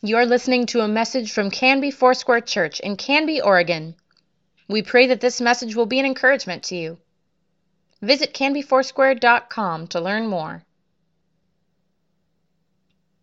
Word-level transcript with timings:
You're 0.00 0.26
listening 0.26 0.66
to 0.66 0.82
a 0.82 0.86
message 0.86 1.32
from 1.32 1.50
Canby 1.50 1.90
Foursquare 1.90 2.40
Church 2.40 2.78
in 2.78 2.96
Canby, 2.96 3.40
Oregon. 3.40 3.96
We 4.68 4.80
pray 4.80 5.08
that 5.08 5.20
this 5.20 5.40
message 5.40 5.74
will 5.74 5.86
be 5.86 5.98
an 5.98 6.06
encouragement 6.06 6.62
to 6.64 6.76
you. 6.76 6.98
Visit 8.00 8.32
canbyfoursquare.com 8.32 9.88
to 9.88 10.00
learn 10.00 10.28
more. 10.28 10.62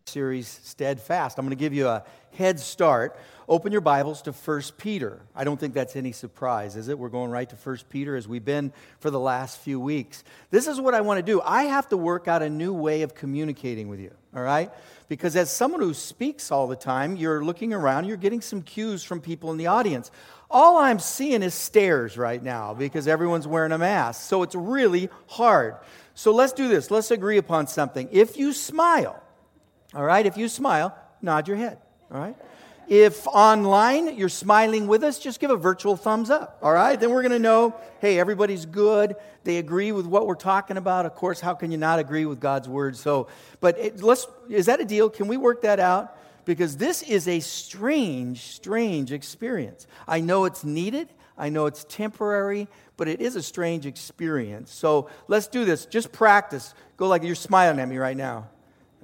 Series 0.07 0.59
Steadfast. 0.63 1.39
I'm 1.39 1.45
going 1.45 1.57
to 1.57 1.59
give 1.59 1.73
you 1.73 1.87
a 1.87 2.03
head 2.37 2.59
start. 2.59 3.17
Open 3.49 3.71
your 3.71 3.81
Bibles 3.81 4.21
to 4.21 4.31
1 4.31 4.61
Peter. 4.77 5.19
I 5.35 5.43
don't 5.43 5.59
think 5.59 5.73
that's 5.73 5.95
any 5.95 6.11
surprise, 6.11 6.75
is 6.75 6.89
it? 6.89 6.99
We're 6.99 7.09
going 7.09 7.31
right 7.31 7.49
to 7.49 7.55
1 7.55 7.77
Peter 7.89 8.15
as 8.15 8.27
we've 8.27 8.45
been 8.45 8.71
for 8.99 9.09
the 9.09 9.19
last 9.19 9.59
few 9.59 9.79
weeks. 9.79 10.23
This 10.51 10.67
is 10.67 10.79
what 10.79 10.93
I 10.93 11.01
want 11.01 11.17
to 11.17 11.23
do. 11.23 11.41
I 11.41 11.63
have 11.63 11.89
to 11.89 11.97
work 11.97 12.27
out 12.27 12.43
a 12.43 12.49
new 12.51 12.71
way 12.71 13.01
of 13.01 13.15
communicating 13.15 13.87
with 13.87 13.99
you, 13.99 14.11
all 14.35 14.43
right? 14.43 14.71
Because 15.09 15.35
as 15.35 15.49
someone 15.49 15.81
who 15.81 15.95
speaks 15.95 16.51
all 16.51 16.67
the 16.67 16.75
time, 16.75 17.15
you're 17.15 17.43
looking 17.43 17.73
around, 17.73 18.05
you're 18.05 18.15
getting 18.15 18.41
some 18.41 18.61
cues 18.61 19.03
from 19.03 19.21
people 19.21 19.51
in 19.51 19.57
the 19.57 19.67
audience. 19.67 20.11
All 20.51 20.77
I'm 20.77 20.99
seeing 20.99 21.41
is 21.41 21.55
stares 21.55 22.15
right 22.15 22.41
now 22.41 22.75
because 22.75 23.07
everyone's 23.07 23.47
wearing 23.47 23.71
a 23.71 23.79
mask. 23.79 24.21
So 24.29 24.43
it's 24.43 24.55
really 24.55 25.09
hard. 25.25 25.77
So 26.13 26.31
let's 26.31 26.53
do 26.53 26.67
this. 26.67 26.91
Let's 26.91 27.09
agree 27.09 27.39
upon 27.39 27.65
something. 27.65 28.07
If 28.11 28.37
you 28.37 28.53
smile, 28.53 29.21
all 29.95 30.03
right, 30.03 30.25
if 30.25 30.37
you 30.37 30.47
smile, 30.49 30.95
nod 31.21 31.47
your 31.47 31.57
head, 31.57 31.79
all 32.11 32.19
right? 32.19 32.35
If 32.87 33.25
online 33.27 34.15
you're 34.15 34.29
smiling 34.29 34.87
with 34.87 35.03
us, 35.03 35.17
just 35.17 35.39
give 35.39 35.49
a 35.49 35.57
virtual 35.57 35.95
thumbs 35.95 36.29
up, 36.29 36.59
all 36.61 36.73
right? 36.73 36.99
Then 36.99 37.09
we're 37.09 37.23
going 37.23 37.31
to 37.31 37.39
know, 37.39 37.75
hey, 37.99 38.19
everybody's 38.19 38.65
good. 38.65 39.15
They 39.43 39.57
agree 39.57 39.91
with 39.91 40.05
what 40.05 40.27
we're 40.27 40.35
talking 40.35 40.77
about. 40.77 41.05
Of 41.05 41.15
course, 41.15 41.39
how 41.39 41.55
can 41.55 41.71
you 41.71 41.77
not 41.77 41.97
agree 41.97 42.25
with 42.25 42.39
God's 42.39 42.69
word? 42.69 42.95
So, 42.95 43.27
but 43.59 43.79
it, 43.79 44.03
let's, 44.03 44.27
is 44.49 44.67
that 44.67 44.81
a 44.81 44.85
deal? 44.85 45.09
Can 45.09 45.27
we 45.27 45.37
work 45.37 45.63
that 45.63 45.79
out? 45.79 46.15
Because 46.45 46.77
this 46.77 47.01
is 47.01 47.27
a 47.27 47.39
strange, 47.39 48.41
strange 48.41 49.11
experience. 49.11 49.87
I 50.07 50.19
know 50.19 50.45
it's 50.45 50.63
needed. 50.63 51.09
I 51.37 51.49
know 51.49 51.65
it's 51.65 51.85
temporary, 51.85 52.67
but 52.97 53.07
it 53.07 53.19
is 53.19 53.35
a 53.35 53.41
strange 53.41 53.87
experience. 53.87 54.71
So 54.71 55.09
let's 55.27 55.47
do 55.47 55.65
this. 55.65 55.87
Just 55.87 56.11
practice. 56.11 56.75
Go 56.97 57.07
like 57.07 57.23
you're 57.23 57.33
smiling 57.33 57.79
at 57.79 57.87
me 57.87 57.97
right 57.97 58.15
now. 58.15 58.49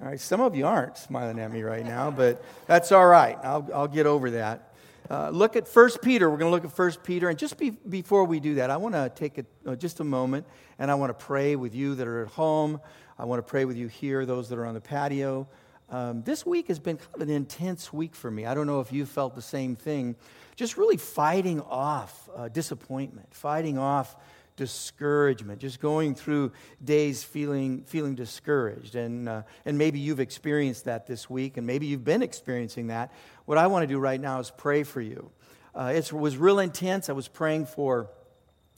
All 0.02 0.07
right, 0.07 0.19
some 0.19 0.41
of 0.41 0.55
you 0.55 0.66
aren't 0.66 0.97
smiling 0.97 1.38
at 1.38 1.52
me 1.52 1.61
right 1.61 1.85
now, 1.85 2.09
but 2.09 2.44
that's 2.66 2.91
all 2.91 3.05
right. 3.05 3.38
I'll, 3.44 3.69
I'll 3.71 3.88
get 3.88 4.07
over 4.07 4.31
that. 4.31 4.73
Uh, 5.07 5.30
look 5.30 5.55
at 5.55 5.67
1 5.67 5.89
Peter. 6.02 6.27
We're 6.27 6.38
going 6.38 6.49
to 6.49 6.55
look 6.55 6.66
at 6.66 6.75
1 6.75 6.94
Peter. 7.03 7.30
And 7.30 7.38
just 7.38 7.55
be, 7.55 7.69
before 7.69 8.23
we 8.23 8.39
do 8.39 8.55
that, 8.55 8.72
I 8.72 8.77
want 8.77 8.95
to 8.95 9.11
take 9.13 9.38
a, 9.38 9.45
uh, 9.63 9.75
just 9.75 9.99
a 9.99 10.03
moment 10.03 10.47
and 10.79 10.89
I 10.89 10.95
want 10.95 11.11
to 11.11 11.25
pray 11.25 11.55
with 11.55 11.75
you 11.75 11.94
that 11.94 12.07
are 12.07 12.23
at 12.23 12.29
home. 12.29 12.81
I 13.19 13.25
want 13.25 13.45
to 13.45 13.47
pray 13.47 13.66
with 13.66 13.77
you 13.77 13.89
here, 13.89 14.25
those 14.25 14.49
that 14.49 14.57
are 14.57 14.66
on 14.66 14.73
the 14.73 14.81
patio. 14.81 15.47
Um, 15.91 16.23
this 16.23 16.47
week 16.47 16.69
has 16.69 16.79
been 16.79 16.97
kind 16.97 17.13
of 17.13 17.22
an 17.22 17.29
intense 17.29 17.94
week 17.94 18.16
for 18.16 18.31
me. 18.31 18.47
I 18.47 18.55
don't 18.55 18.66
know 18.66 18.79
if 18.79 18.91
you 18.91 19.05
felt 19.05 19.35
the 19.35 19.41
same 19.44 19.75
thing. 19.75 20.16
Just 20.55 20.77
really 20.77 20.97
fighting 20.97 21.61
off 21.61 22.27
uh, 22.35 22.47
disappointment, 22.47 23.31
fighting 23.35 23.77
off 23.77 24.16
discouragement, 24.62 25.59
just 25.59 25.80
going 25.80 26.14
through 26.14 26.52
days 26.86 27.23
feeling, 27.23 27.81
feeling 27.86 28.14
discouraged. 28.14 28.94
And, 28.94 29.28
uh, 29.28 29.42
and 29.66 29.76
maybe 29.76 29.98
you've 29.98 30.20
experienced 30.20 30.86
that 30.86 31.08
this 31.08 31.28
week, 31.28 31.58
and 31.58 31.66
maybe 31.66 31.88
you've 31.88 32.03
been 32.03 32.22
experiencing 32.22 32.88
that. 32.88 33.12
What 33.45 33.58
I 33.58 33.66
want 33.66 33.81
to 33.81 33.88
do 33.88 33.98
right 33.98 34.22
now 34.22 34.40
is 34.40 34.52
pray 34.52 34.84
for 34.84 35.02
you. 35.02 35.31
Uh, 35.73 35.94
it 35.95 36.14
was 36.14 36.38
real 36.38 36.59
intense. 36.59 37.09
I 37.09 37.14
was 37.14 37.28
praying 37.28 37.66
for 37.66 38.12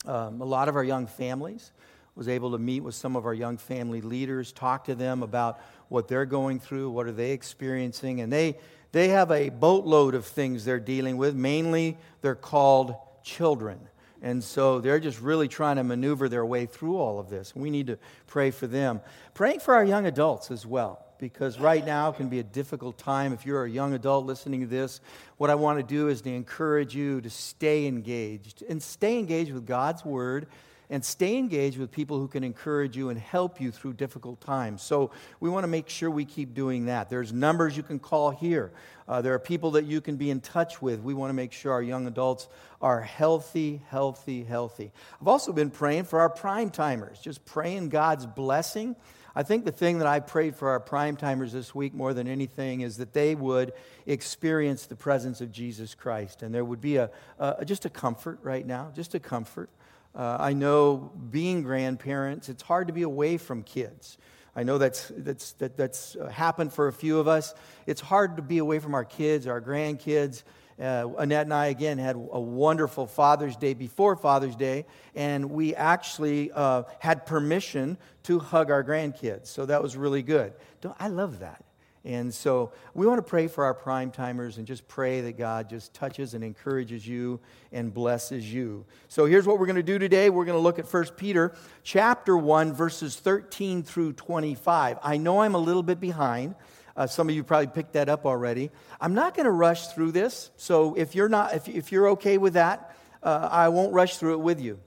um, 0.06 0.40
a 0.40 0.46
lot 0.46 0.70
of 0.70 0.76
our 0.76 0.84
young 0.84 1.06
families. 1.06 1.70
Was 2.16 2.28
able 2.28 2.52
to 2.52 2.58
meet 2.58 2.80
with 2.80 2.94
some 2.94 3.14
of 3.14 3.26
our 3.26 3.34
young 3.34 3.58
family 3.58 4.00
leaders, 4.00 4.52
talk 4.52 4.84
to 4.84 4.94
them 4.94 5.22
about 5.22 5.60
what 5.88 6.08
they're 6.08 6.24
going 6.24 6.60
through, 6.60 6.90
what 6.90 7.06
are 7.06 7.12
they 7.12 7.32
experiencing, 7.32 8.20
and 8.20 8.32
they 8.32 8.56
they 8.92 9.08
have 9.08 9.32
a 9.32 9.48
boatload 9.48 10.14
of 10.14 10.24
things 10.24 10.64
they're 10.64 10.78
dealing 10.78 11.16
with. 11.16 11.34
Mainly, 11.34 11.98
they're 12.22 12.36
called 12.36 12.94
children. 13.24 13.80
And 14.22 14.42
so 14.42 14.80
they're 14.80 15.00
just 15.00 15.20
really 15.20 15.48
trying 15.48 15.76
to 15.76 15.84
maneuver 15.84 16.28
their 16.28 16.46
way 16.46 16.66
through 16.66 16.96
all 16.96 17.18
of 17.18 17.28
this. 17.28 17.54
We 17.54 17.70
need 17.70 17.88
to 17.88 17.98
pray 18.26 18.50
for 18.50 18.66
them. 18.66 19.00
Praying 19.34 19.60
for 19.60 19.74
our 19.74 19.84
young 19.84 20.06
adults 20.06 20.50
as 20.50 20.64
well, 20.64 21.04
because 21.18 21.60
right 21.60 21.84
now 21.84 22.10
can 22.12 22.28
be 22.28 22.38
a 22.38 22.44
difficult 22.44 22.96
time. 22.96 23.32
If 23.32 23.44
you're 23.44 23.64
a 23.64 23.70
young 23.70 23.92
adult 23.92 24.24
listening 24.24 24.60
to 24.60 24.66
this, 24.66 25.00
what 25.36 25.50
I 25.50 25.54
want 25.56 25.78
to 25.78 25.82
do 25.82 26.08
is 26.08 26.22
to 26.22 26.30
encourage 26.30 26.94
you 26.94 27.20
to 27.20 27.30
stay 27.30 27.86
engaged 27.86 28.62
and 28.68 28.82
stay 28.82 29.18
engaged 29.18 29.52
with 29.52 29.66
God's 29.66 30.04
Word 30.04 30.46
and 30.94 31.04
stay 31.04 31.36
engaged 31.36 31.76
with 31.76 31.90
people 31.90 32.20
who 32.20 32.28
can 32.28 32.44
encourage 32.44 32.96
you 32.96 33.08
and 33.08 33.18
help 33.18 33.60
you 33.60 33.72
through 33.72 33.94
difficult 33.94 34.40
times. 34.40 34.80
So 34.80 35.10
we 35.40 35.50
want 35.50 35.64
to 35.64 35.68
make 35.68 35.88
sure 35.88 36.08
we 36.08 36.24
keep 36.24 36.54
doing 36.54 36.86
that. 36.86 37.10
There's 37.10 37.32
numbers 37.32 37.76
you 37.76 37.82
can 37.82 37.98
call 37.98 38.30
here. 38.30 38.70
Uh, 39.08 39.20
there 39.20 39.34
are 39.34 39.40
people 39.40 39.72
that 39.72 39.86
you 39.86 40.00
can 40.00 40.16
be 40.16 40.30
in 40.30 40.40
touch 40.40 40.80
with. 40.80 41.00
We 41.00 41.12
want 41.12 41.30
to 41.30 41.34
make 41.34 41.50
sure 41.50 41.72
our 41.72 41.82
young 41.82 42.06
adults 42.06 42.46
are 42.80 43.00
healthy, 43.00 43.82
healthy, 43.88 44.44
healthy. 44.44 44.92
I've 45.20 45.26
also 45.26 45.52
been 45.52 45.70
praying 45.70 46.04
for 46.04 46.20
our 46.20 46.30
prime 46.30 46.70
timers, 46.70 47.18
just 47.18 47.44
praying 47.44 47.88
God's 47.88 48.24
blessing. 48.24 48.94
I 49.34 49.42
think 49.42 49.64
the 49.64 49.72
thing 49.72 49.98
that 49.98 50.06
I 50.06 50.20
prayed 50.20 50.54
for 50.54 50.68
our 50.68 50.78
prime 50.78 51.16
timers 51.16 51.52
this 51.52 51.74
week 51.74 51.92
more 51.92 52.14
than 52.14 52.28
anything 52.28 52.82
is 52.82 52.98
that 52.98 53.12
they 53.12 53.34
would 53.34 53.72
experience 54.06 54.86
the 54.86 54.94
presence 54.94 55.40
of 55.40 55.50
Jesus 55.50 55.92
Christ. 55.96 56.42
And 56.44 56.54
there 56.54 56.64
would 56.64 56.80
be 56.80 56.98
a, 56.98 57.10
a 57.40 57.64
just 57.64 57.84
a 57.84 57.90
comfort 57.90 58.38
right 58.44 58.64
now, 58.64 58.92
just 58.94 59.16
a 59.16 59.18
comfort. 59.18 59.70
Uh, 60.14 60.36
I 60.38 60.52
know 60.52 61.10
being 61.30 61.62
grandparents, 61.62 62.48
it's 62.48 62.62
hard 62.62 62.86
to 62.86 62.92
be 62.92 63.02
away 63.02 63.36
from 63.36 63.62
kids. 63.62 64.18
I 64.56 64.62
know 64.62 64.78
that's, 64.78 65.10
that's, 65.16 65.52
that, 65.54 65.76
that's 65.76 66.14
uh, 66.14 66.28
happened 66.28 66.72
for 66.72 66.86
a 66.86 66.92
few 66.92 67.18
of 67.18 67.26
us. 67.26 67.54
It's 67.86 68.00
hard 68.00 68.36
to 68.36 68.42
be 68.42 68.58
away 68.58 68.78
from 68.78 68.94
our 68.94 69.04
kids, 69.04 69.46
our 69.48 69.60
grandkids. 69.60 70.44
Uh, 70.80 71.08
Annette 71.18 71.46
and 71.46 71.54
I, 71.54 71.66
again, 71.66 71.98
had 71.98 72.16
a 72.16 72.40
wonderful 72.40 73.06
Father's 73.06 73.56
Day 73.56 73.74
before 73.74 74.16
Father's 74.16 74.56
Day, 74.56 74.86
and 75.14 75.50
we 75.50 75.74
actually 75.74 76.50
uh, 76.52 76.84
had 77.00 77.26
permission 77.26 77.96
to 78.24 78.38
hug 78.38 78.70
our 78.70 78.82
grandkids. 78.82 79.46
So 79.46 79.66
that 79.66 79.82
was 79.82 79.96
really 79.96 80.22
good. 80.22 80.52
Don't, 80.80 80.96
I 80.98 81.08
love 81.08 81.40
that. 81.40 81.64
And 82.04 82.34
so 82.34 82.72
we 82.92 83.06
want 83.06 83.18
to 83.18 83.22
pray 83.22 83.46
for 83.46 83.64
our 83.64 83.72
prime 83.72 84.10
timers 84.10 84.58
and 84.58 84.66
just 84.66 84.86
pray 84.88 85.22
that 85.22 85.38
God 85.38 85.70
just 85.70 85.94
touches 85.94 86.34
and 86.34 86.44
encourages 86.44 87.06
you 87.06 87.40
and 87.72 87.92
blesses 87.92 88.52
you. 88.52 88.84
So 89.08 89.24
here's 89.24 89.46
what 89.46 89.58
we're 89.58 89.66
going 89.66 89.76
to 89.76 89.82
do 89.82 89.98
today. 89.98 90.28
We're 90.28 90.44
going 90.44 90.58
to 90.58 90.62
look 90.62 90.78
at 90.78 90.92
1 90.92 91.04
Peter 91.16 91.54
chapter 91.82 92.36
1 92.36 92.74
verses 92.74 93.16
13 93.16 93.82
through 93.82 94.12
25. 94.14 94.98
I 95.02 95.16
know 95.16 95.40
I'm 95.40 95.54
a 95.54 95.58
little 95.58 95.82
bit 95.82 95.98
behind. 95.98 96.56
Uh, 96.94 97.06
some 97.06 97.28
of 97.28 97.34
you 97.34 97.42
probably 97.42 97.68
picked 97.68 97.94
that 97.94 98.10
up 98.10 98.26
already. 98.26 98.70
I'm 99.00 99.14
not 99.14 99.34
going 99.34 99.46
to 99.46 99.50
rush 99.50 99.88
through 99.88 100.12
this. 100.12 100.50
So 100.56 100.94
if 100.94 101.14
you're 101.14 101.30
not 101.30 101.54
if, 101.54 101.68
if 101.68 101.90
you're 101.90 102.10
okay 102.10 102.36
with 102.36 102.52
that, 102.52 102.94
uh, 103.22 103.48
I 103.50 103.70
won't 103.70 103.94
rush 103.94 104.18
through 104.18 104.34
it 104.34 104.40
with 104.40 104.60
you. 104.60 104.78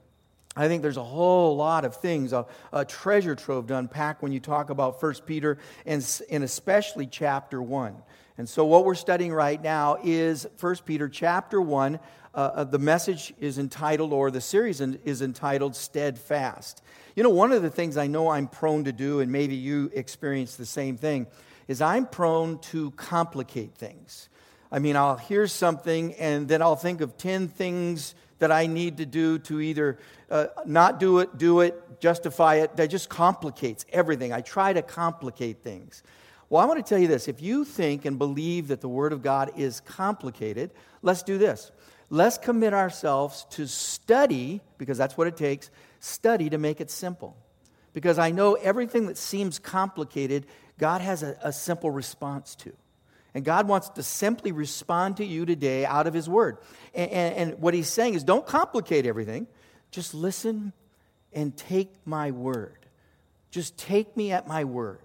I 0.56 0.66
think 0.66 0.82
there's 0.82 0.96
a 0.96 1.04
whole 1.04 1.56
lot 1.56 1.84
of 1.84 1.96
things, 1.96 2.32
a, 2.32 2.46
a, 2.72 2.84
treasure 2.84 3.36
trove 3.36 3.68
to 3.68 3.76
unpack 3.76 4.22
when 4.22 4.32
you 4.32 4.40
talk 4.40 4.70
about 4.70 5.00
1 5.00 5.14
Peter 5.26 5.58
and, 5.86 6.22
and 6.30 6.42
especially 6.42 7.06
chapter 7.06 7.62
1. 7.62 7.94
And 8.38 8.48
so, 8.48 8.64
what 8.64 8.84
we're 8.84 8.94
studying 8.94 9.32
right 9.32 9.62
now 9.62 9.98
is 10.02 10.46
1 10.60 10.76
Peter 10.84 11.08
chapter 11.08 11.60
1. 11.60 12.00
Uh, 12.34 12.38
uh, 12.38 12.64
the 12.64 12.78
message 12.78 13.34
is 13.40 13.58
entitled, 13.58 14.12
or 14.12 14.30
the 14.30 14.40
series 14.40 14.80
is 14.80 15.22
entitled, 15.22 15.74
Steadfast. 15.74 16.82
You 17.16 17.22
know, 17.24 17.30
one 17.30 17.52
of 17.52 17.62
the 17.62 17.70
things 17.70 17.96
I 17.96 18.06
know 18.06 18.28
I'm 18.28 18.46
prone 18.46 18.84
to 18.84 18.92
do, 18.92 19.20
and 19.20 19.32
maybe 19.32 19.56
you 19.56 19.90
experience 19.92 20.56
the 20.56 20.66
same 20.66 20.96
thing, 20.96 21.26
is 21.66 21.82
I'm 21.82 22.06
prone 22.06 22.58
to 22.60 22.92
complicate 22.92 23.74
things. 23.74 24.28
I 24.70 24.78
mean, 24.78 24.96
I'll 24.96 25.16
hear 25.16 25.46
something 25.46 26.14
and 26.14 26.46
then 26.46 26.62
I'll 26.62 26.76
think 26.76 27.00
of 27.00 27.16
10 27.16 27.48
things 27.48 28.14
that 28.38 28.52
I 28.52 28.66
need 28.66 28.98
to 28.98 29.06
do 29.06 29.38
to 29.40 29.60
either 29.60 29.98
uh, 30.30 30.46
not 30.64 31.00
do 31.00 31.18
it, 31.18 31.38
do 31.38 31.60
it, 31.60 32.00
justify 32.00 32.56
it. 32.56 32.76
That 32.76 32.88
just 32.88 33.08
complicates 33.08 33.84
everything. 33.92 34.32
I 34.32 34.40
try 34.40 34.72
to 34.72 34.82
complicate 34.82 35.62
things. 35.62 36.02
Well, 36.48 36.62
I 36.62 36.66
want 36.66 36.84
to 36.84 36.88
tell 36.88 36.98
you 36.98 37.08
this. 37.08 37.28
If 37.28 37.42
you 37.42 37.64
think 37.64 38.04
and 38.04 38.18
believe 38.18 38.68
that 38.68 38.80
the 38.80 38.88
Word 38.88 39.12
of 39.12 39.22
God 39.22 39.52
is 39.56 39.80
complicated, 39.80 40.70
let's 41.02 41.22
do 41.22 41.36
this. 41.36 41.70
Let's 42.10 42.38
commit 42.38 42.72
ourselves 42.72 43.46
to 43.50 43.66
study, 43.66 44.62
because 44.78 44.96
that's 44.96 45.16
what 45.16 45.26
it 45.26 45.36
takes, 45.36 45.70
study 46.00 46.48
to 46.48 46.56
make 46.56 46.80
it 46.80 46.90
simple. 46.90 47.36
Because 47.92 48.18
I 48.18 48.30
know 48.30 48.54
everything 48.54 49.06
that 49.06 49.18
seems 49.18 49.58
complicated, 49.58 50.46
God 50.78 51.00
has 51.00 51.22
a, 51.22 51.36
a 51.42 51.52
simple 51.52 51.90
response 51.90 52.54
to. 52.56 52.72
And 53.38 53.44
God 53.44 53.68
wants 53.68 53.90
to 53.90 54.02
simply 54.02 54.50
respond 54.50 55.18
to 55.18 55.24
you 55.24 55.46
today 55.46 55.86
out 55.86 56.08
of 56.08 56.12
His 56.12 56.28
Word. 56.28 56.58
And, 56.92 57.08
and, 57.12 57.34
and, 57.36 57.60
what 57.60 57.72
He's 57.72 57.86
saying 57.86 58.14
is 58.14 58.24
don't 58.24 58.44
complicate 58.44 59.06
everything. 59.06 59.46
Just 59.92 60.12
listen 60.12 60.72
and 61.32 61.56
take 61.56 61.94
my 62.04 62.32
word. 62.32 62.84
Just 63.52 63.78
take 63.78 64.16
me 64.16 64.32
at 64.32 64.48
my 64.48 64.64
word. 64.64 64.98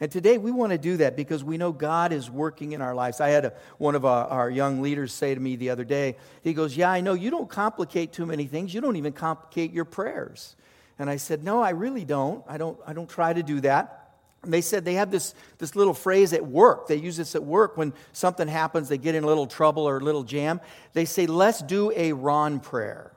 And 0.00 0.10
today 0.10 0.38
we 0.38 0.50
want 0.50 0.72
to 0.72 0.78
do 0.78 0.96
that 0.96 1.14
because 1.14 1.44
we 1.44 1.56
know 1.56 1.70
God 1.70 2.12
is 2.12 2.28
working 2.28 2.72
in 2.72 2.82
our 2.82 2.96
lives. 2.96 3.20
I 3.20 3.28
had 3.28 3.44
a, 3.44 3.52
one 3.78 3.94
of 3.94 4.04
our, 4.04 4.26
our, 4.26 4.50
young 4.50 4.82
leaders 4.82 5.12
say 5.12 5.32
to 5.32 5.40
me 5.40 5.54
the 5.54 5.70
other 5.70 5.84
day, 5.84 6.16
he 6.42 6.54
goes, 6.54 6.76
Yeah, 6.76 6.90
I 6.90 7.00
know 7.00 7.14
you 7.14 7.30
don't 7.30 7.48
complicate 7.48 8.12
too 8.12 8.26
many 8.26 8.46
things. 8.46 8.74
You 8.74 8.80
don't 8.80 8.96
even 8.96 9.12
complicate 9.12 9.72
your 9.72 9.84
prayers. 9.84 10.56
And 10.98 11.08
I 11.08 11.14
said, 11.14 11.44
No, 11.44 11.62
I 11.62 11.70
really 11.70 12.04
don't. 12.04 12.44
I 12.48 12.58
don't, 12.58 12.76
I 12.84 12.92
don't 12.92 13.08
try 13.08 13.32
to 13.32 13.44
do 13.44 13.60
that. 13.60 14.01
They 14.44 14.60
said 14.60 14.84
they 14.84 14.94
have 14.94 15.10
this, 15.10 15.34
this 15.58 15.76
little 15.76 15.94
phrase 15.94 16.32
at 16.32 16.44
work. 16.44 16.88
They 16.88 16.96
use 16.96 17.16
this 17.16 17.34
at 17.34 17.44
work 17.44 17.76
when 17.76 17.92
something 18.12 18.48
happens, 18.48 18.88
they 18.88 18.98
get 18.98 19.14
in 19.14 19.24
a 19.24 19.26
little 19.26 19.46
trouble 19.46 19.88
or 19.88 19.98
a 19.98 20.00
little 20.00 20.24
jam. 20.24 20.60
They 20.92 21.04
say, 21.04 21.26
let's 21.26 21.62
do 21.62 21.92
a 21.94 22.12
Ron 22.12 22.60
prayer. 22.60 23.12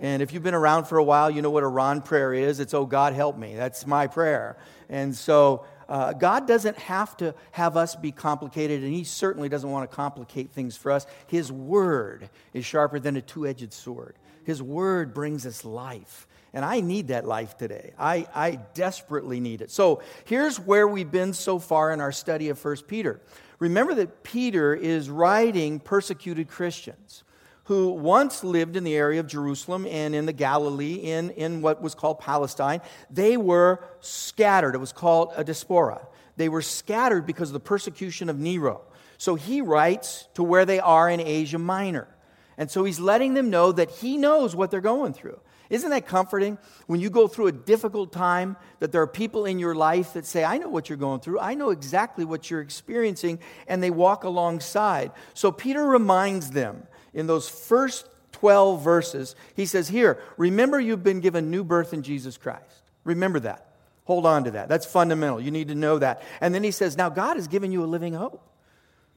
And 0.00 0.22
if 0.22 0.32
you've 0.32 0.42
been 0.42 0.54
around 0.54 0.84
for 0.84 0.98
a 0.98 1.04
while, 1.04 1.30
you 1.30 1.42
know 1.42 1.50
what 1.50 1.64
a 1.64 1.68
Ron 1.68 2.02
prayer 2.02 2.32
is. 2.32 2.60
It's, 2.60 2.74
oh, 2.74 2.86
God, 2.86 3.14
help 3.14 3.36
me. 3.36 3.56
That's 3.56 3.86
my 3.86 4.06
prayer. 4.06 4.56
And 4.88 5.14
so 5.14 5.64
uh, 5.88 6.12
God 6.12 6.46
doesn't 6.46 6.76
have 6.78 7.16
to 7.16 7.34
have 7.52 7.76
us 7.76 7.96
be 7.96 8.12
complicated, 8.12 8.84
and 8.84 8.92
He 8.92 9.04
certainly 9.04 9.48
doesn't 9.48 9.70
want 9.70 9.90
to 9.90 9.94
complicate 9.94 10.50
things 10.50 10.76
for 10.76 10.92
us. 10.92 11.06
His 11.26 11.50
Word 11.50 12.28
is 12.52 12.64
sharper 12.64 13.00
than 13.00 13.16
a 13.16 13.22
two 13.22 13.46
edged 13.46 13.72
sword, 13.72 14.16
His 14.44 14.62
Word 14.62 15.14
brings 15.14 15.46
us 15.46 15.64
life. 15.64 16.26
And 16.58 16.64
I 16.64 16.80
need 16.80 17.06
that 17.06 17.24
life 17.24 17.56
today. 17.56 17.92
I, 17.96 18.26
I 18.34 18.58
desperately 18.74 19.38
need 19.38 19.60
it. 19.60 19.70
So 19.70 20.02
here's 20.24 20.58
where 20.58 20.88
we've 20.88 21.08
been 21.08 21.32
so 21.32 21.60
far 21.60 21.92
in 21.92 22.00
our 22.00 22.10
study 22.10 22.48
of 22.48 22.64
1 22.64 22.78
Peter. 22.88 23.20
Remember 23.60 23.94
that 23.94 24.24
Peter 24.24 24.74
is 24.74 25.08
writing 25.08 25.78
persecuted 25.78 26.48
Christians 26.48 27.22
who 27.66 27.90
once 27.90 28.42
lived 28.42 28.74
in 28.74 28.82
the 28.82 28.96
area 28.96 29.20
of 29.20 29.28
Jerusalem 29.28 29.86
and 29.86 30.16
in 30.16 30.26
the 30.26 30.32
Galilee, 30.32 30.94
in, 30.94 31.30
in 31.30 31.62
what 31.62 31.80
was 31.80 31.94
called 31.94 32.18
Palestine. 32.18 32.80
They 33.08 33.36
were 33.36 33.78
scattered. 34.00 34.74
It 34.74 34.78
was 34.78 34.92
called 34.92 35.30
a 35.36 35.44
diaspora. 35.44 36.08
They 36.36 36.48
were 36.48 36.62
scattered 36.62 37.24
because 37.24 37.50
of 37.50 37.52
the 37.52 37.60
persecution 37.60 38.28
of 38.28 38.36
Nero. 38.36 38.80
So 39.16 39.36
he 39.36 39.60
writes 39.60 40.26
to 40.34 40.42
where 40.42 40.66
they 40.66 40.80
are 40.80 41.08
in 41.08 41.20
Asia 41.20 41.58
Minor. 41.58 42.08
And 42.56 42.68
so 42.68 42.82
he's 42.82 42.98
letting 42.98 43.34
them 43.34 43.48
know 43.48 43.70
that 43.70 43.92
he 43.92 44.16
knows 44.16 44.56
what 44.56 44.72
they're 44.72 44.80
going 44.80 45.12
through. 45.12 45.38
Isn't 45.70 45.90
that 45.90 46.06
comforting 46.06 46.58
when 46.86 47.00
you 47.00 47.10
go 47.10 47.28
through 47.28 47.48
a 47.48 47.52
difficult 47.52 48.12
time 48.12 48.56
that 48.78 48.92
there 48.92 49.02
are 49.02 49.06
people 49.06 49.44
in 49.44 49.58
your 49.58 49.74
life 49.74 50.14
that 50.14 50.24
say, 50.24 50.44
I 50.44 50.58
know 50.58 50.68
what 50.68 50.88
you're 50.88 50.98
going 50.98 51.20
through. 51.20 51.40
I 51.40 51.54
know 51.54 51.70
exactly 51.70 52.24
what 52.24 52.50
you're 52.50 52.60
experiencing, 52.60 53.38
and 53.66 53.82
they 53.82 53.90
walk 53.90 54.24
alongside. 54.24 55.12
So 55.34 55.52
Peter 55.52 55.84
reminds 55.84 56.50
them 56.50 56.86
in 57.12 57.26
those 57.26 57.48
first 57.48 58.08
12 58.32 58.82
verses, 58.82 59.34
he 59.54 59.66
says, 59.66 59.88
Here, 59.88 60.22
remember 60.36 60.78
you've 60.78 61.02
been 61.02 61.20
given 61.20 61.50
new 61.50 61.64
birth 61.64 61.92
in 61.92 62.02
Jesus 62.02 62.36
Christ. 62.36 62.82
Remember 63.04 63.40
that. 63.40 63.66
Hold 64.04 64.26
on 64.26 64.44
to 64.44 64.52
that. 64.52 64.68
That's 64.68 64.86
fundamental. 64.86 65.40
You 65.40 65.50
need 65.50 65.68
to 65.68 65.74
know 65.74 65.98
that. 65.98 66.22
And 66.40 66.54
then 66.54 66.62
he 66.62 66.70
says, 66.70 66.96
Now 66.96 67.08
God 67.10 67.36
has 67.36 67.48
given 67.48 67.72
you 67.72 67.82
a 67.82 67.86
living 67.86 68.14
hope. 68.14 68.47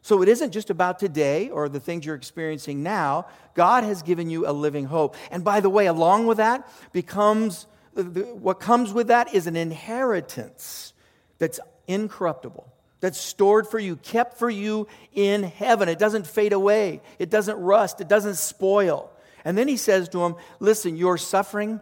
So 0.01 0.21
it 0.21 0.29
isn't 0.29 0.51
just 0.51 0.69
about 0.69 0.99
today 0.99 1.49
or 1.49 1.69
the 1.69 1.79
things 1.79 2.05
you're 2.05 2.15
experiencing 2.15 2.81
now. 2.81 3.27
God 3.53 3.83
has 3.83 4.01
given 4.01 4.29
you 4.29 4.47
a 4.47 4.51
living 4.51 4.85
hope. 4.85 5.15
And 5.29 5.43
by 5.43 5.59
the 5.59 5.69
way, 5.69 5.85
along 5.85 6.25
with 6.25 6.37
that 6.37 6.67
becomes 6.91 7.67
what 7.93 8.59
comes 8.59 8.93
with 8.93 9.07
that 9.07 9.33
is 9.33 9.47
an 9.47 9.55
inheritance 9.55 10.93
that's 11.37 11.59
incorruptible, 11.87 12.71
that's 12.99 13.19
stored 13.19 13.67
for 13.67 13.79
you, 13.79 13.97
kept 13.97 14.37
for 14.37 14.49
you 14.49 14.87
in 15.13 15.43
heaven. 15.43 15.89
It 15.89 15.99
doesn't 15.99 16.25
fade 16.25 16.53
away, 16.53 17.01
it 17.19 17.29
doesn't 17.29 17.57
rust, 17.57 18.01
it 18.01 18.07
doesn't 18.07 18.35
spoil. 18.35 19.11
And 19.43 19.57
then 19.57 19.67
he 19.67 19.77
says 19.77 20.09
to 20.09 20.23
him, 20.23 20.35
Listen, 20.59 20.95
you're 20.95 21.17
suffering. 21.17 21.81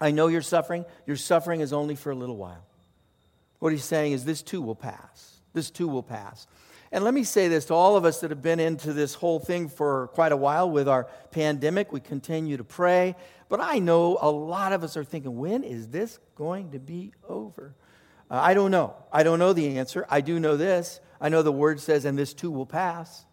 I 0.00 0.10
know 0.10 0.28
you're 0.28 0.42
suffering. 0.42 0.84
Your 1.06 1.16
suffering 1.16 1.60
is 1.60 1.72
only 1.72 1.94
for 1.94 2.10
a 2.10 2.14
little 2.14 2.36
while. 2.36 2.64
What 3.58 3.72
he's 3.72 3.84
saying 3.84 4.12
is, 4.12 4.24
This 4.24 4.42
too 4.42 4.62
will 4.62 4.74
pass. 4.74 5.40
This 5.52 5.70
too 5.70 5.86
will 5.86 6.02
pass. 6.02 6.46
And 6.90 7.04
let 7.04 7.12
me 7.12 7.24
say 7.24 7.48
this 7.48 7.66
to 7.66 7.74
all 7.74 7.96
of 7.96 8.04
us 8.04 8.20
that 8.20 8.30
have 8.30 8.42
been 8.42 8.60
into 8.60 8.92
this 8.92 9.14
whole 9.14 9.38
thing 9.38 9.68
for 9.68 10.08
quite 10.08 10.32
a 10.32 10.36
while 10.36 10.70
with 10.70 10.88
our 10.88 11.04
pandemic. 11.30 11.92
We 11.92 12.00
continue 12.00 12.56
to 12.56 12.64
pray. 12.64 13.14
But 13.48 13.60
I 13.60 13.78
know 13.78 14.18
a 14.20 14.30
lot 14.30 14.72
of 14.72 14.82
us 14.82 14.96
are 14.96 15.04
thinking, 15.04 15.36
when 15.36 15.64
is 15.64 15.88
this 15.88 16.18
going 16.34 16.72
to 16.72 16.78
be 16.78 17.12
over? 17.28 17.74
Uh, 18.30 18.40
I 18.42 18.54
don't 18.54 18.70
know. 18.70 18.94
I 19.12 19.22
don't 19.22 19.38
know 19.38 19.52
the 19.52 19.78
answer. 19.78 20.06
I 20.08 20.20
do 20.20 20.40
know 20.40 20.56
this. 20.56 21.00
I 21.20 21.28
know 21.28 21.42
the 21.42 21.52
word 21.52 21.80
says, 21.80 22.04
and 22.04 22.18
this 22.18 22.32
too 22.32 22.50
will 22.50 22.66
pass. 22.66 23.24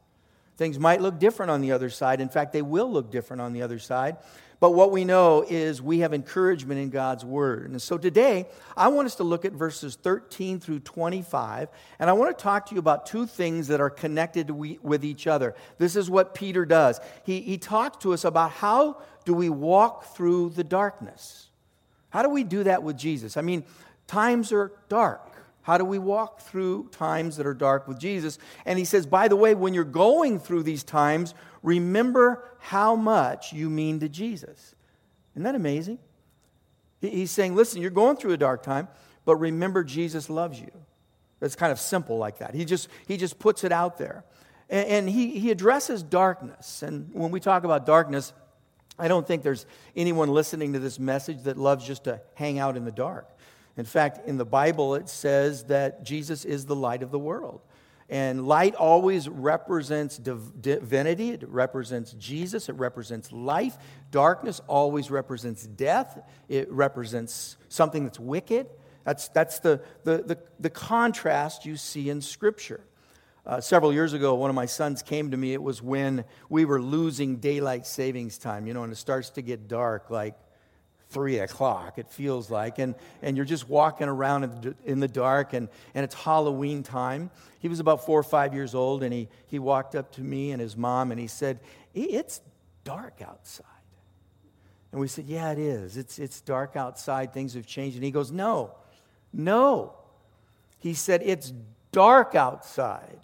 Things 0.57 0.79
might 0.79 1.01
look 1.01 1.19
different 1.19 1.51
on 1.51 1.61
the 1.61 1.71
other 1.71 1.89
side. 1.89 2.21
In 2.21 2.29
fact, 2.29 2.53
they 2.53 2.61
will 2.61 2.91
look 2.91 3.11
different 3.11 3.41
on 3.41 3.53
the 3.53 3.61
other 3.61 3.79
side. 3.79 4.17
But 4.61 4.71
what 4.71 4.91
we 4.91 5.03
know 5.03 5.45
is 5.47 5.81
we 5.81 5.99
have 5.99 6.13
encouragement 6.13 6.79
in 6.79 6.89
God's 6.89 7.25
word. 7.25 7.69
And 7.69 7.81
so 7.81 7.97
today, 7.97 8.47
I 8.77 8.87
want 8.87 9.05
us 9.05 9.15
to 9.15 9.23
look 9.23 9.43
at 9.43 9.51
verses 9.51 9.95
13 9.95 10.61
through 10.61 10.79
25. 10.79 11.67
And 11.99 12.09
I 12.09 12.13
want 12.13 12.37
to 12.37 12.41
talk 12.41 12.67
to 12.67 12.73
you 12.73 12.79
about 12.79 13.05
two 13.05 13.27
things 13.27 13.67
that 13.67 13.81
are 13.81 13.89
connected 13.89 14.49
with 14.49 15.03
each 15.03 15.27
other. 15.27 15.55
This 15.77 15.97
is 15.97 16.09
what 16.09 16.33
Peter 16.33 16.65
does. 16.65 17.01
He, 17.25 17.41
he 17.41 17.57
talks 17.57 17.97
to 18.03 18.13
us 18.13 18.23
about 18.23 18.51
how 18.51 19.01
do 19.25 19.33
we 19.33 19.49
walk 19.49 20.15
through 20.15 20.51
the 20.51 20.63
darkness? 20.63 21.49
How 22.09 22.21
do 22.21 22.29
we 22.29 22.45
do 22.45 22.63
that 22.63 22.81
with 22.81 22.95
Jesus? 22.95 23.35
I 23.35 23.41
mean, 23.41 23.65
times 24.07 24.53
are 24.53 24.71
dark. 24.87 25.34
How 25.65 25.79
do 25.79 25.83
we 25.83 25.97
walk 25.97 26.41
through 26.41 26.89
times 26.91 27.37
that 27.37 27.47
are 27.47 27.53
dark 27.55 27.87
with 27.87 27.97
Jesus? 27.97 28.37
And 28.67 28.77
he 28.77 28.85
says, 28.85 29.07
by 29.07 29.27
the 29.27 29.35
way, 29.35 29.55
when 29.55 29.73
you're 29.73 29.83
going 29.83 30.37
through 30.37 30.61
these 30.61 30.83
times, 30.83 31.33
remember 31.63 32.43
how 32.59 32.95
much 32.95 33.51
you 33.51 33.67
mean 33.67 33.99
to 34.01 34.07
Jesus. 34.07 34.75
Isn't 35.33 35.41
that 35.41 35.55
amazing? 35.55 35.97
He's 37.01 37.31
saying, 37.31 37.55
listen, 37.55 37.81
you're 37.81 37.89
going 37.89 38.15
through 38.15 38.33
a 38.33 38.37
dark 38.37 38.61
time, 38.61 38.87
but 39.25 39.37
remember 39.37 39.83
Jesus 39.83 40.29
loves 40.29 40.59
you. 40.59 40.69
It's 41.41 41.55
kind 41.55 41.71
of 41.71 41.79
simple 41.79 42.19
like 42.19 42.37
that. 42.37 42.53
He 42.53 42.63
just, 42.63 42.87
he 43.07 43.17
just 43.17 43.39
puts 43.39 43.63
it 43.63 43.71
out 43.71 43.97
there. 43.97 44.23
And, 44.69 44.87
and 44.87 45.09
he, 45.09 45.39
he 45.39 45.49
addresses 45.49 46.03
darkness. 46.03 46.83
And 46.83 47.09
when 47.11 47.31
we 47.31 47.39
talk 47.39 47.63
about 47.63 47.87
darkness, 47.87 48.33
I 48.99 49.07
don't 49.07 49.25
think 49.25 49.41
there's 49.41 49.65
anyone 49.95 50.29
listening 50.29 50.73
to 50.73 50.79
this 50.79 50.99
message 50.99 51.41
that 51.45 51.57
loves 51.57 51.87
just 51.87 52.03
to 52.03 52.21
hang 52.35 52.59
out 52.59 52.77
in 52.77 52.85
the 52.85 52.91
dark. 52.91 53.34
In 53.77 53.85
fact, 53.85 54.27
in 54.27 54.37
the 54.37 54.45
Bible, 54.45 54.95
it 54.95 55.09
says 55.09 55.65
that 55.65 56.03
Jesus 56.03 56.45
is 56.45 56.65
the 56.65 56.75
light 56.75 57.03
of 57.03 57.11
the 57.11 57.19
world. 57.19 57.61
And 58.07 58.47
light 58.47 58.75
always 58.75 59.27
represents 59.27 60.17
divinity, 60.17 61.31
it 61.31 61.49
represents 61.49 62.13
Jesus, 62.13 62.69
it 62.69 62.75
represents 62.75 63.31
life. 63.31 63.77
Darkness 64.11 64.61
always 64.67 65.09
represents 65.09 65.65
death, 65.65 66.21
it 66.47 66.71
represents 66.71 67.57
something 67.67 68.03
that's 68.03 68.19
wicked. 68.19 68.67
That's, 69.05 69.27
that's 69.29 69.59
the, 69.59 69.81
the, 70.03 70.17
the, 70.17 70.39
the 70.59 70.69
contrast 70.69 71.65
you 71.65 71.77
see 71.77 72.09
in 72.09 72.21
Scripture. 72.21 72.81
Uh, 73.45 73.61
several 73.61 73.93
years 73.93 74.13
ago, 74.13 74.33
one 74.33 74.49
of 74.49 74.55
my 74.55 74.65
sons 74.65 75.03
came 75.03 75.29
to 75.29 75.37
me. 75.37 75.53
It 75.53 75.61
was 75.61 75.79
when 75.79 76.25
we 76.49 76.65
were 76.65 76.81
losing 76.81 77.37
daylight 77.37 77.85
savings 77.85 78.39
time, 78.39 78.65
you 78.65 78.73
know, 78.73 78.83
and 78.83 78.91
it 78.91 78.95
starts 78.95 79.29
to 79.31 79.43
get 79.43 79.67
dark, 79.67 80.09
like 80.09 80.35
three 81.09 81.39
o'clock, 81.39 81.97
it 81.97 82.09
feels 82.09 82.49
like, 82.49 82.79
and, 82.79 82.95
and 83.21 83.37
you're 83.37 83.45
just 83.45 83.69
walking 83.69 84.07
around 84.07 84.43
in 84.43 84.61
the, 84.61 84.75
in 84.85 84.99
the 84.99 85.07
dark, 85.07 85.53
and, 85.53 85.69
and 85.93 86.03
it's 86.03 86.15
Halloween 86.15 86.83
time. 86.83 87.29
He 87.59 87.67
was 87.67 87.79
about 87.79 88.05
four 88.05 88.19
or 88.19 88.23
five 88.23 88.53
years 88.53 88.75
old, 88.75 89.03
and 89.03 89.13
he, 89.13 89.27
he 89.47 89.59
walked 89.59 89.95
up 89.95 90.11
to 90.13 90.21
me 90.21 90.51
and 90.51 90.61
his 90.61 90.75
mom, 90.75 91.11
and 91.11 91.19
he 91.19 91.27
said, 91.27 91.59
It's 91.93 92.41
dark 92.83 93.21
outside. 93.25 93.65
And 94.91 95.01
we 95.01 95.07
said, 95.07 95.25
Yeah, 95.25 95.51
it 95.51 95.59
is. 95.59 95.97
It's, 95.97 96.19
it's 96.19 96.41
dark 96.41 96.75
outside. 96.75 97.33
Things 97.33 97.53
have 97.53 97.65
changed. 97.65 97.95
And 97.95 98.03
he 98.03 98.11
goes, 98.11 98.31
No, 98.31 98.75
no. 99.33 99.93
He 100.79 100.93
said, 100.93 101.21
It's 101.23 101.53
dark 101.91 102.35
outside. 102.35 103.19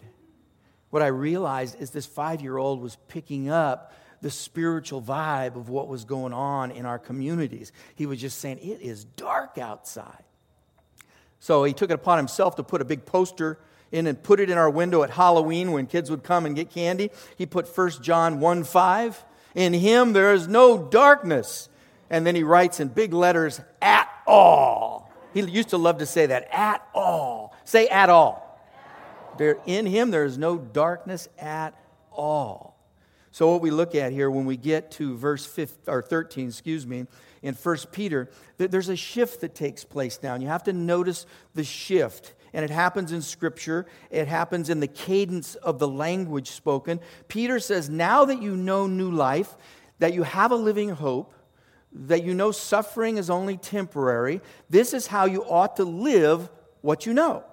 What 0.90 1.02
I 1.02 1.06
realized 1.06 1.80
is 1.80 1.90
this 1.90 2.04
five 2.04 2.42
year 2.42 2.58
old 2.58 2.82
was 2.82 2.96
picking 3.08 3.48
up 3.48 3.94
the 4.22 4.30
spiritual 4.30 5.02
vibe 5.02 5.56
of 5.56 5.68
what 5.68 5.88
was 5.88 6.04
going 6.04 6.32
on 6.32 6.70
in 6.70 6.86
our 6.86 6.98
communities. 6.98 7.72
He 7.94 8.06
was 8.06 8.20
just 8.20 8.38
saying, 8.38 8.58
It 8.58 8.80
is 8.80 9.04
dark 9.04 9.58
outside. 9.58 10.24
So 11.40 11.64
he 11.64 11.72
took 11.72 11.90
it 11.90 11.94
upon 11.94 12.18
himself 12.18 12.56
to 12.56 12.62
put 12.62 12.80
a 12.80 12.84
big 12.84 13.04
poster 13.04 13.58
in 13.90 14.06
and 14.06 14.20
put 14.22 14.40
it 14.40 14.48
in 14.48 14.56
our 14.56 14.70
window 14.70 15.02
at 15.02 15.10
Halloween 15.10 15.72
when 15.72 15.86
kids 15.86 16.08
would 16.08 16.22
come 16.22 16.46
and 16.46 16.54
get 16.54 16.70
candy. 16.70 17.10
He 17.36 17.46
put 17.46 17.66
1 17.76 17.90
John 18.00 18.40
1 18.40 18.64
5. 18.64 19.24
In 19.56 19.74
him 19.74 20.12
there 20.12 20.32
is 20.32 20.48
no 20.48 20.78
darkness. 20.78 21.68
And 22.08 22.26
then 22.26 22.34
he 22.34 22.44
writes 22.44 22.78
in 22.78 22.88
big 22.88 23.12
letters, 23.12 23.60
at 23.80 24.08
all. 24.26 25.10
He 25.34 25.40
used 25.40 25.70
to 25.70 25.78
love 25.78 25.98
to 25.98 26.06
say 26.06 26.26
that, 26.26 26.48
at 26.52 26.86
all. 26.94 27.56
Say 27.64 27.88
at 27.88 28.10
all. 28.10 28.60
There, 29.38 29.56
in 29.66 29.86
him 29.86 30.10
there 30.10 30.24
is 30.24 30.36
no 30.36 30.58
darkness 30.58 31.28
at 31.38 31.74
all. 32.12 32.71
So, 33.32 33.50
what 33.50 33.62
we 33.62 33.70
look 33.70 33.94
at 33.94 34.12
here 34.12 34.30
when 34.30 34.44
we 34.44 34.58
get 34.58 34.90
to 34.92 35.16
verse 35.16 35.46
15, 35.46 35.92
or 35.92 36.02
13, 36.02 36.48
excuse 36.48 36.86
me, 36.86 37.06
in 37.40 37.54
1 37.54 37.76
Peter, 37.90 38.30
there's 38.58 38.90
a 38.90 38.96
shift 38.96 39.40
that 39.40 39.54
takes 39.54 39.84
place 39.84 40.18
now. 40.22 40.34
And 40.34 40.42
you 40.42 40.50
have 40.50 40.64
to 40.64 40.72
notice 40.74 41.24
the 41.54 41.64
shift. 41.64 42.34
And 42.52 42.62
it 42.62 42.70
happens 42.70 43.10
in 43.10 43.22
Scripture, 43.22 43.86
it 44.10 44.28
happens 44.28 44.68
in 44.68 44.80
the 44.80 44.86
cadence 44.86 45.54
of 45.54 45.78
the 45.78 45.88
language 45.88 46.50
spoken. 46.50 47.00
Peter 47.28 47.58
says, 47.58 47.88
Now 47.88 48.26
that 48.26 48.42
you 48.42 48.54
know 48.54 48.86
new 48.86 49.10
life, 49.10 49.56
that 49.98 50.12
you 50.12 50.24
have 50.24 50.52
a 50.52 50.56
living 50.56 50.90
hope, 50.90 51.32
that 51.90 52.24
you 52.24 52.34
know 52.34 52.52
suffering 52.52 53.16
is 53.16 53.30
only 53.30 53.56
temporary, 53.56 54.42
this 54.68 54.92
is 54.92 55.06
how 55.06 55.24
you 55.24 55.42
ought 55.44 55.76
to 55.76 55.84
live 55.84 56.50
what 56.82 57.06
you 57.06 57.14
know. 57.14 57.44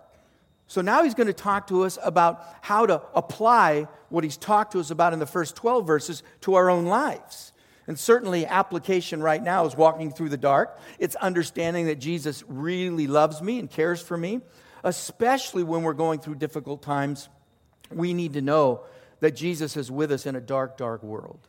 So 0.69 0.81
now 0.81 1.03
he's 1.03 1.15
going 1.15 1.27
to 1.27 1.33
talk 1.33 1.65
to 1.67 1.83
us 1.83 1.97
about 2.03 2.45
how 2.61 2.85
to 2.85 3.01
apply 3.15 3.88
what 4.09 4.23
he's 4.23 4.38
talked 4.38 4.73
to 4.73 4.79
us 4.79 4.91
about 4.91 5.13
in 5.13 5.19
the 5.19 5.25
first 5.25 5.55
12 5.55 5.85
verses 5.85 6.21
to 6.41 6.53
our 6.53 6.69
own 6.69 6.85
lives. 6.85 7.53
And 7.88 7.97
certainly, 7.97 8.45
application 8.45 9.23
right 9.23 9.41
now 9.41 9.65
is 9.65 9.75
walking 9.75 10.11
through 10.11 10.29
the 10.29 10.38
dark. 10.38 10.79
It's 10.99 11.15
understanding 11.15 11.88
that 11.88 11.95
Jesus 11.95 12.43
really 12.47 13.07
loves 13.07 13.41
me 13.41 13.57
and 13.57 13.69
cares 13.69 13.99
for 13.99 14.15
me. 14.15 14.41
especially 14.81 15.61
when 15.61 15.81
we're 15.81 15.93
going 15.93 16.19
through 16.19 16.35
difficult 16.35 16.81
times. 16.81 17.27
We 17.91 18.13
need 18.13 18.33
to 18.33 18.41
know 18.41 18.85
that 19.19 19.35
Jesus 19.35 19.75
is 19.75 19.91
with 19.91 20.09
us 20.09 20.25
in 20.25 20.38
a 20.38 20.39
dark, 20.39 20.77
dark 20.77 21.03
world. 21.03 21.39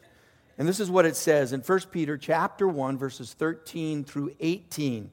And 0.59 0.67
this 0.67 0.81
is 0.81 0.91
what 0.91 1.07
it 1.07 1.15
says 1.15 1.53
in 1.53 1.61
1 1.61 1.81
Peter 1.93 2.19
chapter 2.19 2.67
1 2.67 2.99
verses 2.99 3.33
13 3.35 4.03
through 4.03 4.35
18. 4.41 5.13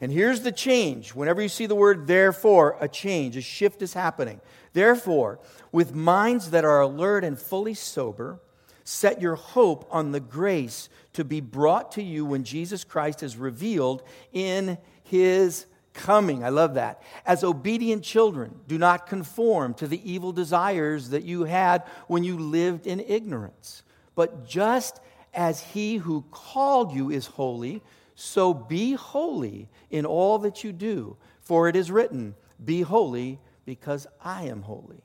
And 0.00 0.12
here's 0.12 0.42
the 0.42 0.52
change. 0.52 1.14
Whenever 1.14 1.42
you 1.42 1.48
see 1.48 1.66
the 1.66 1.74
word 1.74 2.06
therefore, 2.06 2.76
a 2.80 2.88
change, 2.88 3.36
a 3.36 3.40
shift 3.40 3.82
is 3.82 3.94
happening. 3.94 4.40
Therefore, 4.72 5.40
with 5.72 5.94
minds 5.94 6.50
that 6.50 6.64
are 6.64 6.80
alert 6.80 7.24
and 7.24 7.38
fully 7.38 7.74
sober, 7.74 8.40
set 8.84 9.20
your 9.20 9.34
hope 9.34 9.88
on 9.90 10.12
the 10.12 10.20
grace 10.20 10.88
to 11.14 11.24
be 11.24 11.40
brought 11.40 11.92
to 11.92 12.02
you 12.02 12.24
when 12.24 12.44
Jesus 12.44 12.84
Christ 12.84 13.22
is 13.22 13.36
revealed 13.36 14.02
in 14.32 14.78
his 15.02 15.66
coming. 15.94 16.44
I 16.44 16.50
love 16.50 16.74
that. 16.74 17.02
As 17.26 17.42
obedient 17.42 18.04
children, 18.04 18.60
do 18.68 18.78
not 18.78 19.08
conform 19.08 19.74
to 19.74 19.88
the 19.88 20.10
evil 20.10 20.32
desires 20.32 21.10
that 21.10 21.24
you 21.24 21.44
had 21.44 21.82
when 22.06 22.22
you 22.22 22.38
lived 22.38 22.86
in 22.86 23.00
ignorance. 23.00 23.82
But 24.14 24.46
just 24.46 25.00
as 25.34 25.60
he 25.60 25.96
who 25.96 26.24
called 26.30 26.92
you 26.92 27.10
is 27.10 27.26
holy, 27.26 27.82
so 28.20 28.52
be 28.52 28.94
holy 28.94 29.68
in 29.90 30.04
all 30.04 30.40
that 30.40 30.64
you 30.64 30.72
do. 30.72 31.16
For 31.40 31.68
it 31.68 31.76
is 31.76 31.88
written, 31.88 32.34
Be 32.64 32.80
holy 32.80 33.38
because 33.64 34.08
I 34.20 34.46
am 34.46 34.62
holy. 34.62 35.04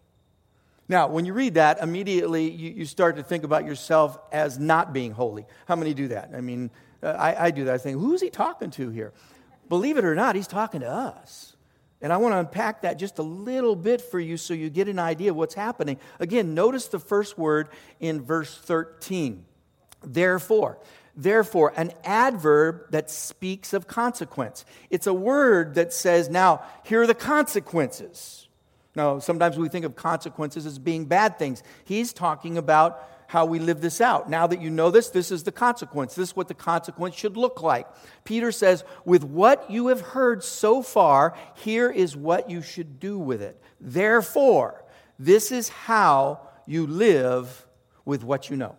Now, 0.90 1.08
when 1.08 1.24
you 1.24 1.34
read 1.34 1.54
that, 1.54 1.80
immediately 1.80 2.50
you, 2.50 2.72
you 2.72 2.86
start 2.86 3.16
to 3.18 3.24
think 3.24 3.44
about 3.44 3.66
yourself 3.66 4.18
as 4.32 4.58
not 4.58 4.94
being 4.94 5.12
holy. 5.12 5.46
How 5.68 5.76
many 5.76 5.94
do 5.94 6.08
that? 6.08 6.32
I 6.36 6.42
mean, 6.42 6.72
uh, 7.04 7.10
I, 7.10 7.46
I 7.46 7.52
do 7.52 7.66
that. 7.66 7.76
I 7.76 7.78
think, 7.78 8.00
who's 8.00 8.20
he 8.20 8.32
talking 8.32 8.72
to 8.72 8.90
here? 8.90 9.14
Believe 9.70 9.98
it 9.98 10.06
or 10.06 10.16
not, 10.16 10.36
he's 10.36 10.48
talking 10.48 10.82
to 10.82 10.90
us. 10.90 11.56
And 12.02 12.12
I 12.12 12.18
want 12.18 12.34
to 12.34 12.40
unpack 12.40 12.82
that 12.82 12.98
just 12.98 13.20
a 13.20 13.24
little 13.24 13.76
bit 13.76 14.02
for 14.02 14.20
you 14.20 14.38
so 14.38 14.56
you 14.56 14.72
get 14.72 14.88
an 14.88 14.98
idea 14.98 15.30
of 15.30 15.36
what's 15.36 15.54
happening. 15.54 16.00
Again, 16.20 16.56
notice 16.56 16.88
the 16.88 17.00
first 17.00 17.38
word 17.38 17.70
in 18.00 18.22
verse 18.22 18.58
13. 18.58 19.46
Therefore. 20.04 20.80
Therefore, 21.16 21.74
an 21.76 21.92
adverb 22.04 22.90
that 22.90 23.10
speaks 23.10 23.74
of 23.74 23.88
consequence. 23.88 24.66
It's 24.90 25.08
a 25.08 25.14
word 25.14 25.76
that 25.76 25.94
says, 25.94 26.30
now, 26.30 26.64
here 26.84 27.04
are 27.04 27.08
the 27.08 27.14
consequences. 27.14 28.48
Now, 28.96 29.20
sometimes 29.20 29.58
we 29.58 29.70
think 29.70 29.86
of 29.86 29.96
consequences 29.96 30.66
as 30.66 30.80
being 30.80 31.06
bad 31.06 31.38
things. 31.38 31.64
He's 31.84 32.14
talking 32.14 32.58
about 32.58 33.10
how 33.28 33.46
we 33.46 33.58
live 33.58 33.82
this 33.82 34.00
out. 34.00 34.30
Now 34.30 34.46
that 34.46 34.62
you 34.62 34.70
know 34.70 34.92
this, 34.92 35.10
this 35.10 35.32
is 35.32 35.42
the 35.42 35.52
consequence. 35.52 36.14
This 36.14 36.30
is 36.30 36.36
what 36.36 36.48
the 36.48 36.54
consequence 36.54 37.16
should 37.16 37.36
look 37.36 37.64
like. 37.64 37.88
Peter 38.26 38.52
says, 38.52 38.84
With 39.06 39.24
what 39.24 39.72
you 39.72 39.88
have 39.88 40.02
heard 40.02 40.44
so 40.44 40.84
far, 40.84 41.36
here 41.56 41.90
is 41.90 42.16
what 42.16 42.52
you 42.52 42.62
should 42.62 43.00
do 43.00 43.18
with 43.18 43.42
it. 43.42 43.60
Therefore, 43.82 44.84
this 45.18 45.52
is 45.52 45.70
how 45.70 46.42
you 46.68 46.86
live 46.86 47.66
with 48.06 48.24
what 48.24 48.52
you 48.52 48.56
know. 48.56 48.76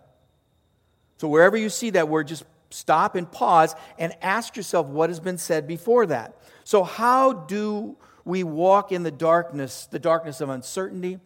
So, 1.17 1.27
wherever 1.27 1.57
you 1.57 1.69
see 1.69 1.91
that 1.91 2.09
word, 2.09 2.27
just 2.27 2.43
stop 2.69 3.15
and 3.15 3.31
pause 3.31 3.75
and 3.97 4.13
ask 4.21 4.55
yourself 4.57 4.87
what 4.87 5.09
has 5.09 5.19
been 5.19 5.37
said 5.37 5.67
before 5.67 6.05
that. 6.07 6.37
So, 6.63 6.83
how 6.83 7.33
do 7.33 7.97
we 8.25 8.43
walk 8.43 8.91
in 8.91 9.03
the 9.03 9.11
darkness, 9.11 9.87
the 9.91 9.99
darkness 9.99 10.41
of 10.41 10.49
uncertainty. 10.49 11.19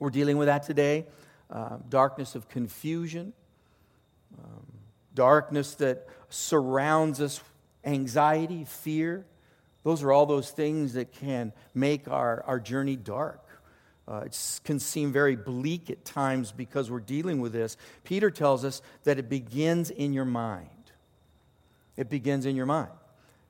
We're 0.00 0.10
dealing 0.10 0.36
with 0.36 0.46
that 0.46 0.64
today. 0.64 1.06
Uh, 1.48 1.76
darkness 1.88 2.34
of 2.34 2.48
confusion, 2.48 3.32
um, 4.42 4.66
darkness 5.14 5.74
that 5.76 6.08
surrounds 6.30 7.20
us, 7.20 7.40
anxiety, 7.84 8.64
fear. 8.64 9.24
Those 9.84 10.02
are 10.02 10.10
all 10.10 10.26
those 10.26 10.50
things 10.50 10.94
that 10.94 11.12
can 11.12 11.52
make 11.74 12.08
our, 12.08 12.42
our 12.46 12.58
journey 12.58 12.96
dark. 12.96 13.43
Uh, 14.06 14.22
it 14.26 14.60
can 14.64 14.78
seem 14.78 15.12
very 15.12 15.34
bleak 15.34 15.90
at 15.90 16.04
times 16.04 16.52
because 16.52 16.90
we're 16.90 17.00
dealing 17.00 17.40
with 17.40 17.52
this. 17.52 17.76
Peter 18.04 18.30
tells 18.30 18.64
us 18.64 18.82
that 19.04 19.18
it 19.18 19.28
begins 19.28 19.90
in 19.90 20.12
your 20.12 20.26
mind. 20.26 20.68
It 21.96 22.10
begins 22.10 22.44
in 22.44 22.54
your 22.56 22.66
mind. 22.66 22.90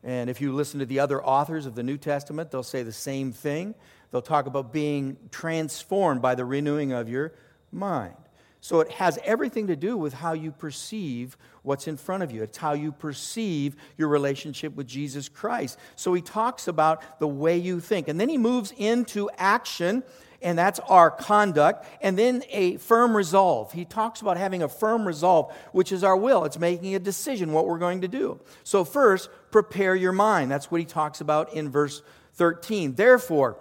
And 0.04 0.28
if 0.28 0.40
you 0.40 0.52
listen 0.52 0.80
to 0.80 0.87
the 0.87 1.00
other 1.00 1.25
authors 1.25 1.66
of 1.66 1.75
the 1.75 1.82
New 1.82 1.96
Testament, 1.96 2.50
they'll 2.50 2.62
say 2.62 2.82
the 2.82 2.92
same 2.92 3.32
thing. 3.32 3.75
They'll 4.11 4.23
talk 4.23 4.46
about 4.46 4.73
being 4.73 5.16
transformed 5.30 6.23
by 6.23 6.34
the 6.34 6.44
renewing 6.44 6.92
of 6.92 7.08
your 7.08 7.32
mind. 7.73 8.14
So 8.61 8.80
it 8.80 8.90
has 8.92 9.18
everything 9.25 9.66
to 9.66 9.76
do 9.76 9.96
with 9.96 10.14
how 10.14 10.32
you 10.32 10.50
perceive 10.50 11.37
what's 11.62 11.88
in 11.88 11.96
front 11.96 12.23
of 12.23 12.32
you. 12.32 12.42
It's 12.42 12.56
how 12.56 12.73
you 12.73 12.92
perceive 12.92 13.76
your 13.99 14.08
relationship 14.08 14.75
with 14.75 14.87
Jesus 14.87 15.28
Christ. 15.28 15.78
So 15.96 16.14
he 16.14 16.23
talks 16.23 16.68
about 16.68 17.18
the 17.18 17.28
way 17.28 17.58
you 17.58 17.80
think. 17.80 18.08
And 18.08 18.18
then 18.18 18.28
he 18.28 18.38
moves 18.38 18.73
into 18.76 19.28
action 19.37 20.02
and 20.43 20.59
that's 20.59 20.81
our 20.81 21.11
conduct, 21.11 21.87
and 22.00 22.19
then 22.19 22.43
a 22.50 22.76
firm 22.79 23.17
resolve. 23.17 23.73
He 23.73 23.85
talks 23.85 24.21
about 24.21 24.37
having 24.37 24.62
a 24.62 24.69
firm 24.69 25.07
resolve, 25.07 25.55
which 25.73 25.93
is 25.93 26.05
our 26.05 26.17
will. 26.17 26.45
It's 26.45 26.59
making 26.59 26.95
a 26.95 26.99
decision 26.99 27.53
what 27.53 27.67
we're 27.67 27.79
going 27.79 28.03
to 28.03 28.09
do. 28.09 28.41
So, 28.62 28.85
first, 28.85 29.31
prepare 29.50 29.95
your 29.95 30.12
mind. 30.12 30.50
That's 30.50 30.71
what 30.71 30.81
he 30.81 30.87
talks 30.87 31.21
about 31.21 31.55
in 31.55 31.71
verse 31.71 32.03
13. 32.35 32.95
Therefore, 32.95 33.57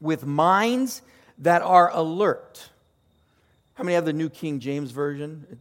with 0.00 0.26
minds 0.26 1.02
that 1.38 1.62
are 1.62 1.90
alert. 1.92 2.68
How 3.74 3.84
many 3.84 3.94
have 3.94 4.04
the 4.04 4.12
New 4.12 4.28
King 4.28 4.60
James 4.60 4.90
Version? 4.90 5.58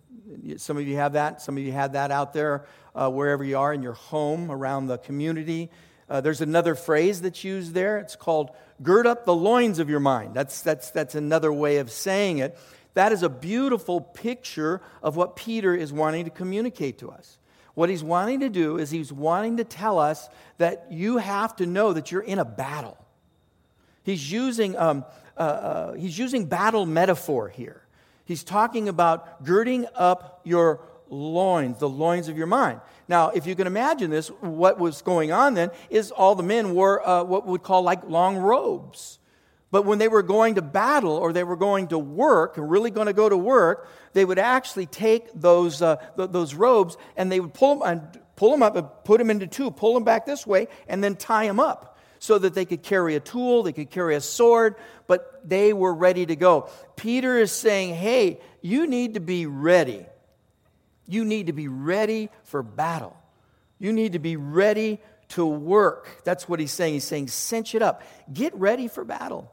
Some 0.58 0.77
of 0.77 0.88
you 0.88 0.96
have 0.98 1.13
that. 1.13 1.41
Some 1.41 1.58
of 1.58 1.63
you 1.63 1.72
had 1.72 1.93
that 1.93 2.12
out 2.12 2.34
there 2.34 2.65
uh, 2.96 3.10
wherever 3.10 3.43
you 3.43 3.58
are 3.58 3.74
in 3.74 3.81
your 3.81 3.93
home, 3.93 4.51
around 4.51 4.88
the 4.88 4.98
community. 4.98 5.70
Uh, 6.10 6.22
there's 6.22 6.41
another 6.41 6.75
phrase 6.75 7.22
that's 7.22 7.43
used 7.43 7.74
there. 7.74 7.98
It's 7.98 8.15
called 8.15 8.51
gird 8.83 9.07
up 9.07 9.25
the 9.25 9.35
loins 9.35 9.79
of 9.79 9.89
your 9.89 10.00
mind. 10.00 10.33
That's, 10.33 10.61
that's, 10.61 10.91
that's 10.91 11.15
another 11.15 11.51
way 11.51 11.77
of 11.77 11.91
saying 11.91 12.39
it. 12.39 12.57
That 12.93 13.11
is 13.11 13.23
a 13.23 13.29
beautiful 13.29 14.01
picture 14.01 14.81
of 15.01 15.15
what 15.15 15.35
Peter 15.35 15.73
is 15.73 15.93
wanting 15.93 16.25
to 16.25 16.31
communicate 16.31 16.97
to 17.00 17.09
us. 17.09 17.38
What 17.73 17.89
he's 17.89 18.03
wanting 18.03 18.41
to 18.41 18.50
do 18.50 18.77
is 18.77 18.91
he's 18.91 19.13
wanting 19.13 19.57
to 19.57 19.63
tell 19.63 19.97
us 19.97 20.29
that 20.57 20.88
you 20.91 21.17
have 21.17 21.55
to 21.57 21.65
know 21.65 21.93
that 21.93 22.11
you're 22.11 22.21
in 22.21 22.39
a 22.39 22.45
battle. 22.45 22.97
He's 24.03 24.29
using, 24.31 24.77
um, 24.77 25.05
uh, 25.38 25.41
uh, 25.41 25.93
he's 25.93 26.17
using 26.17 26.45
battle 26.45 26.85
metaphor 26.85 27.47
here. 27.47 27.81
He's 28.25 28.43
talking 28.43 28.89
about 28.89 29.43
girding 29.43 29.85
up 29.95 30.41
your 30.43 30.81
loins, 31.09 31.79
the 31.79 31.89
loins 31.89 32.27
of 32.27 32.38
your 32.38 32.47
mind. 32.47 32.81
Now, 33.11 33.27
if 33.31 33.45
you 33.45 33.55
can 33.55 33.67
imagine 33.67 34.09
this, 34.09 34.29
what 34.39 34.79
was 34.79 35.01
going 35.01 35.33
on 35.33 35.53
then 35.53 35.71
is 35.89 36.11
all 36.11 36.33
the 36.33 36.43
men 36.43 36.73
wore 36.73 37.05
uh, 37.05 37.25
what 37.25 37.45
we 37.45 37.51
would 37.51 37.61
call 37.61 37.81
like 37.81 38.07
long 38.07 38.37
robes. 38.37 39.19
But 39.69 39.83
when 39.83 39.97
they 39.97 40.07
were 40.07 40.23
going 40.23 40.55
to 40.55 40.61
battle 40.61 41.17
or 41.17 41.33
they 41.33 41.43
were 41.43 41.57
going 41.57 41.89
to 41.89 41.99
work, 41.99 42.53
really 42.55 42.89
going 42.89 43.07
to 43.07 43.13
go 43.13 43.27
to 43.27 43.35
work, 43.35 43.89
they 44.13 44.23
would 44.23 44.39
actually 44.39 44.85
take 44.85 45.27
those, 45.33 45.81
uh, 45.81 45.97
th- 46.15 46.31
those 46.31 46.55
robes 46.55 46.95
and 47.17 47.29
they 47.29 47.41
would 47.41 47.53
pull 47.53 47.79
them, 47.79 47.83
and 47.85 48.21
pull 48.37 48.51
them 48.51 48.63
up 48.63 48.77
and 48.77 48.87
put 49.03 49.17
them 49.17 49.29
into 49.29 49.45
two, 49.45 49.71
pull 49.71 49.93
them 49.93 50.05
back 50.05 50.25
this 50.25 50.47
way, 50.47 50.69
and 50.87 51.03
then 51.03 51.17
tie 51.17 51.45
them 51.45 51.59
up 51.59 51.99
so 52.19 52.39
that 52.39 52.53
they 52.53 52.63
could 52.63 52.81
carry 52.81 53.15
a 53.15 53.19
tool, 53.19 53.63
they 53.63 53.73
could 53.73 53.89
carry 53.89 54.15
a 54.15 54.21
sword, 54.21 54.75
but 55.07 55.41
they 55.43 55.73
were 55.73 55.93
ready 55.93 56.25
to 56.25 56.37
go. 56.37 56.69
Peter 56.95 57.37
is 57.37 57.51
saying, 57.51 57.93
hey, 57.93 58.39
you 58.61 58.87
need 58.87 59.15
to 59.15 59.19
be 59.19 59.47
ready. 59.47 60.05
You 61.11 61.25
need 61.25 61.47
to 61.47 61.53
be 61.53 61.67
ready 61.67 62.29
for 62.43 62.63
battle. 62.63 63.17
You 63.79 63.91
need 63.91 64.13
to 64.13 64.19
be 64.19 64.35
ready 64.37 64.99
to 65.29 65.45
work. 65.45 66.21
That's 66.23 66.47
what 66.47 66.59
he's 66.59 66.71
saying. 66.71 66.93
He's 66.93 67.03
saying, 67.03 67.27
cinch 67.27 67.75
it 67.75 67.81
up. 67.81 68.03
Get 68.31 68.53
ready 68.55 68.87
for 68.87 69.03
battle. 69.03 69.51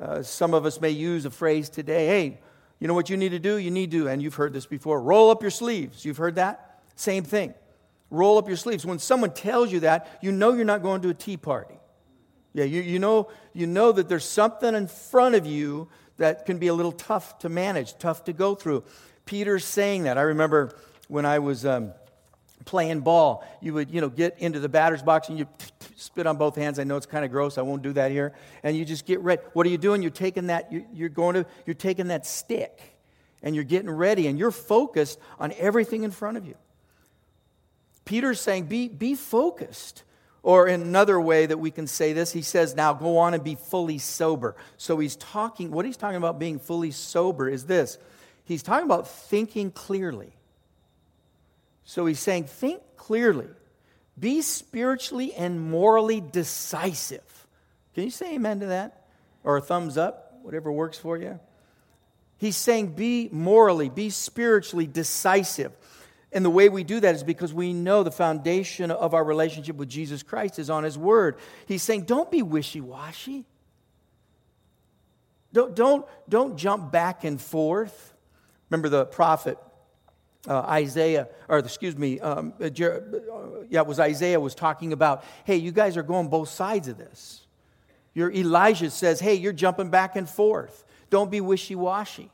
Uh, 0.00 0.22
some 0.22 0.54
of 0.54 0.64
us 0.64 0.80
may 0.80 0.90
use 0.90 1.24
a 1.24 1.30
phrase 1.30 1.68
today 1.68 2.06
hey, 2.06 2.40
you 2.78 2.88
know 2.88 2.94
what 2.94 3.10
you 3.10 3.16
need 3.16 3.28
to 3.28 3.38
do? 3.38 3.56
You 3.56 3.70
need 3.70 3.90
to, 3.92 4.08
and 4.08 4.20
you've 4.20 4.34
heard 4.34 4.52
this 4.52 4.66
before, 4.66 5.00
roll 5.00 5.30
up 5.30 5.42
your 5.42 5.50
sleeves. 5.50 6.04
You've 6.04 6.16
heard 6.16 6.34
that? 6.36 6.80
Same 6.96 7.22
thing. 7.22 7.54
Roll 8.10 8.38
up 8.38 8.48
your 8.48 8.56
sleeves. 8.56 8.84
When 8.84 8.98
someone 8.98 9.32
tells 9.32 9.70
you 9.70 9.80
that, 9.80 10.18
you 10.20 10.32
know 10.32 10.52
you're 10.52 10.64
not 10.64 10.82
going 10.82 11.00
to 11.02 11.08
a 11.10 11.14
tea 11.14 11.36
party. 11.36 11.74
Yeah, 12.54 12.64
you, 12.64 12.82
you, 12.82 12.98
know, 12.98 13.30
you 13.52 13.66
know 13.66 13.92
that 13.92 14.08
there's 14.08 14.24
something 14.24 14.74
in 14.74 14.88
front 14.88 15.34
of 15.34 15.46
you 15.46 15.88
that 16.18 16.44
can 16.44 16.58
be 16.58 16.66
a 16.66 16.74
little 16.74 16.92
tough 16.92 17.38
to 17.38 17.48
manage, 17.48 17.96
tough 17.98 18.24
to 18.24 18.32
go 18.32 18.54
through. 18.54 18.84
Peter's 19.24 19.64
saying 19.64 20.04
that. 20.04 20.18
I 20.18 20.22
remember 20.22 20.74
when 21.08 21.26
I 21.26 21.38
was 21.38 21.64
um, 21.64 21.92
playing 22.64 23.00
ball, 23.00 23.44
you 23.60 23.74
would, 23.74 23.90
you 23.90 24.00
know, 24.00 24.08
get 24.08 24.38
into 24.38 24.60
the 24.60 24.68
batter's 24.68 25.02
box 25.02 25.28
and 25.28 25.38
you 25.38 25.46
spit 25.96 26.26
on 26.26 26.36
both 26.36 26.56
hands. 26.56 26.78
I 26.78 26.84
know 26.84 26.96
it's 26.96 27.06
kind 27.06 27.24
of 27.24 27.30
gross. 27.30 27.58
I 27.58 27.62
won't 27.62 27.82
do 27.82 27.92
that 27.94 28.10
here. 28.10 28.34
And 28.62 28.76
you 28.76 28.84
just 28.84 29.06
get 29.06 29.20
ready. 29.20 29.42
What 29.52 29.66
are 29.66 29.70
you 29.70 29.78
doing? 29.78 30.02
You're 30.02 30.10
taking 30.10 30.48
that, 30.48 30.72
you're 30.92 31.08
going 31.08 31.34
to, 31.34 31.46
you're 31.66 31.74
taking 31.74 32.08
that 32.08 32.26
stick 32.26 32.80
and 33.42 33.54
you're 33.54 33.64
getting 33.64 33.90
ready 33.90 34.26
and 34.26 34.38
you're 34.38 34.50
focused 34.50 35.18
on 35.38 35.52
everything 35.58 36.02
in 36.04 36.10
front 36.10 36.36
of 36.36 36.46
you. 36.46 36.54
Peter's 38.04 38.40
saying, 38.40 38.66
be, 38.66 38.88
be 38.88 39.14
focused. 39.14 40.02
Or 40.44 40.66
in 40.66 40.82
another 40.82 41.20
way 41.20 41.46
that 41.46 41.58
we 41.58 41.70
can 41.70 41.86
say 41.86 42.12
this, 42.12 42.32
he 42.32 42.42
says, 42.42 42.74
now 42.74 42.92
go 42.94 43.18
on 43.18 43.32
and 43.32 43.44
be 43.44 43.54
fully 43.54 43.98
sober. 43.98 44.56
So 44.76 44.98
he's 44.98 45.14
talking, 45.14 45.70
what 45.70 45.84
he's 45.84 45.96
talking 45.96 46.16
about 46.16 46.40
being 46.40 46.58
fully 46.58 46.90
sober 46.90 47.48
is 47.48 47.66
this 47.66 47.96
he's 48.52 48.62
talking 48.62 48.84
about 48.84 49.08
thinking 49.08 49.70
clearly. 49.70 50.32
So 51.84 52.06
he's 52.06 52.20
saying, 52.20 52.44
think 52.44 52.80
clearly, 52.96 53.48
be 54.18 54.42
spiritually 54.42 55.34
and 55.34 55.60
morally 55.60 56.20
decisive. 56.20 57.46
Can 57.94 58.04
you 58.04 58.10
say 58.10 58.34
amen 58.34 58.60
to 58.60 58.66
that? 58.66 59.06
Or 59.44 59.56
a 59.56 59.60
thumbs 59.60 59.98
up, 59.98 60.38
whatever 60.42 60.70
works 60.70 60.98
for 60.98 61.18
you? 61.18 61.40
He's 62.38 62.56
saying 62.56 62.94
be 62.94 63.28
morally, 63.32 63.88
be 63.88 64.10
spiritually 64.10 64.86
decisive. 64.86 65.72
And 66.32 66.44
the 66.44 66.50
way 66.50 66.68
we 66.68 66.82
do 66.82 66.98
that 67.00 67.14
is 67.14 67.22
because 67.22 67.52
we 67.52 67.72
know 67.72 68.02
the 68.02 68.10
foundation 68.10 68.90
of 68.90 69.12
our 69.14 69.22
relationship 69.22 69.76
with 69.76 69.88
Jesus 69.88 70.22
Christ 70.22 70.58
is 70.58 70.70
on 70.70 70.82
His 70.82 70.96
Word. 70.96 71.36
He's 71.66 71.82
saying, 71.82 72.04
don't 72.04 72.30
be 72.30 72.42
wishy 72.42 72.80
washy. 72.80 73.44
Don't, 75.52 75.74
don't, 75.74 76.06
don't 76.28 76.56
jump 76.56 76.90
back 76.90 77.24
and 77.24 77.40
forth. 77.40 78.11
Remember 78.72 78.88
the 78.88 79.04
prophet 79.04 79.58
uh, 80.48 80.60
Isaiah, 80.60 81.28
or 81.46 81.58
excuse 81.58 81.94
me, 81.94 82.18
um, 82.20 82.54
uh, 82.58 82.70
Jer- 82.70 83.22
uh, 83.30 83.64
yeah, 83.68 83.80
it 83.80 83.86
was 83.86 84.00
Isaiah 84.00 84.40
was 84.40 84.54
talking 84.54 84.94
about, 84.94 85.24
hey, 85.44 85.56
you 85.56 85.72
guys 85.72 85.98
are 85.98 86.02
going 86.02 86.28
both 86.28 86.48
sides 86.48 86.88
of 86.88 86.96
this. 86.96 87.46
Your 88.14 88.32
Elijah 88.32 88.88
says, 88.88 89.20
hey, 89.20 89.34
you're 89.34 89.52
jumping 89.52 89.90
back 89.90 90.16
and 90.16 90.26
forth. 90.26 90.84
Don't 91.10 91.30
be 91.30 91.42
wishy 91.42 91.74
washy. 91.74 92.30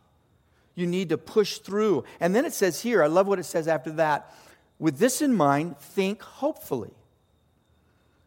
You 0.76 0.87
need 0.87 1.09
to 1.09 1.18
push 1.18 1.59
through. 1.59 2.04
And 2.21 2.37
then 2.37 2.45
it 2.45 2.52
says 2.52 2.80
here, 2.83 3.02
I 3.02 3.09
love 3.09 3.26
what 3.26 3.40
it 3.40 3.45
says 3.45 3.66
after 3.66 3.90
that. 3.95 4.33
With 4.78 4.99
this 4.99 5.21
in 5.21 5.35
mind, 5.35 5.76
think 5.78 6.23
hopefully. 6.23 6.92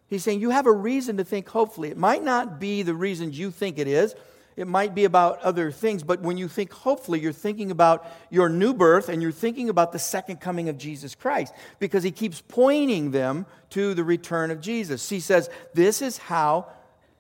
He's 0.10 0.22
saying 0.22 0.42
you 0.42 0.50
have 0.50 0.68
a 0.68 0.74
reason 0.74 1.16
to 1.16 1.24
think 1.24 1.48
hopefully. 1.48 1.92
It 1.92 1.98
might 1.98 2.26
not 2.26 2.60
be 2.60 2.84
the 2.84 2.94
reasons 2.94 3.40
you 3.40 3.52
think 3.52 3.80
it 3.80 3.88
is. 3.88 4.16
It 4.62 4.68
might 4.68 4.94
be 4.94 5.06
about 5.06 5.42
other 5.42 5.72
things, 5.72 6.04
but 6.04 6.22
when 6.22 6.38
you 6.38 6.48
think 6.48 6.72
hopefully, 6.72 7.20
you're 7.20 7.32
thinking 7.32 7.72
about 7.72 8.06
your 8.30 8.48
new 8.48 8.76
birth 8.76 9.10
and 9.10 9.20
you're 9.20 9.32
thinking 9.32 9.70
about 9.70 9.92
the 9.92 9.98
second 9.98 10.40
coming 10.40 10.70
of 10.70 10.78
Jesus 10.78 11.16
Christ 11.16 11.52
because 11.80 12.04
he 12.04 12.12
keeps 12.12 12.44
pointing 12.48 13.10
them 13.10 13.48
to 13.72 13.96
the 13.96 14.04
return 14.04 14.52
of 14.52 14.62
Jesus. 14.62 15.10
He 15.10 15.20
says, 15.20 15.50
This 15.74 16.04
is 16.04 16.20
how 16.20 16.68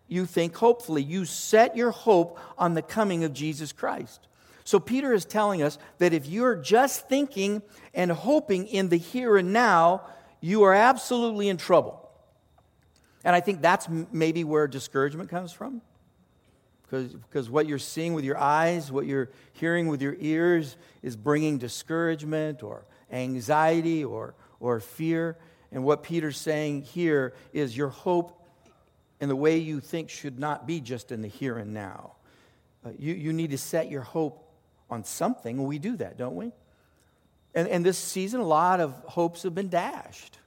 you 0.08 0.28
think 0.28 0.56
hopefully. 0.56 1.02
You 1.02 1.26
set 1.26 1.76
your 1.76 1.90
hope 1.90 2.38
on 2.60 2.76
the 2.76 2.84
coming 2.84 3.24
of 3.24 3.34
Jesus 3.34 3.72
Christ. 3.72 4.28
So, 4.64 4.80
Peter 4.80 5.12
is 5.12 5.26
telling 5.26 5.64
us 5.64 5.80
that 5.98 6.14
if 6.14 6.28
you're 6.28 6.56
just 6.56 7.10
thinking 7.10 7.64
and 7.96 8.12
hoping 8.12 8.68
in 8.68 8.90
the 8.90 8.98
here 8.98 9.36
and 9.36 9.52
now, 9.52 10.04
you 10.42 10.62
are 10.62 10.76
absolutely 10.76 11.50
in 11.50 11.58
trouble. 11.58 12.08
And 13.24 13.36
I 13.36 13.40
think 13.40 13.64
that's 13.64 13.90
maybe 14.12 14.44
where 14.44 14.68
discouragement 14.68 15.32
comes 15.32 15.52
from. 15.52 15.82
Because, 16.92 17.50
what 17.50 17.68
you're 17.68 17.80
seeing 17.80 18.14
with 18.14 18.26
your 18.26 18.38
eyes, 18.38 18.92
what 18.92 19.06
you're 19.06 19.30
hearing 19.54 19.88
with 19.88 20.02
your 20.02 20.18
ears, 20.20 20.76
is 21.02 21.16
bringing 21.16 21.58
discouragement 21.58 22.64
or 22.64 22.86
anxiety 23.12 24.04
or, 24.04 24.36
or 24.60 24.80
fear. 24.82 25.38
And 25.72 25.86
what 25.86 26.04
Peter's 26.04 26.38
saying 26.38 26.82
here 26.82 27.34
is 27.54 27.76
your 27.78 27.90
hope 27.90 28.38
and 29.22 29.32
the 29.32 29.36
way 29.36 29.58
you 29.58 29.80
think 29.80 30.10
should 30.10 30.38
not 30.38 30.68
be 30.68 30.82
just 30.82 31.12
in 31.12 31.22
the 31.22 31.28
here 31.28 31.58
and 31.58 31.74
now. 31.74 32.14
Uh, 32.86 32.90
you, 32.98 33.14
you 33.14 33.32
need 33.32 33.52
to 33.52 33.58
set 33.58 33.90
your 33.90 34.02
hope 34.02 34.44
on 34.90 35.06
something, 35.06 35.64
we 35.64 35.80
do 35.80 35.96
that, 35.96 36.18
don't 36.18 36.36
we? 36.36 36.52
And, 37.56 37.68
and 37.68 37.86
this 37.86 37.98
season, 37.98 38.42
a 38.42 38.46
lot 38.46 38.82
of 38.82 38.94
hopes 39.06 39.44
have 39.44 39.56
been 39.56 39.70
dashed. 39.70 40.40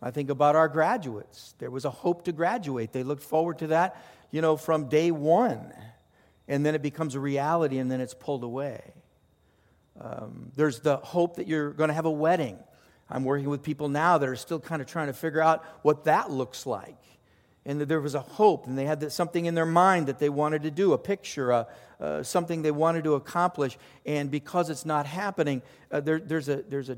I 0.00 0.10
think 0.10 0.30
about 0.30 0.56
our 0.56 0.68
graduates. 0.68 1.54
There 1.58 1.70
was 1.70 1.84
a 1.84 1.90
hope 1.90 2.24
to 2.24 2.32
graduate. 2.32 2.92
They 2.92 3.02
looked 3.02 3.22
forward 3.22 3.58
to 3.58 3.68
that, 3.68 3.96
you 4.30 4.40
know, 4.40 4.56
from 4.56 4.88
day 4.88 5.10
one. 5.10 5.72
And 6.46 6.64
then 6.64 6.74
it 6.74 6.82
becomes 6.82 7.14
a 7.14 7.20
reality, 7.20 7.78
and 7.78 7.90
then 7.90 8.00
it's 8.00 8.14
pulled 8.14 8.42
away. 8.42 8.82
Um, 10.00 10.52
there's 10.56 10.80
the 10.80 10.96
hope 10.96 11.36
that 11.36 11.46
you're 11.46 11.70
going 11.70 11.88
to 11.88 11.94
have 11.94 12.06
a 12.06 12.10
wedding. 12.10 12.58
I'm 13.10 13.24
working 13.24 13.48
with 13.48 13.62
people 13.62 13.88
now 13.88 14.18
that 14.18 14.28
are 14.28 14.36
still 14.36 14.60
kind 14.60 14.80
of 14.80 14.88
trying 14.88 15.08
to 15.08 15.12
figure 15.12 15.42
out 15.42 15.64
what 15.82 16.04
that 16.04 16.30
looks 16.30 16.66
like 16.66 16.96
and 17.68 17.82
that 17.82 17.86
there 17.86 18.00
was 18.00 18.14
a 18.14 18.20
hope, 18.20 18.66
and 18.66 18.78
they 18.78 18.86
had 18.86 19.12
something 19.12 19.44
in 19.44 19.54
their 19.54 19.66
mind 19.66 20.06
that 20.06 20.18
they 20.18 20.30
wanted 20.30 20.62
to 20.62 20.70
do, 20.70 20.94
a 20.94 20.98
picture, 20.98 21.50
a, 21.50 21.66
uh, 22.00 22.22
something 22.22 22.62
they 22.62 22.70
wanted 22.70 23.04
to 23.04 23.14
accomplish. 23.14 23.76
And 24.06 24.30
because 24.30 24.70
it's 24.70 24.86
not 24.86 25.04
happening, 25.04 25.60
uh, 25.90 26.00
there, 26.00 26.18
there's, 26.18 26.48
a, 26.48 26.62
there's 26.62 26.88
a 26.88 26.96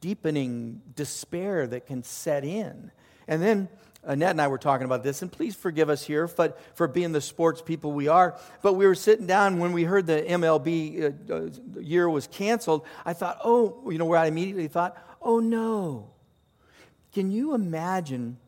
deepening 0.00 0.80
despair 0.94 1.66
that 1.66 1.86
can 1.86 2.04
set 2.04 2.44
in. 2.44 2.92
And 3.26 3.42
then 3.42 3.68
Annette 4.06 4.30
and 4.30 4.40
I 4.40 4.46
were 4.46 4.58
talking 4.58 4.84
about 4.84 5.02
this, 5.02 5.20
and 5.20 5.30
please 5.30 5.56
forgive 5.56 5.90
us 5.90 6.04
here 6.04 6.28
for, 6.28 6.54
for 6.74 6.86
being 6.86 7.10
the 7.10 7.20
sports 7.20 7.60
people 7.60 7.90
we 7.90 8.06
are. 8.06 8.38
But 8.62 8.74
we 8.74 8.86
were 8.86 8.94
sitting 8.94 9.26
down 9.26 9.58
when 9.58 9.72
we 9.72 9.82
heard 9.82 10.06
the 10.06 10.22
MLB 10.22 11.30
uh, 11.30 11.34
uh, 11.34 11.80
year 11.80 12.08
was 12.08 12.28
canceled. 12.28 12.86
I 13.04 13.14
thought, 13.14 13.40
oh, 13.44 13.90
you 13.90 13.98
know, 13.98 14.04
where 14.04 14.18
I 14.18 14.26
immediately 14.26 14.68
thought, 14.68 14.96
oh 15.20 15.40
no. 15.40 16.10
Can 17.12 17.32
you 17.32 17.54
imagine 17.54 18.38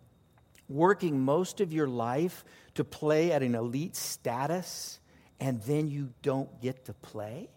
working 0.68 1.21
most 1.21 1.61
of 1.61 1.73
your 1.73 1.88
life 1.88 2.44
to 2.75 2.85
play 2.85 3.33
at 3.33 3.42
an 3.42 3.57
elite 3.57 3.97
status 3.97 5.01
and 5.40 5.61
then 5.62 5.88
you 5.88 6.12
don't 6.23 6.61
get 6.61 6.85
to 6.85 6.94
play? 6.94 7.49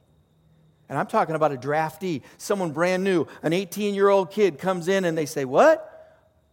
And 0.90 0.98
I'm 0.98 1.08
talking 1.08 1.36
about 1.36 1.52
a 1.52 1.58
draftee, 1.58 2.24
someone 2.38 2.72
brand 2.72 3.04
new, 3.04 3.28
an 3.44 3.54
18 3.54 3.94
year 3.94 4.10
old 4.10 4.32
kid 4.32 4.58
comes 4.58 4.88
in 4.88 5.06
and 5.06 5.16
they 5.16 5.28
say, 5.28 5.46
What? 5.46 5.91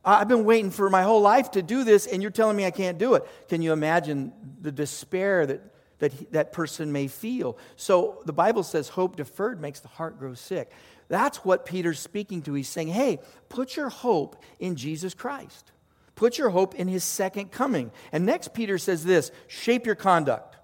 I've 0.04 0.28
been 0.28 0.44
waiting 0.44 0.70
for 0.70 0.88
my 0.88 1.02
whole 1.02 1.20
life 1.20 1.50
to 1.52 1.62
do 1.62 1.84
this 1.84 2.06
and 2.06 2.22
you're 2.22 2.30
telling 2.30 2.56
me 2.56 2.64
I 2.64 2.70
can't 2.70 2.98
do 2.98 3.14
it. 3.14 3.24
Can 3.48 3.62
you 3.62 3.72
imagine 3.72 4.32
the 4.60 4.72
despair 4.72 5.44
that 5.46 5.60
that 5.98 6.32
that 6.32 6.52
person 6.52 6.92
may 6.92 7.08
feel? 7.08 7.58
So 7.76 8.22
the 8.24 8.32
Bible 8.32 8.62
says 8.62 8.88
hope 8.88 9.16
deferred 9.16 9.60
makes 9.60 9.80
the 9.80 9.88
heart 9.88 10.18
grow 10.18 10.34
sick. 10.34 10.70
That's 11.08 11.38
what 11.38 11.66
Peter's 11.66 11.98
speaking 11.98 12.42
to. 12.42 12.54
He's 12.54 12.68
saying, 12.68 12.88
Hey, 12.88 13.18
put 13.48 13.76
your 13.76 13.88
hope 13.88 14.42
in 14.58 14.76
Jesus 14.76 15.14
Christ. 15.14 15.72
Put 16.14 16.36
your 16.36 16.50
hope 16.50 16.74
in 16.74 16.88
his 16.88 17.04
second 17.04 17.52
coming. 17.52 17.90
And 18.12 18.26
next, 18.26 18.52
Peter 18.52 18.78
says 18.78 19.04
this 19.04 19.30
shape 19.46 19.86
your 19.86 19.94
conduct. 19.94 20.56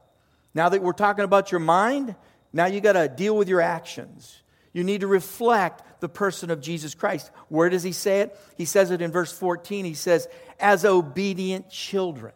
Now 0.53 0.69
that 0.69 0.83
we're 0.83 0.93
talking 0.93 1.25
about 1.25 1.51
your 1.51 1.61
mind, 1.61 2.15
now 2.53 2.67
you 2.67 2.81
got 2.81 2.93
to 2.93 3.09
deal 3.09 3.37
with 3.37 3.49
your 3.49 3.61
actions. 3.61 4.43
You 4.75 4.85
need 4.85 5.01
to 5.01 5.07
reflect 5.07 5.83
the 6.01 6.09
person 6.11 6.51
of 6.51 6.61
Jesus 6.61 6.95
Christ. 6.95 7.31
Where 7.49 7.71
does 7.71 7.83
he 7.83 7.93
say 7.93 8.21
it? 8.21 8.39
He 8.59 8.67
says 8.67 8.91
it 8.91 9.01
in 9.01 9.11
verse 9.11 9.33
14. 9.33 9.87
He 9.87 9.95
says, 9.95 10.29
as 10.61 10.85
obedient 10.85 11.71
children. 11.71 12.35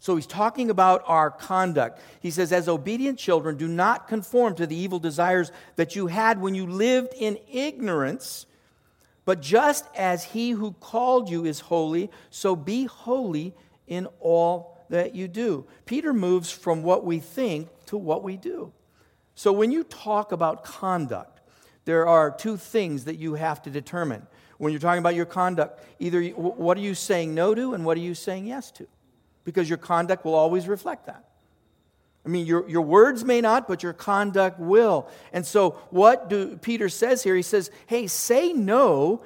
So 0.00 0.16
he's 0.16 0.26
talking 0.26 0.68
about 0.68 1.04
our 1.06 1.30
conduct. 1.30 2.00
He 2.20 2.32
says, 2.32 2.52
as 2.52 2.68
obedient 2.68 3.18
children, 3.18 3.56
do 3.56 3.68
not 3.68 4.08
conform 4.08 4.56
to 4.56 4.66
the 4.66 4.74
evil 4.74 4.98
desires 4.98 5.52
that 5.76 5.94
you 5.94 6.08
had 6.08 6.40
when 6.40 6.56
you 6.56 6.66
lived 6.66 7.14
in 7.16 7.38
ignorance 7.52 8.46
but 9.30 9.40
just 9.40 9.84
as 9.96 10.24
he 10.24 10.50
who 10.50 10.72
called 10.72 11.30
you 11.30 11.44
is 11.44 11.60
holy, 11.60 12.10
so 12.30 12.56
be 12.56 12.86
holy 12.86 13.54
in 13.86 14.08
all 14.18 14.76
that 14.88 15.14
you 15.14 15.28
do. 15.28 15.66
Peter 15.86 16.12
moves 16.12 16.50
from 16.50 16.82
what 16.82 17.04
we 17.04 17.20
think 17.20 17.68
to 17.86 17.96
what 17.96 18.24
we 18.24 18.36
do. 18.36 18.72
So 19.40 19.54
when 19.54 19.72
you 19.72 19.84
talk 19.84 20.32
about 20.32 20.64
conduct, 20.64 21.40
there 21.86 22.06
are 22.06 22.30
two 22.30 22.58
things 22.58 23.06
that 23.06 23.16
you 23.16 23.36
have 23.36 23.62
to 23.62 23.70
determine. 23.70 24.26
When 24.58 24.70
you're 24.70 24.80
talking 24.82 24.98
about 24.98 25.14
your 25.14 25.24
conduct, 25.24 25.82
either 25.98 26.22
what 26.24 26.76
are 26.76 26.82
you 26.82 26.94
saying 26.94 27.34
no 27.34 27.54
to 27.54 27.72
and 27.72 27.86
what 27.86 27.96
are 27.96 28.02
you 28.02 28.14
saying 28.14 28.46
yes 28.46 28.70
to? 28.72 28.86
Because 29.44 29.66
your 29.66 29.78
conduct 29.78 30.26
will 30.26 30.34
always 30.34 30.68
reflect 30.68 31.06
that. 31.06 31.24
I 32.26 32.28
mean, 32.28 32.44
your, 32.44 32.68
your 32.68 32.82
words 32.82 33.24
may 33.24 33.40
not, 33.40 33.66
but 33.66 33.82
your 33.82 33.94
conduct 33.94 34.60
will. 34.60 35.08
And 35.32 35.46
so, 35.46 35.70
what 35.88 36.28
do 36.28 36.58
Peter 36.58 36.90
says 36.90 37.22
here? 37.22 37.34
He 37.34 37.40
says, 37.40 37.70
hey, 37.86 38.08
say 38.08 38.52
no 38.52 39.22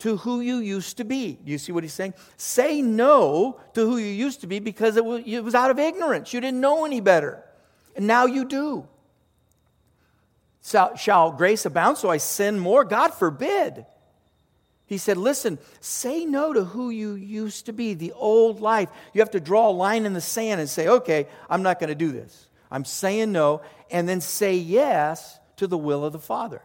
to 0.00 0.16
who 0.16 0.40
you 0.40 0.56
used 0.56 0.96
to 0.96 1.04
be. 1.04 1.34
Do 1.34 1.52
you 1.52 1.58
see 1.58 1.70
what 1.70 1.84
he's 1.84 1.92
saying? 1.92 2.14
Say 2.36 2.82
no 2.82 3.60
to 3.74 3.86
who 3.88 3.98
you 3.98 4.06
used 4.06 4.40
to 4.40 4.48
be 4.48 4.58
because 4.58 4.96
it 4.96 5.04
was, 5.04 5.22
it 5.24 5.44
was 5.44 5.54
out 5.54 5.70
of 5.70 5.78
ignorance. 5.78 6.32
You 6.32 6.40
didn't 6.40 6.60
know 6.60 6.84
any 6.84 7.00
better. 7.00 7.44
And 7.94 8.08
now 8.08 8.26
you 8.26 8.44
do. 8.44 8.88
Shall 10.62 11.32
grace 11.32 11.66
abound 11.66 11.98
so 11.98 12.08
I 12.08 12.18
sin 12.18 12.58
more? 12.58 12.84
God 12.84 13.12
forbid. 13.14 13.84
He 14.86 14.98
said, 14.98 15.16
Listen, 15.16 15.58
say 15.80 16.24
no 16.24 16.52
to 16.52 16.64
who 16.64 16.90
you 16.90 17.14
used 17.14 17.66
to 17.66 17.72
be, 17.72 17.94
the 17.94 18.12
old 18.12 18.60
life. 18.60 18.88
You 19.12 19.20
have 19.20 19.30
to 19.32 19.40
draw 19.40 19.68
a 19.68 19.72
line 19.72 20.06
in 20.06 20.12
the 20.12 20.20
sand 20.20 20.60
and 20.60 20.68
say, 20.68 20.86
Okay, 20.86 21.26
I'm 21.48 21.62
not 21.62 21.80
going 21.80 21.88
to 21.88 21.94
do 21.94 22.12
this. 22.12 22.48
I'm 22.70 22.84
saying 22.84 23.32
no, 23.32 23.62
and 23.90 24.08
then 24.08 24.20
say 24.20 24.54
yes 24.54 25.38
to 25.56 25.66
the 25.66 25.78
will 25.78 26.04
of 26.04 26.12
the 26.12 26.18
Father. 26.18 26.62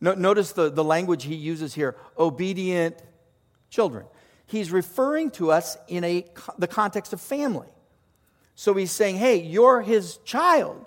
No, 0.00 0.14
notice 0.14 0.52
the, 0.52 0.70
the 0.70 0.84
language 0.84 1.24
he 1.24 1.34
uses 1.34 1.74
here 1.74 1.96
obedient 2.18 2.96
children. 3.70 4.04
He's 4.46 4.70
referring 4.70 5.30
to 5.32 5.52
us 5.52 5.76
in 5.88 6.04
a, 6.04 6.26
the 6.58 6.66
context 6.66 7.12
of 7.12 7.20
family. 7.20 7.68
So 8.54 8.74
he's 8.74 8.90
saying, 8.90 9.16
Hey, 9.16 9.40
you're 9.40 9.80
his 9.80 10.18
child. 10.18 10.86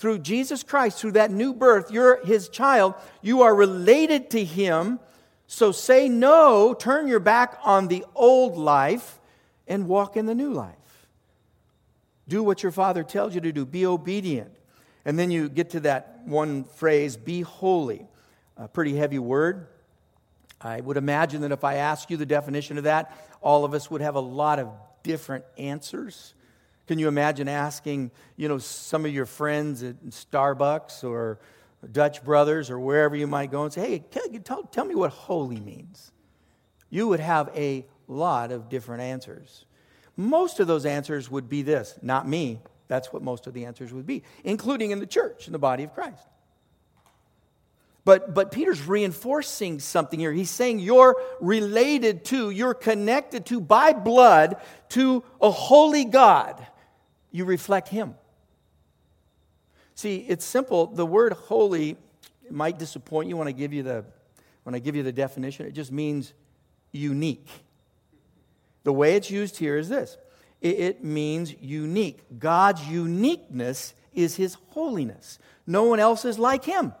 Through 0.00 0.18
Jesus 0.18 0.64
Christ, 0.64 0.98
through 0.98 1.12
that 1.12 1.30
new 1.30 1.54
birth, 1.54 1.92
you're 1.92 2.24
his 2.24 2.48
child. 2.48 2.94
You 3.22 3.42
are 3.42 3.54
related 3.54 4.30
to 4.30 4.44
him 4.44 4.98
so 5.52 5.72
say 5.72 6.08
no, 6.08 6.74
turn 6.74 7.08
your 7.08 7.18
back 7.18 7.58
on 7.64 7.88
the 7.88 8.04
old 8.14 8.56
life, 8.56 9.18
and 9.66 9.88
walk 9.88 10.16
in 10.16 10.26
the 10.26 10.34
new 10.34 10.52
life. 10.52 10.76
Do 12.28 12.44
what 12.44 12.62
your 12.62 12.70
father 12.70 13.02
tells 13.02 13.34
you 13.34 13.40
to 13.40 13.50
do, 13.50 13.66
be 13.66 13.84
obedient. 13.84 14.54
And 15.04 15.18
then 15.18 15.32
you 15.32 15.48
get 15.48 15.70
to 15.70 15.80
that 15.80 16.20
one 16.24 16.62
phrase, 16.62 17.16
be 17.16 17.40
holy. 17.40 18.06
A 18.56 18.68
pretty 18.68 18.94
heavy 18.94 19.18
word. 19.18 19.66
I 20.60 20.80
would 20.80 20.96
imagine 20.96 21.40
that 21.40 21.50
if 21.50 21.64
I 21.64 21.74
ask 21.74 22.10
you 22.10 22.16
the 22.16 22.24
definition 22.24 22.78
of 22.78 22.84
that, 22.84 23.12
all 23.40 23.64
of 23.64 23.74
us 23.74 23.90
would 23.90 24.02
have 24.02 24.14
a 24.14 24.20
lot 24.20 24.60
of 24.60 24.70
different 25.02 25.44
answers. 25.58 26.32
Can 26.90 26.98
you 26.98 27.06
imagine 27.06 27.46
asking, 27.46 28.10
you 28.36 28.48
know, 28.48 28.58
some 28.58 29.04
of 29.04 29.14
your 29.14 29.24
friends 29.24 29.84
at 29.84 30.04
Starbucks 30.06 31.04
or 31.04 31.38
Dutch 31.92 32.24
Brothers 32.24 32.68
or 32.68 32.80
wherever 32.80 33.14
you 33.14 33.28
might 33.28 33.52
go 33.52 33.62
and 33.62 33.72
say, 33.72 34.02
hey, 34.10 34.38
tell, 34.42 34.64
tell 34.64 34.84
me 34.84 34.96
what 34.96 35.12
holy 35.12 35.60
means? 35.60 36.10
You 36.88 37.06
would 37.06 37.20
have 37.20 37.48
a 37.54 37.86
lot 38.08 38.50
of 38.50 38.68
different 38.68 39.02
answers. 39.02 39.66
Most 40.16 40.58
of 40.58 40.66
those 40.66 40.84
answers 40.84 41.30
would 41.30 41.48
be 41.48 41.62
this 41.62 41.96
not 42.02 42.26
me. 42.26 42.58
That's 42.88 43.12
what 43.12 43.22
most 43.22 43.46
of 43.46 43.54
the 43.54 43.66
answers 43.66 43.92
would 43.92 44.04
be, 44.04 44.24
including 44.42 44.90
in 44.90 44.98
the 44.98 45.06
church, 45.06 45.46
in 45.46 45.52
the 45.52 45.60
body 45.60 45.84
of 45.84 45.94
Christ. 45.94 46.26
But, 48.04 48.34
but 48.34 48.50
Peter's 48.50 48.84
reinforcing 48.84 49.78
something 49.78 50.18
here. 50.18 50.32
He's 50.32 50.50
saying 50.50 50.80
you're 50.80 51.14
related 51.40 52.24
to, 52.24 52.50
you're 52.50 52.74
connected 52.74 53.46
to 53.46 53.60
by 53.60 53.92
blood 53.92 54.56
to 54.88 55.22
a 55.40 55.52
holy 55.52 56.04
God. 56.04 56.66
You 57.30 57.44
reflect 57.44 57.88
Him. 57.88 58.14
See, 59.94 60.24
it's 60.28 60.44
simple. 60.44 60.86
The 60.86 61.06
word 61.06 61.32
holy 61.32 61.96
might 62.50 62.78
disappoint 62.78 63.28
you 63.28 63.36
when 63.36 63.48
I 63.48 63.52
give 63.52 63.72
you 63.72 63.82
the, 63.82 64.04
when 64.62 64.74
I 64.74 64.78
give 64.78 64.96
you 64.96 65.02
the 65.02 65.12
definition. 65.12 65.66
It 65.66 65.72
just 65.72 65.92
means 65.92 66.32
unique. 66.92 67.48
The 68.82 68.92
way 68.92 69.14
it's 69.16 69.30
used 69.30 69.58
here 69.58 69.76
is 69.76 69.88
this 69.88 70.16
it 70.60 71.02
means 71.02 71.54
unique. 71.60 72.20
God's 72.38 72.86
uniqueness 72.86 73.94
is 74.12 74.36
His 74.36 74.56
holiness. 74.70 75.38
No 75.66 75.84
one 75.84 76.00
else 76.00 76.24
is 76.24 76.38
like 76.38 76.64
Him. 76.64 76.92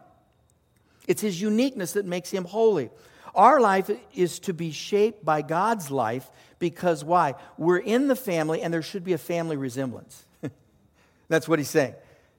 It's 1.06 1.20
His 1.20 1.40
uniqueness 1.40 1.92
that 1.94 2.06
makes 2.06 2.30
Him 2.30 2.44
holy. 2.44 2.90
Our 3.34 3.60
life 3.60 3.90
is 4.14 4.38
to 4.40 4.54
be 4.54 4.70
shaped 4.72 5.24
by 5.24 5.42
God's 5.42 5.90
life 5.90 6.30
because 6.60 7.02
why? 7.02 7.34
We're 7.58 7.78
in 7.78 8.06
the 8.06 8.14
family 8.14 8.62
and 8.62 8.72
there 8.72 8.82
should 8.82 9.02
be 9.02 9.14
a 9.14 9.18
family 9.18 9.56
resemblance. 9.56 10.24
That's 11.28 11.48
what 11.48 11.58
he's 11.58 11.70
saying. 11.70 11.94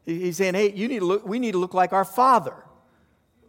He's 0.05 0.37
saying, 0.37 0.53
hey, 0.53 0.71
you 0.71 0.87
need 0.87 0.99
to 0.99 1.05
look, 1.05 1.27
we 1.27 1.39
need 1.39 1.51
to 1.51 1.57
look 1.57 1.73
like 1.73 1.91
our 1.91 2.05
Father. 2.05 2.55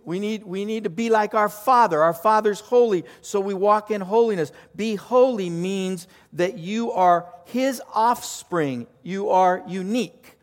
We 0.04 0.18
need, 0.18 0.42
we 0.42 0.64
need 0.64 0.84
to 0.84 0.90
be 0.90 1.10
like 1.10 1.34
our 1.34 1.48
Father. 1.48 2.02
Our 2.02 2.14
Father's 2.14 2.58
holy, 2.58 3.04
so 3.20 3.38
we 3.38 3.54
walk 3.54 3.92
in 3.92 4.00
holiness. 4.00 4.50
Be 4.74 4.96
holy 4.96 5.48
means 5.48 6.08
that 6.32 6.58
you 6.58 6.90
are 6.90 7.32
His 7.44 7.80
offspring, 7.94 8.88
you 9.04 9.30
are 9.30 9.62
unique. 9.68 10.38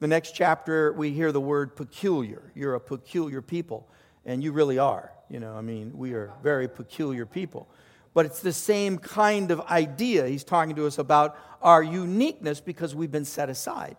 The 0.00 0.08
next 0.08 0.34
chapter, 0.34 0.92
we 0.92 1.10
hear 1.10 1.30
the 1.30 1.40
word 1.40 1.76
peculiar. 1.76 2.50
You're 2.54 2.74
a 2.74 2.80
peculiar 2.80 3.42
people, 3.42 3.86
and 4.24 4.42
you 4.42 4.50
really 4.50 4.78
are. 4.78 5.12
You 5.28 5.38
know, 5.38 5.54
I 5.54 5.60
mean, 5.60 5.92
we 5.94 6.14
are 6.14 6.32
very 6.42 6.66
peculiar 6.66 7.26
people. 7.26 7.68
But 8.12 8.26
it's 8.26 8.40
the 8.40 8.52
same 8.52 8.98
kind 8.98 9.50
of 9.50 9.60
idea. 9.60 10.26
He's 10.26 10.44
talking 10.44 10.74
to 10.76 10.86
us 10.86 10.98
about 10.98 11.36
our 11.62 11.82
uniqueness 11.82 12.60
because 12.60 12.94
we've 12.94 13.12
been 13.12 13.24
set 13.24 13.48
aside, 13.48 13.96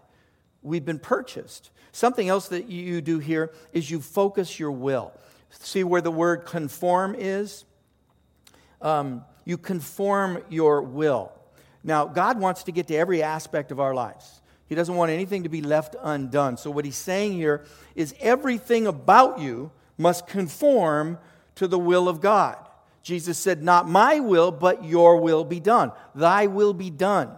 we've 0.61 0.85
been 0.85 0.99
purchased. 0.99 1.71
Something 1.93 2.29
else 2.29 2.47
that 2.49 2.69
you 2.69 3.01
do 3.01 3.19
here 3.19 3.51
is 3.73 3.91
you 3.91 3.99
focus 3.99 4.59
your 4.59 4.71
will. 4.71 5.11
See 5.49 5.83
where 5.83 5.99
the 5.99 6.11
word 6.11 6.45
conform 6.45 7.15
is? 7.17 7.65
Um, 8.81 9.25
you 9.43 9.57
conform 9.57 10.41
your 10.49 10.81
will. 10.81 11.33
Now, 11.83 12.05
God 12.05 12.39
wants 12.39 12.63
to 12.63 12.71
get 12.71 12.87
to 12.87 12.95
every 12.95 13.21
aspect 13.23 13.71
of 13.71 13.79
our 13.79 13.93
lives. 13.93 14.41
He 14.67 14.75
doesn't 14.75 14.95
want 14.95 15.11
anything 15.11 15.43
to 15.43 15.49
be 15.49 15.61
left 15.61 15.95
undone. 16.01 16.55
So, 16.55 16.71
what 16.71 16.85
he's 16.85 16.95
saying 16.95 17.33
here 17.33 17.65
is 17.95 18.15
everything 18.21 18.87
about 18.87 19.39
you 19.39 19.71
must 19.97 20.27
conform 20.27 21.17
to 21.55 21.67
the 21.67 21.79
will 21.79 22.07
of 22.07 22.21
God. 22.21 22.57
Jesus 23.03 23.37
said, 23.37 23.63
Not 23.63 23.89
my 23.89 24.19
will, 24.19 24.51
but 24.51 24.83
your 24.83 25.17
will 25.17 25.43
be 25.43 25.59
done. 25.59 25.91
Thy 26.15 26.47
will 26.47 26.73
be 26.73 26.89
done. 26.89 27.31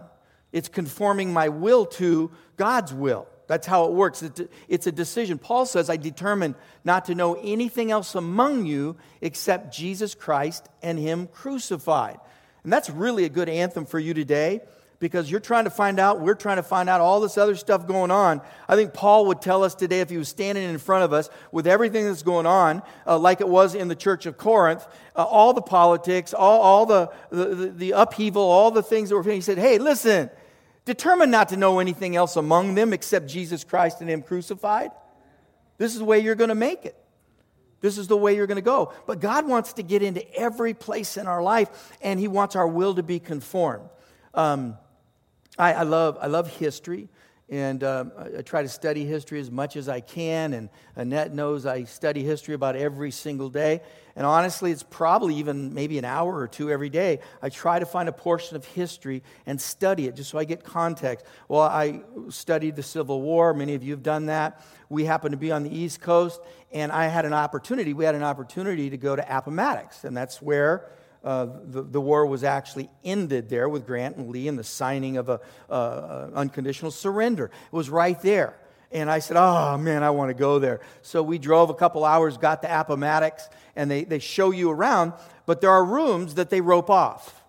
It's 0.52 0.68
conforming 0.68 1.32
my 1.32 1.48
will 1.48 1.86
to 1.86 2.30
God's 2.56 2.92
will. 2.92 3.26
That's 3.46 3.66
how 3.66 3.86
it 3.86 3.92
works. 3.92 4.22
It's 4.68 4.86
a 4.86 4.92
decision. 4.92 5.38
Paul 5.38 5.66
says, 5.66 5.90
I 5.90 5.96
determined 5.96 6.54
not 6.82 7.06
to 7.06 7.14
know 7.14 7.34
anything 7.34 7.90
else 7.90 8.14
among 8.14 8.64
you 8.64 8.96
except 9.20 9.74
Jesus 9.74 10.14
Christ 10.14 10.66
and 10.82 10.98
Him 10.98 11.26
crucified. 11.26 12.18
And 12.62 12.72
that's 12.72 12.88
really 12.88 13.24
a 13.24 13.28
good 13.28 13.48
anthem 13.48 13.84
for 13.84 13.98
you 13.98 14.14
today 14.14 14.60
because 14.98 15.30
you're 15.30 15.40
trying 15.40 15.64
to 15.64 15.70
find 15.70 15.98
out, 15.98 16.20
we're 16.20 16.34
trying 16.34 16.56
to 16.56 16.62
find 16.62 16.88
out 16.88 17.00
all 17.00 17.20
this 17.20 17.36
other 17.36 17.56
stuff 17.56 17.86
going 17.86 18.10
on. 18.10 18.40
I 18.68 18.76
think 18.76 18.94
Paul 18.94 19.26
would 19.26 19.42
tell 19.42 19.64
us 19.64 19.74
today 19.74 20.00
if 20.00 20.10
he 20.10 20.16
was 20.16 20.28
standing 20.28 20.68
in 20.68 20.78
front 20.78 21.04
of 21.04 21.12
us 21.12 21.28
with 21.52 21.66
everything 21.66 22.04
that's 22.04 22.22
going 22.22 22.46
on, 22.46 22.82
uh, 23.06 23.18
like 23.18 23.40
it 23.40 23.48
was 23.48 23.74
in 23.74 23.88
the 23.88 23.96
church 23.96 24.26
of 24.26 24.38
Corinth, 24.38 24.86
uh, 25.16 25.24
all 25.24 25.52
the 25.52 25.62
politics, 25.62 26.32
all, 26.32 26.60
all 26.60 26.86
the, 26.86 27.10
the, 27.30 27.72
the 27.76 27.90
upheaval, 27.92 28.42
all 28.42 28.70
the 28.70 28.82
things 28.82 29.10
that 29.10 29.16
were, 29.16 29.22
he 29.22 29.40
said, 29.40 29.58
hey, 29.58 29.78
listen, 29.78 30.30
Determined 30.84 31.32
not 31.32 31.48
to 31.48 31.56
know 31.56 31.78
anything 31.78 32.14
else 32.14 32.36
among 32.36 32.74
them 32.74 32.92
except 32.92 33.26
Jesus 33.26 33.64
Christ 33.64 34.00
and 34.00 34.10
Him 34.10 34.22
crucified. 34.22 34.90
This 35.78 35.92
is 35.92 35.98
the 35.98 36.04
way 36.04 36.20
you're 36.20 36.34
going 36.34 36.48
to 36.48 36.54
make 36.54 36.84
it. 36.84 36.96
This 37.80 37.98
is 37.98 38.06
the 38.06 38.16
way 38.16 38.36
you're 38.36 38.46
going 38.46 38.56
to 38.56 38.62
go. 38.62 38.92
But 39.06 39.20
God 39.20 39.46
wants 39.46 39.74
to 39.74 39.82
get 39.82 40.02
into 40.02 40.30
every 40.34 40.74
place 40.74 41.16
in 41.16 41.26
our 41.26 41.42
life, 41.42 41.96
and 42.02 42.20
He 42.20 42.28
wants 42.28 42.54
our 42.54 42.68
will 42.68 42.94
to 42.94 43.02
be 43.02 43.18
conformed. 43.18 43.88
Um, 44.34 44.76
I, 45.58 45.74
I, 45.74 45.82
love, 45.82 46.18
I 46.20 46.26
love 46.26 46.48
history. 46.48 47.08
And 47.50 47.84
um, 47.84 48.10
I, 48.38 48.40
try 48.40 48.62
to 48.62 48.68
study 48.68 49.04
history 49.04 49.38
as 49.38 49.50
much 49.50 49.76
as 49.76 49.86
I 49.86 50.00
can. 50.00 50.54
And 50.54 50.70
Annette 50.96 51.34
knows 51.34 51.66
I 51.66 51.84
study 51.84 52.24
history 52.24 52.54
about 52.54 52.74
every 52.74 53.10
single 53.10 53.50
day. 53.50 53.82
And 54.16 54.24
honestly, 54.24 54.70
it's 54.70 54.82
probably 54.82 55.34
even 55.36 55.74
maybe 55.74 55.98
an 55.98 56.06
hour 56.06 56.34
or 56.34 56.48
two 56.48 56.70
every 56.70 56.88
day. 56.88 57.20
I 57.42 57.50
try 57.50 57.78
to 57.78 57.84
find 57.84 58.08
a 58.08 58.12
portion 58.12 58.56
of 58.56 58.64
history 58.64 59.22
and 59.44 59.60
study 59.60 60.06
it 60.06 60.16
just 60.16 60.30
so 60.30 60.38
I 60.38 60.44
get 60.44 60.64
context. 60.64 61.26
Well, 61.48 61.62
I 61.62 62.00
studied 62.30 62.76
the 62.76 62.82
Civil 62.82 63.20
War. 63.20 63.52
Many 63.52 63.74
of 63.74 63.82
you 63.82 63.92
have 63.92 64.02
done 64.02 64.26
that. 64.26 64.64
We 64.88 65.04
happen 65.04 65.32
to 65.32 65.36
be 65.36 65.52
on 65.52 65.64
the 65.64 65.76
East 65.76 66.00
Coast, 66.00 66.40
and 66.72 66.92
I 66.92 67.08
had 67.08 67.24
an 67.24 67.32
opportunity. 67.32 67.92
We 67.92 68.04
had 68.04 68.14
an 68.14 68.22
opportunity 68.22 68.88
to 68.90 68.96
go 68.96 69.16
to 69.16 69.22
Appomattox, 69.22 70.04
and 70.04 70.16
that's 70.16 70.40
where 70.40 70.88
uh, 71.24 71.46
the, 71.64 71.82
the 71.82 72.00
war 72.00 72.26
was 72.26 72.44
actually 72.44 72.90
ended 73.02 73.48
there 73.48 73.68
with 73.68 73.86
Grant 73.86 74.16
and 74.16 74.28
Lee 74.28 74.46
and 74.46 74.58
the 74.58 74.64
signing 74.64 75.16
of 75.16 75.28
an 75.28 75.38
uh, 75.70 76.28
unconditional 76.34 76.90
surrender. 76.90 77.46
It 77.46 77.72
was 77.72 77.90
right 77.90 78.20
there. 78.22 78.54
And 78.92 79.10
I 79.10 79.18
said, 79.18 79.36
Oh, 79.36 79.76
man, 79.76 80.02
I 80.02 80.10
want 80.10 80.30
to 80.30 80.34
go 80.34 80.58
there. 80.58 80.80
So 81.02 81.22
we 81.22 81.38
drove 81.38 81.70
a 81.70 81.74
couple 81.74 82.04
hours, 82.04 82.36
got 82.36 82.62
to 82.62 82.80
Appomattox, 82.80 83.48
and 83.74 83.90
they, 83.90 84.04
they 84.04 84.20
show 84.20 84.50
you 84.52 84.70
around, 84.70 85.14
but 85.46 85.60
there 85.60 85.70
are 85.70 85.84
rooms 85.84 86.34
that 86.34 86.50
they 86.50 86.60
rope 86.60 86.90
off. 86.90 87.42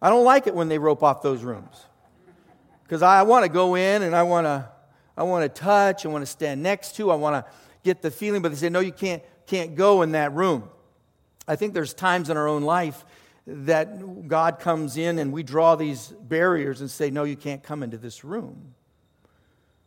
I 0.00 0.08
don't 0.08 0.24
like 0.24 0.46
it 0.46 0.54
when 0.54 0.68
they 0.68 0.78
rope 0.78 1.02
off 1.02 1.22
those 1.22 1.42
rooms 1.42 1.84
because 2.84 3.02
I 3.02 3.24
want 3.24 3.44
to 3.44 3.50
go 3.50 3.74
in 3.74 4.02
and 4.02 4.14
I 4.14 4.22
want 4.22 4.46
to 4.46 4.68
I 5.16 5.22
want 5.22 5.42
to 5.42 5.60
touch, 5.60 6.04
I 6.04 6.08
want 6.08 6.22
to 6.22 6.30
stand 6.30 6.62
next 6.62 6.96
to, 6.96 7.10
I 7.10 7.14
want 7.14 7.44
to 7.44 7.50
get 7.82 8.02
the 8.02 8.10
feeling, 8.10 8.42
but 8.42 8.50
they 8.50 8.56
say, 8.56 8.68
no, 8.68 8.80
you 8.80 8.92
can't, 8.92 9.22
can't 9.46 9.74
go 9.74 10.02
in 10.02 10.12
that 10.12 10.32
room. 10.32 10.68
I 11.48 11.56
think 11.56 11.74
there's 11.74 11.94
times 11.94 12.30
in 12.30 12.36
our 12.36 12.48
own 12.48 12.62
life 12.62 13.04
that 13.46 14.28
God 14.28 14.58
comes 14.58 14.96
in 14.96 15.18
and 15.18 15.32
we 15.32 15.42
draw 15.42 15.76
these 15.76 16.08
barriers 16.08 16.80
and 16.80 16.90
say, 16.90 17.10
No, 17.10 17.24
you 17.24 17.36
can't 17.36 17.62
come 17.62 17.82
into 17.82 17.98
this 17.98 18.24
room. 18.24 18.74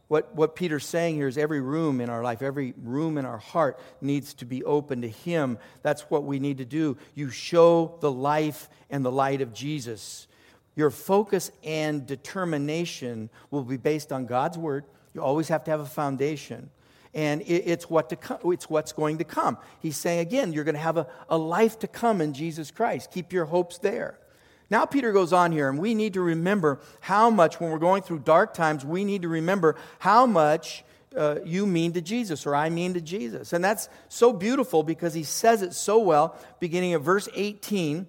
What, 0.08 0.34
what 0.34 0.56
Peter's 0.56 0.88
saying 0.88 1.15
here 1.15 1.28
is 1.28 1.38
every 1.38 1.62
room 1.62 2.02
in 2.02 2.10
our 2.10 2.24
life, 2.24 2.41
every 2.41 2.74
room 2.82 3.17
in 3.19 3.26
our 3.26 3.38
heart 3.38 3.80
needs 4.02 4.34
to 4.36 4.45
be 4.45 4.63
open 4.63 5.02
to 5.04 5.10
Him. 5.10 5.60
That's 5.84 6.02
what 6.04 6.24
we 6.24 6.39
need 6.39 6.58
to 6.58 6.65
do. 6.65 6.98
You 7.13 7.30
show 7.30 7.95
the 8.00 8.12
life 8.12 8.69
and 8.89 9.06
the 9.06 9.12
light 9.12 9.41
of 9.41 9.54
Jesus. 9.54 10.28
Your 10.76 10.89
focus 10.89 11.52
and 11.63 12.08
determination 12.08 13.30
will 13.52 13.63
be 13.63 13.78
based 13.78 14.12
on 14.12 14.26
God's 14.26 14.58
Word. 14.58 14.86
You 15.13 15.22
always 15.22 15.50
have 15.50 15.63
to 15.65 15.72
have 15.72 15.80
a 15.80 15.86
foundation 15.86 16.72
and 17.13 17.41
it's, 17.45 17.89
what 17.89 18.10
to 18.10 18.15
come, 18.15 18.39
it's 18.45 18.69
what's 18.69 18.91
going 18.91 19.17
to 19.17 19.24
come. 19.24 19.58
He's 19.80 19.98
saying 19.98 20.19
again, 20.19 20.54
you're 20.54 20.63
going 20.63 20.76
to 20.76 20.82
have 20.82 20.98
a, 20.98 21.08
a 21.28 21.38
life 21.38 21.80
to 21.80 21.88
come 21.88 22.22
in 22.22 22.34
Jesus 22.34 22.72
Christ. 22.72 23.12
Keep 23.12 23.34
your 23.34 23.45
hopes 23.45 23.78
there. 23.80 24.19
Now, 24.69 24.86
Peter 24.86 25.12
goes 25.12 25.34
on 25.34 25.52
here, 25.52 25.67
and 25.67 25.80
we 25.80 25.95
need 25.95 26.13
to 26.13 26.22
remember 26.22 26.80
how 27.02 27.32
much, 27.32 27.60
when 27.60 27.72
we're 27.72 27.80
going 27.80 28.04
through 28.04 28.19
dark 28.19 28.54
times, 28.54 28.86
we 28.86 29.04
need 29.04 29.24
to 29.24 29.28
remember 29.28 29.76
how 29.98 30.28
much 30.28 30.84
uh, 31.17 31.38
you 31.43 31.65
mean 31.65 31.93
to 31.93 32.02
Jesus, 32.02 32.45
or 32.45 32.54
I 32.56 32.69
mean 32.69 32.93
to 32.93 33.02
Jesus. 33.02 33.52
And 33.52 33.63
that's 33.63 33.89
so 34.10 34.32
beautiful 34.32 34.84
because 34.84 35.15
he 35.15 35.24
says 35.24 35.63
it 35.63 35.74
so 35.74 35.98
well, 35.98 36.38
beginning 36.60 36.93
at 36.93 37.02
verse 37.02 37.28
18. 37.34 38.06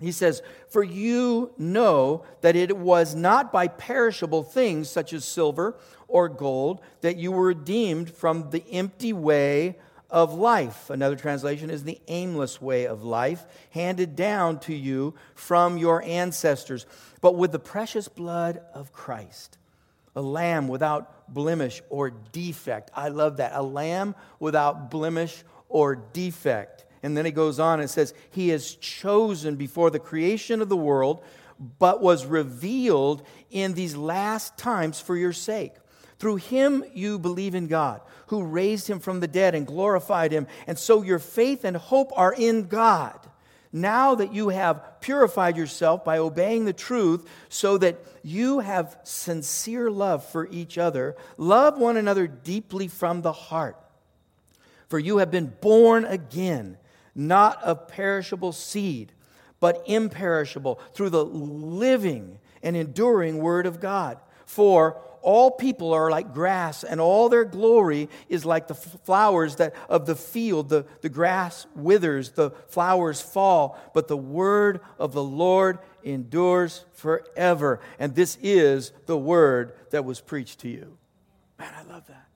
He 0.00 0.12
says, 0.12 0.42
For 0.68 0.82
you 0.82 1.52
know 1.58 2.24
that 2.40 2.56
it 2.56 2.76
was 2.76 3.14
not 3.14 3.52
by 3.52 3.68
perishable 3.68 4.42
things 4.42 4.88
such 4.88 5.12
as 5.12 5.24
silver 5.24 5.76
or 6.06 6.28
gold 6.28 6.80
that 7.00 7.16
you 7.16 7.32
were 7.32 7.46
redeemed 7.46 8.10
from 8.10 8.50
the 8.50 8.64
empty 8.70 9.12
way 9.12 9.76
of 10.10 10.32
life. 10.34 10.88
Another 10.88 11.16
translation 11.16 11.68
is 11.68 11.84
the 11.84 12.00
aimless 12.08 12.62
way 12.62 12.86
of 12.86 13.02
life 13.02 13.44
handed 13.70 14.16
down 14.16 14.58
to 14.60 14.74
you 14.74 15.14
from 15.34 15.76
your 15.76 16.02
ancestors, 16.02 16.86
but 17.20 17.36
with 17.36 17.52
the 17.52 17.58
precious 17.58 18.08
blood 18.08 18.62
of 18.72 18.92
Christ, 18.92 19.58
a 20.16 20.22
lamb 20.22 20.68
without 20.68 21.32
blemish 21.32 21.82
or 21.90 22.10
defect. 22.10 22.90
I 22.94 23.08
love 23.08 23.36
that. 23.36 23.52
A 23.54 23.62
lamb 23.62 24.14
without 24.38 24.90
blemish 24.90 25.44
or 25.68 25.96
defect. 25.96 26.77
And 27.08 27.16
then 27.16 27.24
he 27.24 27.30
goes 27.30 27.58
on 27.58 27.80
and 27.80 27.88
says, 27.88 28.12
He 28.30 28.50
is 28.50 28.74
chosen 28.74 29.56
before 29.56 29.88
the 29.88 29.98
creation 29.98 30.60
of 30.60 30.68
the 30.68 30.76
world, 30.76 31.24
but 31.78 32.02
was 32.02 32.26
revealed 32.26 33.26
in 33.50 33.72
these 33.72 33.96
last 33.96 34.58
times 34.58 35.00
for 35.00 35.16
your 35.16 35.32
sake. 35.32 35.72
Through 36.18 36.36
him 36.36 36.84
you 36.92 37.18
believe 37.18 37.54
in 37.54 37.66
God, 37.66 38.02
who 38.26 38.42
raised 38.42 38.88
him 38.88 39.00
from 39.00 39.20
the 39.20 39.26
dead 39.26 39.54
and 39.54 39.66
glorified 39.66 40.32
him. 40.32 40.48
And 40.66 40.78
so 40.78 41.00
your 41.00 41.18
faith 41.18 41.64
and 41.64 41.78
hope 41.78 42.12
are 42.14 42.34
in 42.34 42.64
God. 42.64 43.18
Now 43.72 44.14
that 44.16 44.34
you 44.34 44.50
have 44.50 45.00
purified 45.00 45.56
yourself 45.56 46.04
by 46.04 46.18
obeying 46.18 46.66
the 46.66 46.74
truth, 46.74 47.26
so 47.48 47.78
that 47.78 48.04
you 48.22 48.58
have 48.58 48.98
sincere 49.02 49.90
love 49.90 50.26
for 50.26 50.46
each 50.50 50.76
other, 50.76 51.16
love 51.38 51.78
one 51.78 51.96
another 51.96 52.26
deeply 52.26 52.86
from 52.86 53.22
the 53.22 53.32
heart. 53.32 53.78
For 54.88 54.98
you 54.98 55.18
have 55.18 55.30
been 55.30 55.54
born 55.62 56.04
again, 56.04 56.76
not 57.18 57.62
of 57.64 57.88
perishable 57.88 58.52
seed, 58.52 59.12
but 59.60 59.82
imperishable, 59.86 60.80
through 60.94 61.10
the 61.10 61.24
living 61.24 62.38
and 62.62 62.76
enduring 62.76 63.38
Word 63.38 63.66
of 63.66 63.80
God. 63.80 64.18
For 64.46 65.00
all 65.20 65.50
people 65.50 65.92
are 65.92 66.10
like 66.10 66.32
grass, 66.32 66.84
and 66.84 67.00
all 67.00 67.28
their 67.28 67.44
glory 67.44 68.08
is 68.28 68.44
like 68.44 68.68
the 68.68 68.74
flowers 68.74 69.56
that 69.56 69.74
of 69.88 70.06
the 70.06 70.14
field. 70.14 70.68
The, 70.68 70.86
the 71.00 71.08
grass 71.08 71.66
withers, 71.74 72.30
the 72.30 72.52
flowers 72.68 73.20
fall, 73.20 73.78
but 73.94 74.06
the 74.06 74.16
word 74.16 74.80
of 74.98 75.12
the 75.12 75.22
Lord 75.22 75.80
endures 76.04 76.84
forever. 76.92 77.80
And 77.98 78.14
this 78.14 78.38
is 78.40 78.92
the 79.06 79.18
word 79.18 79.74
that 79.90 80.04
was 80.04 80.20
preached 80.20 80.60
to 80.60 80.68
you. 80.68 80.96
Man, 81.58 81.72
I 81.76 81.82
love 81.82 82.06
that. 82.06 82.28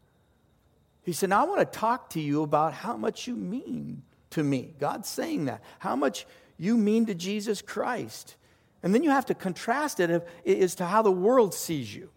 He 1.05 1.12
said, 1.12 1.31
Now 1.31 1.45
I 1.45 1.49
want 1.49 1.61
to 1.61 1.79
talk 1.79 2.11
to 2.11 2.21
you 2.21 2.42
about 2.42 2.75
how 2.75 2.97
much 2.97 3.29
you 3.29 3.37
mean 3.37 4.03
to 4.33 4.42
me. 4.42 4.75
God's 4.79 5.09
saying 5.09 5.47
that. 5.47 5.62
How 5.79 5.97
much 5.97 6.27
you 6.62 6.77
mean 6.77 7.07
to 7.07 7.14
Jesus 7.14 7.61
Christ. 7.61 8.37
And 8.85 8.95
then 8.95 9.03
you 9.03 9.11
have 9.11 9.27
to 9.27 9.35
contrast 9.35 9.99
it 9.99 10.25
as 10.47 10.77
to 10.77 10.87
how 10.87 11.03
the 11.03 11.11
world 11.11 11.55
sees 11.55 11.92
you. 11.92 12.09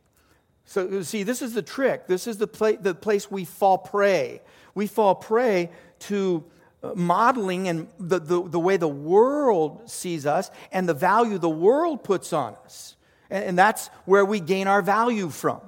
So, 0.66 1.02
see, 1.02 1.24
this 1.24 1.42
is 1.42 1.54
the 1.54 1.64
trick. 1.64 2.08
This 2.08 2.28
is 2.28 2.38
the, 2.38 2.48
pla- 2.48 2.80
the 2.80 2.94
place 2.94 3.30
we 3.30 3.46
fall 3.46 3.78
prey. 3.78 4.42
We 4.76 4.88
fall 4.88 5.16
prey 5.16 5.70
to 6.02 6.44
uh, 6.84 6.94
modeling 6.96 7.68
and 7.68 7.88
the, 8.00 8.20
the, 8.20 8.48
the 8.48 8.60
way 8.60 8.78
the 8.78 8.88
world 8.88 9.90
sees 9.90 10.26
us 10.26 10.52
and 10.72 10.90
the 10.90 10.94
value 10.94 11.38
the 11.38 11.50
world 11.50 12.04
puts 12.04 12.34
on 12.34 12.56
us. 12.66 12.96
And, 13.32 13.46
and 13.46 13.58
that's 13.58 13.88
where 14.06 14.26
we 14.26 14.40
gain 14.40 14.68
our 14.68 14.82
value 14.84 15.30
from. 15.30 15.62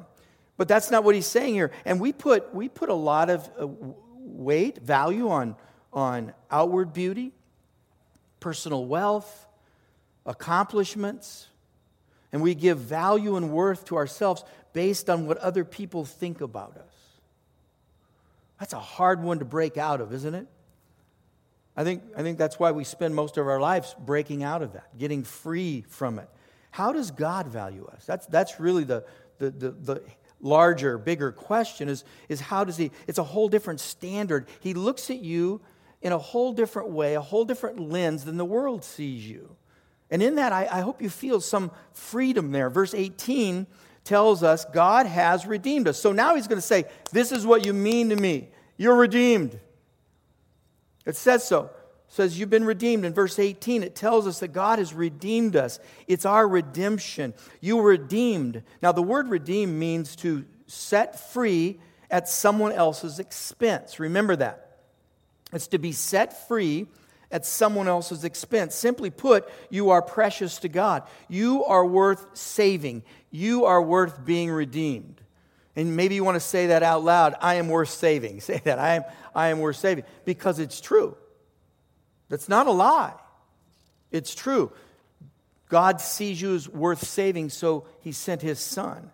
But 0.56 0.68
that's 0.68 0.90
not 0.92 1.04
what 1.04 1.14
he's 1.14 1.28
saying 1.28 1.56
here. 1.56 1.72
And 1.86 2.00
we 2.00 2.12
put, 2.12 2.54
we 2.54 2.70
put 2.70 2.90
a 2.90 2.96
lot 2.96 3.30
of 3.30 3.50
uh, 3.60 3.68
weight, 4.20 4.80
value 4.80 5.30
on, 5.30 5.56
on 5.98 6.32
outward 6.52 6.94
beauty, 6.94 7.32
personal 8.40 8.86
wealth, 8.86 9.48
accomplishments, 10.28 11.48
and 12.32 12.44
we 12.44 12.54
give 12.54 12.78
value 12.78 13.36
and 13.36 13.50
worth 13.52 13.86
to 13.86 13.96
ourselves 13.96 14.44
based 14.74 15.10
on 15.10 15.26
what 15.26 15.40
other 15.40 15.66
people 15.66 16.06
think 16.06 16.40
about 16.42 16.78
us. 16.78 16.94
That's 18.60 18.74
a 18.74 18.80
hard 18.80 19.24
one 19.24 19.40
to 19.40 19.46
break 19.46 19.76
out 19.76 20.00
of, 20.00 20.14
isn't 20.14 20.36
it? 20.36 20.46
I 21.76 21.84
think, 21.84 22.04
I 22.16 22.22
think 22.22 22.38
that's 22.38 22.60
why 22.60 22.72
we 22.74 22.84
spend 22.84 23.16
most 23.16 23.38
of 23.38 23.48
our 23.48 23.60
lives 23.60 23.96
breaking 23.98 24.44
out 24.44 24.62
of 24.62 24.74
that, 24.74 24.96
getting 25.00 25.24
free 25.24 25.84
from 25.90 26.20
it. 26.20 26.30
How 26.70 26.94
does 26.94 27.10
God 27.10 27.48
value 27.48 27.90
us? 27.92 28.06
That's, 28.06 28.28
that's 28.28 28.60
really 28.60 28.84
the, 28.84 29.04
the, 29.40 29.50
the, 29.50 29.72
the 29.72 30.04
larger, 30.42 31.00
bigger 31.00 31.32
question 31.32 31.90
is, 31.90 32.04
is 32.30 32.40
how 32.40 32.66
does 32.66 32.78
he, 32.78 32.92
it's 33.08 33.18
a 33.18 33.24
whole 33.24 33.50
different 33.50 33.80
standard. 33.80 34.46
He 34.60 34.76
looks 34.76 35.10
at 35.10 35.22
you 35.22 35.60
in 36.02 36.12
a 36.12 36.18
whole 36.18 36.54
different 36.54 36.90
way, 36.90 37.16
a 37.16 37.22
whole 37.22 37.46
different 37.46 37.80
lens 37.80 38.24
than 38.26 38.38
the 38.38 38.46
world 38.46 38.84
sees 38.84 39.28
you. 39.28 39.56
And 40.10 40.22
in 40.22 40.36
that, 40.36 40.54
I, 40.54 40.68
I 40.72 40.82
hope 40.82 41.02
you 41.02 41.10
feel 41.10 41.42
some 41.42 41.72
freedom 41.94 42.52
there. 42.52 42.70
Verse 42.70 42.94
18 42.94 43.68
tells 44.04 44.42
us 44.42 44.66
God 44.66 45.06
has 45.06 45.46
redeemed 45.46 45.88
us. 45.88 46.00
So 46.00 46.12
now 46.12 46.36
he's 46.36 46.48
going 46.48 46.58
to 46.58 46.66
say, 46.66 46.86
This 47.12 47.32
is 47.32 47.46
what 47.46 47.66
you 47.66 47.74
mean 47.74 48.10
to 48.10 48.16
me. 48.16 48.50
You're 48.78 48.96
redeemed. 48.96 49.60
It 51.06 51.16
says 51.16 51.46
so. 51.46 51.66
It 52.08 52.14
says 52.14 52.40
you've 52.40 52.50
been 52.50 52.66
redeemed. 52.66 53.06
In 53.06 53.14
verse 53.14 53.38
18, 53.38 53.84
it 53.84 53.96
tells 53.96 54.28
us 54.28 54.40
that 54.40 54.50
God 54.50 54.80
has 54.80 54.94
redeemed 54.94 55.56
us. 55.56 55.80
It's 56.08 56.26
our 56.26 56.48
redemption. 56.48 57.34
You 57.60 57.78
were 57.78 57.92
redeemed. 57.92 58.64
Now, 58.82 58.94
the 58.94 59.02
word 59.02 59.30
redeem 59.30 59.78
means 59.78 60.16
to 60.18 60.46
set 60.68 61.20
free 61.32 61.80
at 62.10 62.30
someone 62.30 62.72
else's 62.72 63.20
expense. 63.20 64.00
Remember 64.00 64.36
that. 64.38 64.67
It's 65.54 65.68
to 65.68 65.78
be 65.78 65.92
set 65.92 66.48
free 66.48 66.88
at 67.32 67.46
someone 67.46 67.88
else's 67.88 68.24
expense. 68.24 68.76
Simply 68.76 69.10
put, 69.10 69.50
you 69.70 69.90
are 69.90 70.02
precious 70.02 70.58
to 70.60 70.70
God. 70.70 71.04
You 71.28 71.66
are 71.66 71.86
worth 71.86 72.26
saving. 72.34 73.04
You 73.32 73.66
are 73.66 73.82
worth 73.82 74.24
being 74.24 74.50
redeemed. 74.50 75.22
And 75.76 75.96
maybe 75.96 76.16
you 76.16 76.24
want 76.24 76.36
to 76.36 76.42
say 76.42 76.68
that 76.68 76.84
out 76.84 77.04
loud 77.04 77.36
I 77.40 77.56
am 77.56 77.70
worth 77.70 77.90
saving. 77.90 78.42
Say 78.42 78.62
that. 78.64 78.80
I 78.80 78.96
am, 78.96 79.04
I 79.36 79.50
am 79.50 79.60
worth 79.60 79.78
saving. 79.78 80.06
Because 80.26 80.60
it's 80.60 80.82
true. 80.82 81.16
That's 82.30 82.50
not 82.50 82.68
a 82.68 82.72
lie. 82.72 83.14
It's 84.12 84.34
true. 84.34 84.72
God 85.70 86.00
sees 86.00 86.42
you 86.42 86.56
as 86.56 86.68
worth 86.68 87.06
saving, 87.06 87.50
so 87.50 87.86
he 88.02 88.12
sent 88.12 88.42
his 88.42 88.60
son. 88.60 89.12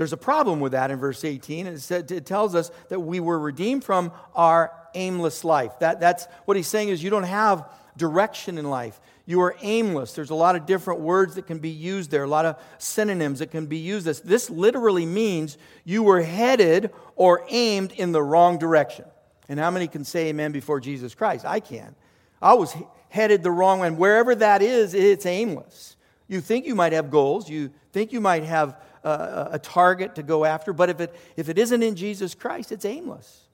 There's 0.00 0.14
a 0.14 0.16
problem 0.16 0.60
with 0.60 0.72
that 0.72 0.90
in 0.90 0.98
verse 0.98 1.26
18. 1.26 1.66
It, 1.66 1.78
said, 1.78 2.10
it 2.10 2.24
tells 2.24 2.54
us 2.54 2.70
that 2.88 3.00
we 3.00 3.20
were 3.20 3.38
redeemed 3.38 3.84
from 3.84 4.12
our 4.34 4.72
aimless 4.94 5.44
life. 5.44 5.78
That, 5.80 6.00
that's 6.00 6.24
what 6.46 6.56
he's 6.56 6.68
saying 6.68 6.88
is 6.88 7.02
you 7.02 7.10
don't 7.10 7.24
have 7.24 7.68
direction 7.98 8.56
in 8.56 8.70
life. 8.70 8.98
You 9.26 9.42
are 9.42 9.54
aimless. 9.60 10.14
There's 10.14 10.30
a 10.30 10.34
lot 10.34 10.56
of 10.56 10.64
different 10.64 11.00
words 11.00 11.34
that 11.34 11.46
can 11.46 11.58
be 11.58 11.68
used 11.68 12.10
there, 12.10 12.22
a 12.22 12.26
lot 12.26 12.46
of 12.46 12.58
synonyms 12.78 13.40
that 13.40 13.50
can 13.50 13.66
be 13.66 13.76
used. 13.76 14.06
This, 14.06 14.20
this 14.20 14.48
literally 14.48 15.04
means 15.04 15.58
you 15.84 16.02
were 16.02 16.22
headed 16.22 16.92
or 17.14 17.44
aimed 17.50 17.92
in 17.92 18.12
the 18.12 18.22
wrong 18.22 18.56
direction. 18.56 19.04
And 19.50 19.60
how 19.60 19.70
many 19.70 19.86
can 19.86 20.04
say 20.04 20.28
amen 20.28 20.50
before 20.50 20.80
Jesus 20.80 21.14
Christ? 21.14 21.44
I 21.44 21.60
can. 21.60 21.94
I 22.40 22.54
was 22.54 22.74
headed 23.10 23.42
the 23.42 23.50
wrong 23.50 23.80
way. 23.80 23.88
And 23.88 23.98
wherever 23.98 24.34
that 24.34 24.62
is, 24.62 24.94
it's 24.94 25.26
aimless. 25.26 25.96
You 26.26 26.40
think 26.40 26.64
you 26.64 26.74
might 26.74 26.94
have 26.94 27.10
goals, 27.10 27.50
you 27.50 27.70
think 27.92 28.14
you 28.14 28.22
might 28.22 28.44
have 28.44 28.80
a, 29.04 29.48
a 29.52 29.58
target 29.58 30.14
to 30.16 30.22
go 30.22 30.44
after, 30.44 30.72
but 30.72 30.90
if 30.90 31.00
it, 31.00 31.14
if 31.36 31.48
it 31.48 31.58
isn't 31.58 31.82
in 31.82 31.96
Jesus 31.96 32.34
Christ, 32.34 32.72
it's 32.72 32.84
aimless. 32.84 33.44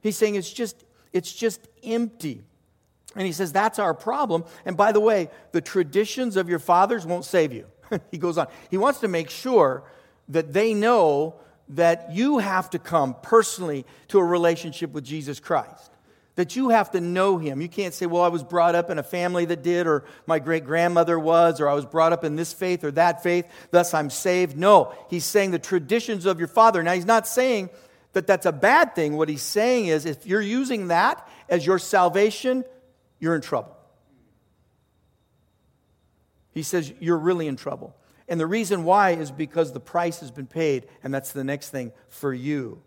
He's 0.00 0.16
saying 0.16 0.34
it's 0.34 0.52
just, 0.52 0.84
it's 1.12 1.32
just 1.32 1.66
empty. 1.82 2.42
And 3.14 3.26
he 3.26 3.32
says 3.32 3.52
that's 3.52 3.78
our 3.78 3.94
problem. 3.94 4.44
And 4.64 4.76
by 4.76 4.92
the 4.92 5.00
way, 5.00 5.30
the 5.52 5.60
traditions 5.60 6.36
of 6.36 6.48
your 6.48 6.58
fathers 6.58 7.06
won't 7.06 7.24
save 7.24 7.52
you. 7.52 7.66
he 8.10 8.18
goes 8.18 8.38
on. 8.38 8.46
He 8.70 8.76
wants 8.76 9.00
to 9.00 9.08
make 9.08 9.30
sure 9.30 9.84
that 10.28 10.52
they 10.52 10.74
know 10.74 11.36
that 11.70 12.12
you 12.12 12.38
have 12.38 12.70
to 12.70 12.78
come 12.78 13.16
personally 13.22 13.84
to 14.08 14.18
a 14.18 14.24
relationship 14.24 14.92
with 14.92 15.04
Jesus 15.04 15.40
Christ 15.40 15.90
that 16.36 16.54
you 16.54 16.68
have 16.68 16.90
to 16.92 17.00
know 17.00 17.38
him. 17.38 17.60
You 17.60 17.68
can't 17.68 17.92
say, 17.92 18.06
well, 18.06 18.22
I 18.22 18.28
was 18.28 18.44
brought 18.44 18.74
up 18.74 18.90
in 18.90 18.98
a 18.98 19.02
family 19.02 19.46
that 19.46 19.62
did, 19.62 19.86
or 19.86 20.04
my 20.26 20.38
great 20.38 20.64
grandmother 20.64 21.18
was, 21.18 21.60
or 21.60 21.68
I 21.68 21.74
was 21.74 21.86
brought 21.86 22.12
up 22.12 22.24
in 22.24 22.36
this 22.36 22.52
faith 22.52 22.84
or 22.84 22.90
that 22.92 23.22
faith, 23.22 23.46
thus 23.70 23.94
I'm 23.94 24.10
saved. 24.10 24.56
No, 24.56 24.94
he's 25.10 25.24
saying 25.24 25.50
the 25.50 25.58
traditions 25.58 26.26
of 26.26 26.38
your 26.38 26.48
father. 26.48 26.82
Now, 26.82 26.92
he's 26.92 27.06
not 27.06 27.26
saying 27.26 27.70
that 28.12 28.26
that's 28.26 28.46
a 28.46 28.52
bad 28.52 28.94
thing. 28.94 29.16
What 29.16 29.28
he's 29.28 29.42
saying 29.42 29.86
is 29.86 30.06
if 30.06 30.26
you're 30.26 30.40
using 30.40 30.88
that 30.88 31.26
as 31.48 31.66
your 31.66 31.78
salvation, 31.78 32.64
you're 33.18 33.34
in 33.34 33.40
trouble. 33.40 33.74
He 36.52 36.62
says 36.62 36.92
you're 37.00 37.18
really 37.18 37.48
in 37.48 37.56
trouble. 37.56 37.96
And 38.28 38.40
the 38.40 38.46
reason 38.46 38.84
why 38.84 39.10
is 39.10 39.30
because 39.30 39.72
the 39.72 39.80
price 39.80 40.20
has 40.20 40.30
been 40.30 40.46
paid, 40.46 40.86
and 41.02 41.14
that's 41.14 41.32
the 41.32 41.44
next 41.44 41.70
thing 41.70 41.92
for 42.08 42.32
you. 42.32 42.82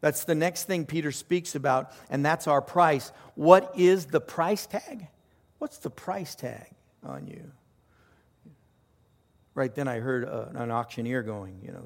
That's 0.00 0.24
the 0.24 0.34
next 0.34 0.64
thing 0.64 0.86
Peter 0.86 1.10
speaks 1.10 1.54
about, 1.54 1.92
and 2.08 2.24
that's 2.24 2.46
our 2.46 2.62
price. 2.62 3.12
What 3.34 3.72
is 3.76 4.06
the 4.06 4.20
price 4.20 4.66
tag? 4.66 5.08
What's 5.58 5.78
the 5.78 5.90
price 5.90 6.34
tag 6.34 6.68
on 7.02 7.26
you? 7.26 7.50
Right 9.54 9.74
then, 9.74 9.88
I 9.88 9.98
heard 9.98 10.24
uh, 10.24 10.46
an 10.54 10.70
auctioneer 10.70 11.22
going, 11.22 11.60
you 11.64 11.72
know, 11.72 11.82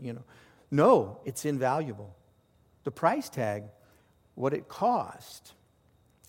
you 0.00 0.12
know. 0.14 0.24
No, 0.70 1.20
it's 1.26 1.44
invaluable. 1.44 2.16
The 2.84 2.90
price 2.90 3.28
tag, 3.28 3.64
what 4.34 4.54
it 4.54 4.66
cost. 4.66 5.52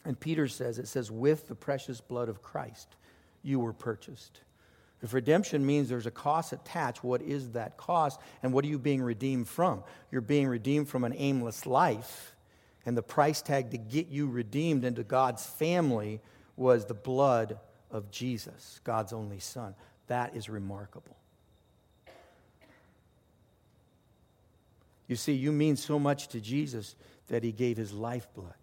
And 0.03 0.19
Peter 0.19 0.49
says, 0.49 0.77
it 0.77 0.89
says, 0.89 1.09
with 1.09 1.47
the 1.47 1.55
precious 1.55 2.01
blood 2.01 2.27
of 2.27 2.41
Christ, 2.41 2.95
you 3.43 3.59
were 3.61 3.71
purchased. 3.71 4.41
If 5.01 5.13
redemption 5.13 5.65
means 5.65 5.87
there's 5.87 6.05
a 6.05 6.11
cost 6.11 6.51
attached, 6.51 7.03
what 7.03 7.21
is 7.21 7.51
that 7.51 7.77
cost? 7.77 8.19
And 8.43 8.51
what 8.51 8.65
are 8.65 8.67
you 8.67 8.77
being 8.77 9.01
redeemed 9.01 9.47
from? 9.47 9.83
You're 10.11 10.21
being 10.21 10.47
redeemed 10.47 10.89
from 10.89 11.03
an 11.05 11.13
aimless 11.15 11.65
life. 11.65 12.35
And 12.85 12.97
the 12.97 13.03
price 13.03 13.41
tag 13.41 13.71
to 13.71 13.77
get 13.77 14.07
you 14.07 14.27
redeemed 14.27 14.83
into 14.83 15.03
God's 15.03 15.45
family 15.45 16.19
was 16.57 16.85
the 16.85 16.93
blood 16.93 17.59
of 17.91 18.11
Jesus, 18.11 18.81
God's 18.83 19.13
only 19.13 19.39
Son. 19.39 19.73
That 20.07 20.35
is 20.35 20.49
remarkable. 20.49 21.15
You 25.07 25.15
see, 25.15 25.33
you 25.33 25.51
mean 25.51 25.75
so 25.75 25.97
much 25.97 26.27
to 26.29 26.41
Jesus 26.41 26.95
that 27.27 27.43
he 27.43 27.51
gave 27.51 27.77
his 27.77 27.93
lifeblood. 27.93 28.53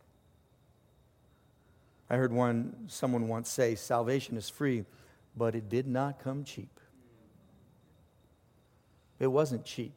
I 2.08 2.16
heard 2.16 2.32
one, 2.32 2.84
someone 2.86 3.26
once 3.26 3.50
say, 3.50 3.74
salvation 3.74 4.36
is 4.36 4.48
free, 4.48 4.84
but 5.36 5.54
it 5.54 5.68
did 5.68 5.86
not 5.86 6.18
come 6.22 6.44
cheap. 6.44 6.80
It 9.18 9.26
wasn't 9.26 9.64
cheap. 9.64 9.94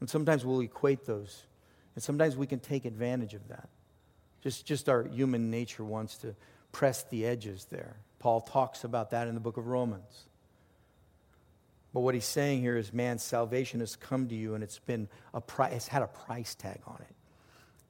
And 0.00 0.08
sometimes 0.08 0.44
we'll 0.44 0.60
equate 0.60 1.04
those. 1.04 1.44
And 1.94 2.02
sometimes 2.02 2.36
we 2.36 2.46
can 2.46 2.58
take 2.58 2.84
advantage 2.84 3.34
of 3.34 3.46
that. 3.48 3.68
Just, 4.42 4.66
just 4.66 4.88
our 4.88 5.04
human 5.04 5.50
nature 5.50 5.84
wants 5.84 6.16
to 6.18 6.34
press 6.72 7.04
the 7.04 7.26
edges 7.26 7.66
there. 7.70 7.96
Paul 8.18 8.40
talks 8.40 8.84
about 8.84 9.10
that 9.10 9.28
in 9.28 9.34
the 9.34 9.40
book 9.40 9.56
of 9.56 9.66
Romans. 9.66 10.26
But 11.92 12.00
what 12.00 12.14
he's 12.14 12.24
saying 12.24 12.60
here 12.60 12.76
is, 12.76 12.92
man, 12.92 13.18
salvation 13.18 13.80
has 13.80 13.96
come 13.96 14.28
to 14.28 14.34
you 14.34 14.54
and 14.54 14.64
it's 14.64 14.78
been 14.78 15.08
a 15.34 15.40
price, 15.40 15.72
it's 15.74 15.88
had 15.88 16.02
a 16.02 16.06
price 16.06 16.54
tag 16.54 16.80
on 16.86 16.96
it. 17.00 17.14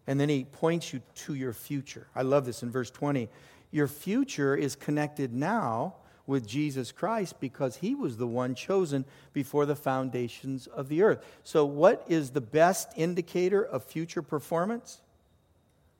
And 0.06 0.18
then 0.18 0.28
he 0.28 0.44
points 0.44 0.92
you 0.92 1.00
to 1.14 1.34
your 1.34 1.52
future. 1.52 2.08
I 2.14 2.22
love 2.22 2.44
this 2.44 2.64
in 2.64 2.70
verse 2.70 2.90
20. 2.90 3.28
Your 3.70 3.86
future 3.86 4.56
is 4.56 4.74
connected 4.74 5.32
now 5.32 5.94
with 6.26 6.46
Jesus 6.46 6.92
Christ 6.92 7.40
because 7.40 7.76
he 7.76 7.94
was 7.94 8.16
the 8.16 8.26
one 8.26 8.54
chosen 8.54 9.04
before 9.32 9.66
the 9.66 9.76
foundations 9.76 10.66
of 10.66 10.88
the 10.88 11.02
earth. 11.02 11.24
So, 11.44 11.64
what 11.64 12.04
is 12.08 12.30
the 12.30 12.40
best 12.40 12.88
indicator 12.96 13.62
of 13.62 13.84
future 13.84 14.22
performance? 14.22 15.00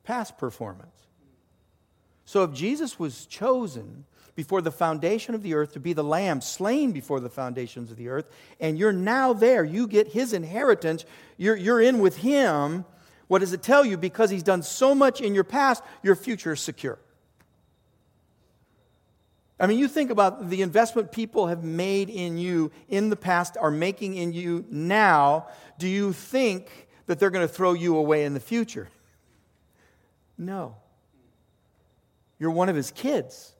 Past 0.04 0.38
performance. 0.38 0.94
So, 2.24 2.44
if 2.44 2.52
Jesus 2.52 2.98
was 2.98 3.26
chosen 3.26 4.04
before 4.34 4.62
the 4.62 4.70
foundation 4.70 5.34
of 5.34 5.42
the 5.42 5.54
earth 5.54 5.72
to 5.72 5.80
be 5.80 5.92
the 5.92 6.04
lamb 6.04 6.40
slain 6.40 6.92
before 6.92 7.20
the 7.20 7.28
foundations 7.28 7.90
of 7.90 7.96
the 7.96 8.08
earth, 8.08 8.30
and 8.60 8.78
you're 8.78 8.92
now 8.92 9.32
there, 9.32 9.64
you 9.64 9.86
get 9.86 10.08
his 10.08 10.32
inheritance, 10.32 11.04
you're, 11.36 11.56
you're 11.56 11.80
in 11.80 11.98
with 11.98 12.18
him. 12.18 12.84
What 13.28 13.40
does 13.40 13.52
it 13.52 13.62
tell 13.62 13.84
you? 13.84 13.96
Because 13.96 14.30
he's 14.30 14.42
done 14.42 14.62
so 14.62 14.94
much 14.94 15.20
in 15.20 15.34
your 15.34 15.44
past, 15.44 15.82
your 16.02 16.14
future 16.14 16.52
is 16.52 16.60
secure. 16.60 16.98
I 19.62 19.68
mean, 19.68 19.78
you 19.78 19.86
think 19.86 20.10
about 20.10 20.50
the 20.50 20.60
investment 20.60 21.12
people 21.12 21.46
have 21.46 21.62
made 21.62 22.10
in 22.10 22.36
you 22.36 22.72
in 22.88 23.10
the 23.10 23.16
past, 23.16 23.56
are 23.56 23.70
making 23.70 24.16
in 24.16 24.32
you 24.32 24.64
now. 24.68 25.46
Do 25.78 25.86
you 25.86 26.12
think 26.12 26.88
that 27.06 27.20
they're 27.20 27.30
going 27.30 27.46
to 27.46 27.54
throw 27.54 27.72
you 27.72 27.96
away 27.96 28.24
in 28.24 28.34
the 28.34 28.40
future? 28.40 28.88
No. 30.36 30.74
You're 32.40 32.50
one 32.50 32.70
of 32.70 32.74
his 32.74 32.90
kids. 32.90 33.54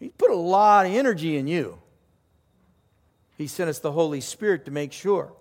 He 0.00 0.08
put 0.08 0.32
a 0.32 0.36
lot 0.36 0.86
of 0.86 0.92
energy 0.92 1.36
in 1.36 1.46
you. 1.46 1.78
He 3.38 3.46
sent 3.46 3.70
us 3.70 3.78
the 3.78 3.92
Holy 3.92 4.20
Spirit 4.20 4.64
to 4.64 4.72
make 4.72 4.92
sure. 4.92 5.32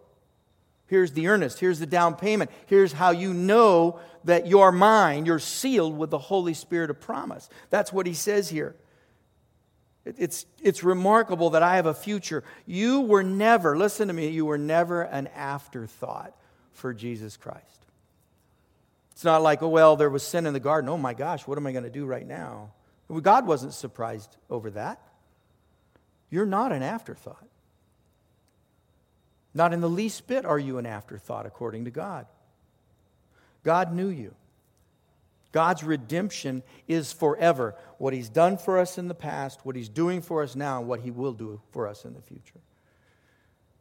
Here's 0.85 1.13
the 1.13 1.27
earnest. 1.29 1.59
Here's 1.59 1.79
the 1.79 1.87
down 1.87 2.15
payment. 2.15 2.51
Here's 2.67 2.93
how 2.93 3.09
you 3.09 3.33
know 3.33 3.99
that 4.25 4.45
you're 4.45 4.71
mine. 4.71 5.25
You're 5.25 5.39
sealed 5.39 5.97
with 5.97 6.11
the 6.11 6.19
Holy 6.19 6.53
Spirit 6.53 6.91
of 6.91 7.01
promise. 7.01 7.49
That's 7.71 7.91
what 7.91 8.05
he 8.05 8.13
says 8.13 8.49
here. 8.49 8.75
It's, 10.05 10.45
it's 10.61 10.83
remarkable 10.83 11.51
that 11.51 11.63
I 11.63 11.77
have 11.77 11.85
a 11.85 11.93
future. 11.93 12.43
You 12.65 13.01
were 13.01 13.23
never, 13.23 13.77
listen 13.77 14.09
to 14.09 14.13
me, 14.13 14.29
you 14.29 14.45
were 14.45 14.57
never 14.57 15.03
an 15.03 15.27
afterthought 15.27 16.35
for 16.73 16.93
Jesus 16.93 17.37
Christ. 17.37 17.85
It's 19.13 19.23
not 19.23 19.41
like, 19.41 19.61
oh, 19.61 19.69
well, 19.69 19.95
there 19.95 20.09
was 20.09 20.23
sin 20.23 20.45
in 20.45 20.53
the 20.53 20.59
garden. 20.59 20.89
Oh 20.89 20.97
my 20.97 21.13
gosh, 21.13 21.47
what 21.47 21.57
am 21.57 21.65
I 21.65 21.71
going 21.71 21.85
to 21.85 21.89
do 21.89 22.05
right 22.05 22.27
now? 22.27 22.71
God 23.21 23.47
wasn't 23.47 23.73
surprised 23.73 24.35
over 24.49 24.71
that. 24.71 24.99
You're 26.29 26.45
not 26.45 26.71
an 26.71 26.81
afterthought. 26.81 27.47
Not 29.53 29.71
in 29.71 29.81
the 29.81 29.89
least 29.89 30.27
bit 30.27 30.45
are 30.45 30.57
you 30.57 30.79
an 30.79 30.85
afterthought 30.85 31.45
according 31.45 31.85
to 31.85 31.91
God. 31.91 32.25
God 33.63 33.93
knew 33.93 34.09
you. 34.09 34.33
God's 35.53 35.83
redemption 35.83 36.63
is 36.87 37.13
forever. 37.13 37.75
What 37.99 38.13
He's 38.13 38.27
done 38.27 38.57
for 38.57 38.77
us 38.79 38.97
in 38.97 39.07
the 39.07 39.15
past, 39.15 39.61
what 39.63 39.77
He's 39.77 39.87
doing 39.87 40.21
for 40.21 40.43
us 40.43 40.55
now, 40.55 40.79
and 40.79 40.87
what 40.87 40.99
He 40.99 41.11
will 41.11 41.31
do 41.31 41.61
for 41.71 41.87
us 41.87 42.03
in 42.03 42.13
the 42.13 42.21
future. 42.21 42.59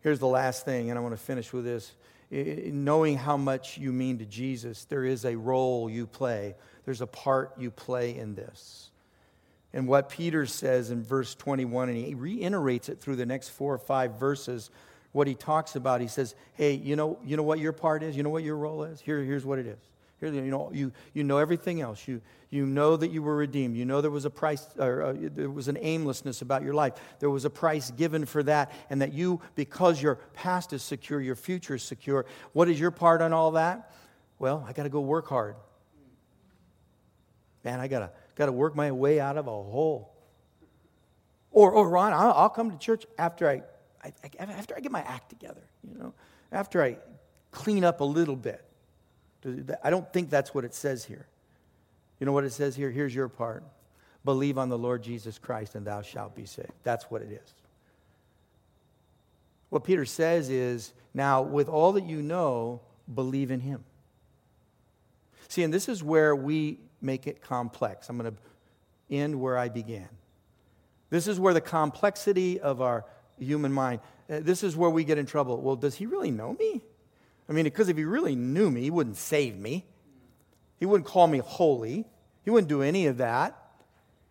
Here's 0.02 0.20
the 0.20 0.28
last 0.28 0.64
thing, 0.64 0.90
and 0.90 0.98
I 0.98 1.02
want 1.02 1.14
to 1.16 1.20
finish 1.20 1.52
with 1.52 1.64
this. 1.64 1.94
Knowing 2.30 3.16
how 3.16 3.36
much 3.36 3.78
you 3.78 3.92
mean 3.92 4.18
to 4.18 4.26
Jesus, 4.26 4.84
there 4.84 5.04
is 5.04 5.24
a 5.24 5.34
role 5.34 5.90
you 5.90 6.06
play, 6.06 6.54
there's 6.84 7.00
a 7.00 7.06
part 7.06 7.52
you 7.58 7.70
play 7.70 8.16
in 8.16 8.34
this. 8.34 8.90
And 9.72 9.88
what 9.88 10.10
Peter 10.10 10.44
says 10.44 10.90
in 10.90 11.02
verse 11.02 11.34
21, 11.34 11.88
and 11.88 11.96
he 11.96 12.14
reiterates 12.14 12.90
it 12.90 13.00
through 13.00 13.16
the 13.16 13.24
next 13.24 13.48
four 13.48 13.72
or 13.72 13.78
five 13.78 14.18
verses, 14.18 14.70
what 15.12 15.26
he 15.26 15.34
talks 15.34 15.76
about, 15.76 16.02
he 16.02 16.08
says, 16.08 16.34
Hey, 16.54 16.74
you 16.74 16.96
know, 16.96 17.18
you 17.24 17.38
know 17.38 17.42
what 17.42 17.58
your 17.58 17.72
part 17.72 18.02
is? 18.02 18.14
You 18.14 18.22
know 18.22 18.30
what 18.30 18.44
your 18.44 18.56
role 18.56 18.84
is? 18.84 19.00
Here, 19.00 19.22
here's 19.22 19.46
what 19.46 19.58
it 19.58 19.66
is. 19.66 19.78
Here, 20.30 20.32
you 20.32 20.50
know, 20.50 20.70
you, 20.72 20.92
you 21.14 21.24
know 21.24 21.38
everything 21.38 21.80
else. 21.80 22.06
You, 22.06 22.20
you 22.48 22.64
know 22.64 22.96
that 22.96 23.10
you 23.10 23.22
were 23.22 23.34
redeemed. 23.34 23.76
You 23.76 23.84
know 23.84 24.00
there 24.00 24.10
was 24.10 24.24
a 24.24 24.30
price, 24.30 24.64
or 24.78 25.02
uh, 25.02 25.14
there 25.18 25.50
was 25.50 25.66
an 25.68 25.78
aimlessness 25.80 26.42
about 26.42 26.62
your 26.62 26.74
life. 26.74 26.92
There 27.18 27.30
was 27.30 27.44
a 27.44 27.50
price 27.50 27.90
given 27.90 28.24
for 28.24 28.42
that, 28.44 28.70
and 28.88 29.02
that 29.02 29.12
you, 29.12 29.40
because 29.56 30.00
your 30.00 30.16
past 30.34 30.72
is 30.72 30.82
secure, 30.82 31.20
your 31.20 31.34
future 31.34 31.74
is 31.74 31.82
secure. 31.82 32.24
What 32.52 32.68
is 32.68 32.78
your 32.78 32.92
part 32.92 33.20
on 33.20 33.32
all 33.32 33.52
that? 33.52 33.90
Well, 34.38 34.64
I 34.68 34.72
got 34.72 34.84
to 34.84 34.88
go 34.88 35.00
work 35.00 35.28
hard. 35.28 35.56
Man, 37.64 37.80
I 37.80 37.88
got 37.88 38.00
to 38.00 38.10
got 38.36 38.46
to 38.46 38.52
work 38.52 38.76
my 38.76 38.92
way 38.92 39.18
out 39.18 39.36
of 39.36 39.46
a 39.46 39.50
hole. 39.50 40.14
Or, 41.50 41.70
or 41.70 41.88
Ron, 41.88 42.12
I'll, 42.12 42.32
I'll 42.32 42.48
come 42.48 42.70
to 42.70 42.78
church 42.78 43.04
after 43.18 43.48
I, 43.48 43.62
I, 44.02 44.12
after 44.38 44.74
I 44.76 44.80
get 44.80 44.90
my 44.90 45.02
act 45.02 45.28
together. 45.28 45.62
You 45.86 45.98
know, 45.98 46.14
after 46.50 46.82
I 46.82 46.96
clean 47.50 47.84
up 47.84 48.00
a 48.00 48.04
little 48.04 48.36
bit. 48.36 48.64
I 49.82 49.90
don't 49.90 50.10
think 50.12 50.30
that's 50.30 50.54
what 50.54 50.64
it 50.64 50.74
says 50.74 51.04
here. 51.04 51.26
You 52.20 52.26
know 52.26 52.32
what 52.32 52.44
it 52.44 52.52
says 52.52 52.76
here? 52.76 52.90
Here's 52.90 53.14
your 53.14 53.28
part 53.28 53.64
believe 54.24 54.56
on 54.56 54.68
the 54.68 54.78
Lord 54.78 55.02
Jesus 55.02 55.38
Christ, 55.38 55.74
and 55.74 55.84
thou 55.84 56.02
shalt 56.02 56.36
be 56.36 56.46
saved. 56.46 56.70
That's 56.84 57.10
what 57.10 57.22
it 57.22 57.32
is. 57.32 57.54
What 59.68 59.84
Peter 59.84 60.04
says 60.04 60.48
is 60.48 60.92
now, 61.14 61.42
with 61.42 61.68
all 61.68 61.92
that 61.92 62.04
you 62.04 62.22
know, 62.22 62.80
believe 63.12 63.50
in 63.50 63.60
him. 63.60 63.82
See, 65.48 65.62
and 65.62 65.74
this 65.74 65.88
is 65.88 66.02
where 66.02 66.36
we 66.36 66.78
make 67.00 67.26
it 67.26 67.42
complex. 67.42 68.08
I'm 68.08 68.16
going 68.16 68.30
to 68.30 68.36
end 69.14 69.40
where 69.40 69.58
I 69.58 69.68
began. 69.68 70.08
This 71.10 71.26
is 71.26 71.40
where 71.40 71.52
the 71.52 71.60
complexity 71.60 72.60
of 72.60 72.80
our 72.80 73.04
human 73.38 73.72
mind, 73.72 74.00
uh, 74.30 74.40
this 74.40 74.62
is 74.62 74.76
where 74.76 74.88
we 74.88 75.04
get 75.04 75.18
in 75.18 75.26
trouble. 75.26 75.60
Well, 75.60 75.76
does 75.76 75.94
he 75.94 76.06
really 76.06 76.30
know 76.30 76.54
me? 76.54 76.82
I 77.52 77.54
mean, 77.54 77.64
because 77.64 77.90
if 77.90 77.98
he 77.98 78.04
really 78.04 78.34
knew 78.34 78.70
me, 78.70 78.80
he 78.80 78.90
wouldn't 78.90 79.18
save 79.18 79.58
me. 79.58 79.84
He 80.80 80.86
wouldn't 80.86 81.06
call 81.06 81.26
me 81.26 81.36
holy. 81.36 82.06
He 82.46 82.50
wouldn't 82.50 82.70
do 82.70 82.80
any 82.80 83.08
of 83.08 83.18
that. 83.18 83.58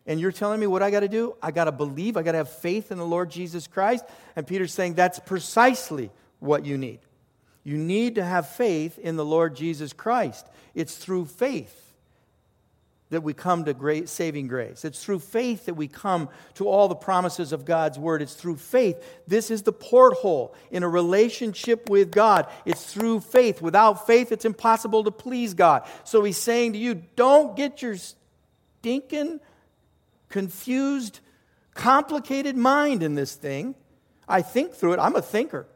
And 0.07 0.19
you're 0.19 0.31
telling 0.31 0.59
me 0.59 0.65
what 0.65 0.81
I 0.81 0.89
got 0.89 1.01
to 1.01 1.07
do? 1.07 1.35
I 1.39 1.51
got 1.51 1.65
to 1.65 1.71
believe. 1.71 2.17
I 2.17 2.23
got 2.23 2.31
to 2.31 2.39
have 2.39 2.49
faith 2.49 2.91
in 2.91 2.97
the 2.97 3.05
Lord 3.05 3.29
Jesus 3.29 3.67
Christ. 3.67 4.05
And 4.35 4.47
Peter's 4.47 4.73
saying 4.73 4.95
that's 4.95 5.19
precisely 5.19 6.09
what 6.39 6.65
you 6.65 6.79
need. 6.79 6.97
You 7.63 7.77
need 7.77 8.15
to 8.15 8.23
have 8.23 8.49
faith 8.49 8.97
in 8.97 9.17
the 9.17 9.23
Lord 9.25 9.55
Jesus 9.55 9.93
Christ. 9.93 10.47
It's 10.73 10.97
through 10.97 11.25
faith 11.25 11.90
that 13.11 13.21
we 13.21 13.33
come 13.33 13.65
to 13.65 13.73
great 13.73 14.09
saving 14.09 14.47
grace. 14.47 14.83
It's 14.83 15.03
through 15.03 15.19
faith 15.19 15.65
that 15.65 15.75
we 15.75 15.87
come 15.87 16.29
to 16.55 16.67
all 16.67 16.87
the 16.87 16.95
promises 16.95 17.51
of 17.51 17.65
God's 17.65 17.99
word. 17.99 18.21
It's 18.21 18.33
through 18.33 18.55
faith. 18.55 18.97
This 19.27 19.51
is 19.51 19.63
the 19.63 19.73
porthole 19.73 20.55
in 20.71 20.81
a 20.81 20.89
relationship 20.89 21.89
with 21.89 22.09
God. 22.11 22.47
It's 22.65 22.91
through 22.91 23.19
faith. 23.19 23.61
Without 23.61 24.07
faith, 24.07 24.31
it's 24.31 24.45
impossible 24.45 25.03
to 25.03 25.11
please 25.11 25.53
God. 25.53 25.83
So 26.05 26.23
he's 26.23 26.37
saying 26.37 26.73
to 26.73 26.79
you, 26.79 27.03
don't 27.17 27.55
get 27.55 27.81
your 27.81 27.97
stinking, 27.97 29.41
confused, 30.29 31.19
complicated 31.73 32.55
mind 32.55 33.03
in 33.03 33.15
this 33.15 33.35
thing. 33.35 33.75
I 34.25 34.41
think 34.41 34.73
through 34.73 34.93
it. 34.93 34.99
I'm 34.99 35.17
a 35.17 35.21
thinker. 35.21 35.67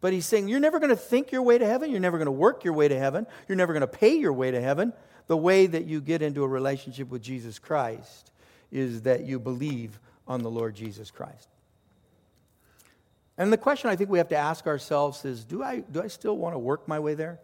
But 0.00 0.12
he's 0.12 0.26
saying, 0.26 0.48
you're 0.48 0.58
never 0.58 0.80
going 0.80 0.90
to 0.90 0.96
think 0.96 1.30
your 1.30 1.42
way 1.42 1.58
to 1.58 1.66
heaven. 1.66 1.92
You're 1.92 2.00
never 2.00 2.18
going 2.18 2.26
to 2.26 2.32
work 2.32 2.64
your 2.64 2.72
way 2.72 2.88
to 2.88 2.98
heaven. 2.98 3.26
You're 3.46 3.56
never 3.56 3.72
going 3.72 3.82
to 3.82 3.86
pay 3.86 4.16
your 4.16 4.32
way 4.32 4.50
to 4.50 4.60
heaven 4.60 4.92
the 5.30 5.36
way 5.36 5.64
that 5.64 5.84
you 5.84 6.00
get 6.00 6.22
into 6.22 6.42
a 6.42 6.48
relationship 6.48 7.08
with 7.08 7.22
Jesus 7.22 7.60
Christ 7.60 8.32
is 8.72 9.02
that 9.02 9.26
you 9.26 9.38
believe 9.38 10.00
on 10.26 10.42
the 10.42 10.50
Lord 10.50 10.74
Jesus 10.74 11.12
Christ. 11.12 11.48
And 13.38 13.52
the 13.52 13.56
question 13.56 13.90
I 13.90 13.94
think 13.94 14.10
we 14.10 14.18
have 14.18 14.30
to 14.30 14.36
ask 14.36 14.66
ourselves 14.66 15.24
is 15.24 15.44
do 15.44 15.62
I, 15.62 15.84
do 15.88 16.02
I 16.02 16.08
still 16.08 16.36
want 16.36 16.56
to 16.56 16.58
work 16.58 16.88
my 16.88 16.98
way 16.98 17.14
there? 17.14 17.38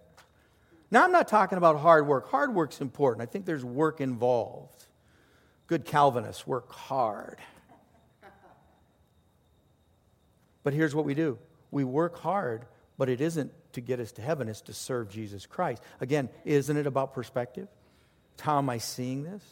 Now, 0.90 1.04
I'm 1.04 1.12
not 1.12 1.28
talking 1.28 1.58
about 1.58 1.78
hard 1.78 2.08
work. 2.08 2.28
Hard 2.28 2.52
work's 2.52 2.80
important. 2.80 3.22
I 3.22 3.30
think 3.30 3.46
there's 3.46 3.64
work 3.64 4.00
involved. 4.00 4.86
Good 5.68 5.84
Calvinists 5.84 6.44
work 6.44 6.72
hard. 6.72 7.38
But 10.64 10.74
here's 10.74 10.92
what 10.92 11.04
we 11.04 11.14
do 11.14 11.38
we 11.70 11.84
work 11.84 12.18
hard, 12.18 12.64
but 12.98 13.08
it 13.08 13.20
isn't 13.20 13.52
to 13.74 13.80
get 13.80 14.00
us 14.00 14.10
to 14.10 14.22
heaven, 14.22 14.48
it's 14.48 14.62
to 14.62 14.72
serve 14.72 15.08
Jesus 15.08 15.46
Christ. 15.46 15.84
Again, 16.00 16.28
isn't 16.44 16.76
it 16.76 16.88
about 16.88 17.14
perspective? 17.14 17.68
How 18.40 18.58
am 18.58 18.70
I 18.70 18.78
seeing 18.78 19.24
this? 19.24 19.42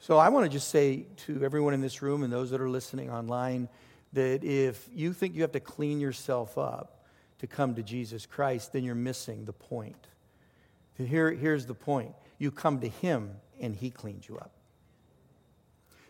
So 0.00 0.16
I 0.16 0.28
want 0.28 0.46
to 0.46 0.50
just 0.50 0.68
say 0.68 1.06
to 1.26 1.44
everyone 1.44 1.74
in 1.74 1.80
this 1.80 2.02
room 2.02 2.22
and 2.22 2.32
those 2.32 2.50
that 2.50 2.60
are 2.60 2.68
listening 2.68 3.10
online 3.10 3.68
that 4.12 4.44
if 4.44 4.88
you 4.94 5.12
think 5.12 5.34
you 5.34 5.42
have 5.42 5.52
to 5.52 5.60
clean 5.60 6.00
yourself 6.00 6.56
up 6.56 7.04
to 7.40 7.46
come 7.46 7.74
to 7.74 7.82
Jesus 7.82 8.26
Christ, 8.26 8.72
then 8.72 8.84
you're 8.84 8.94
missing 8.94 9.44
the 9.44 9.52
point. 9.52 10.06
Here, 10.96 11.30
here's 11.30 11.66
the 11.66 11.74
point 11.74 12.12
you 12.38 12.50
come 12.50 12.80
to 12.80 12.88
Him 12.88 13.30
and 13.60 13.74
He 13.74 13.90
cleans 13.90 14.28
you 14.28 14.36
up. 14.38 14.50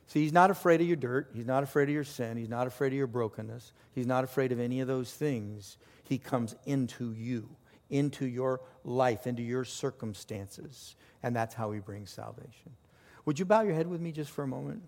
See, 0.07 0.23
He's 0.23 0.33
not 0.33 0.51
afraid 0.51 0.81
of 0.81 0.87
your 0.87 0.97
dirt. 0.97 1.31
He's 1.35 1.47
not 1.47 1.62
afraid 1.62 1.85
of 1.85 1.95
your 1.95 2.05
sin. 2.05 2.37
He's 2.37 2.49
not 2.49 2.66
afraid 2.66 2.89
of 2.89 2.95
your 2.95 3.07
brokenness. 3.07 3.73
He's 3.95 4.07
not 4.07 4.25
afraid 4.25 4.53
of 4.53 4.61
any 4.61 4.81
of 4.81 4.89
those 4.89 5.12
things. 5.12 5.77
He 6.05 6.19
comes 6.19 6.55
into 6.64 7.12
you, 7.12 7.49
into 7.91 8.26
your 8.26 8.61
life, 8.84 9.26
into 9.26 9.43
your 9.43 9.64
circumstances. 9.64 10.97
And 11.22 11.34
that's 11.34 11.55
how 11.55 11.72
He 11.72 11.80
brings 11.80 12.11
salvation. 12.11 12.72
Would 13.24 13.39
you 13.39 13.45
bow 13.45 13.62
your 13.62 13.74
head 13.74 13.86
with 13.86 14.01
me 14.01 14.12
just 14.12 14.30
for 14.30 14.43
a 14.43 14.47
moment? 14.47 14.82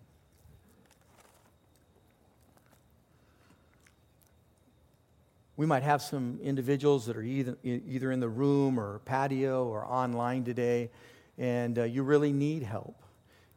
We 5.57 5.66
might 5.66 5.82
have 5.82 6.01
some 6.01 6.38
individuals 6.42 7.05
that 7.05 7.18
are 7.18 7.22
either, 7.22 7.59
either 7.62 8.11
in 8.11 8.20
the 8.20 8.30
room 8.30 8.80
or 8.80 9.01
patio 9.01 9.66
or 9.66 9.84
online 9.84 10.42
today, 10.42 10.88
and 11.36 11.78
uh, 11.78 11.82
you 11.82 12.03
really 12.03 12.32
need 12.32 12.62
help. 12.62 13.03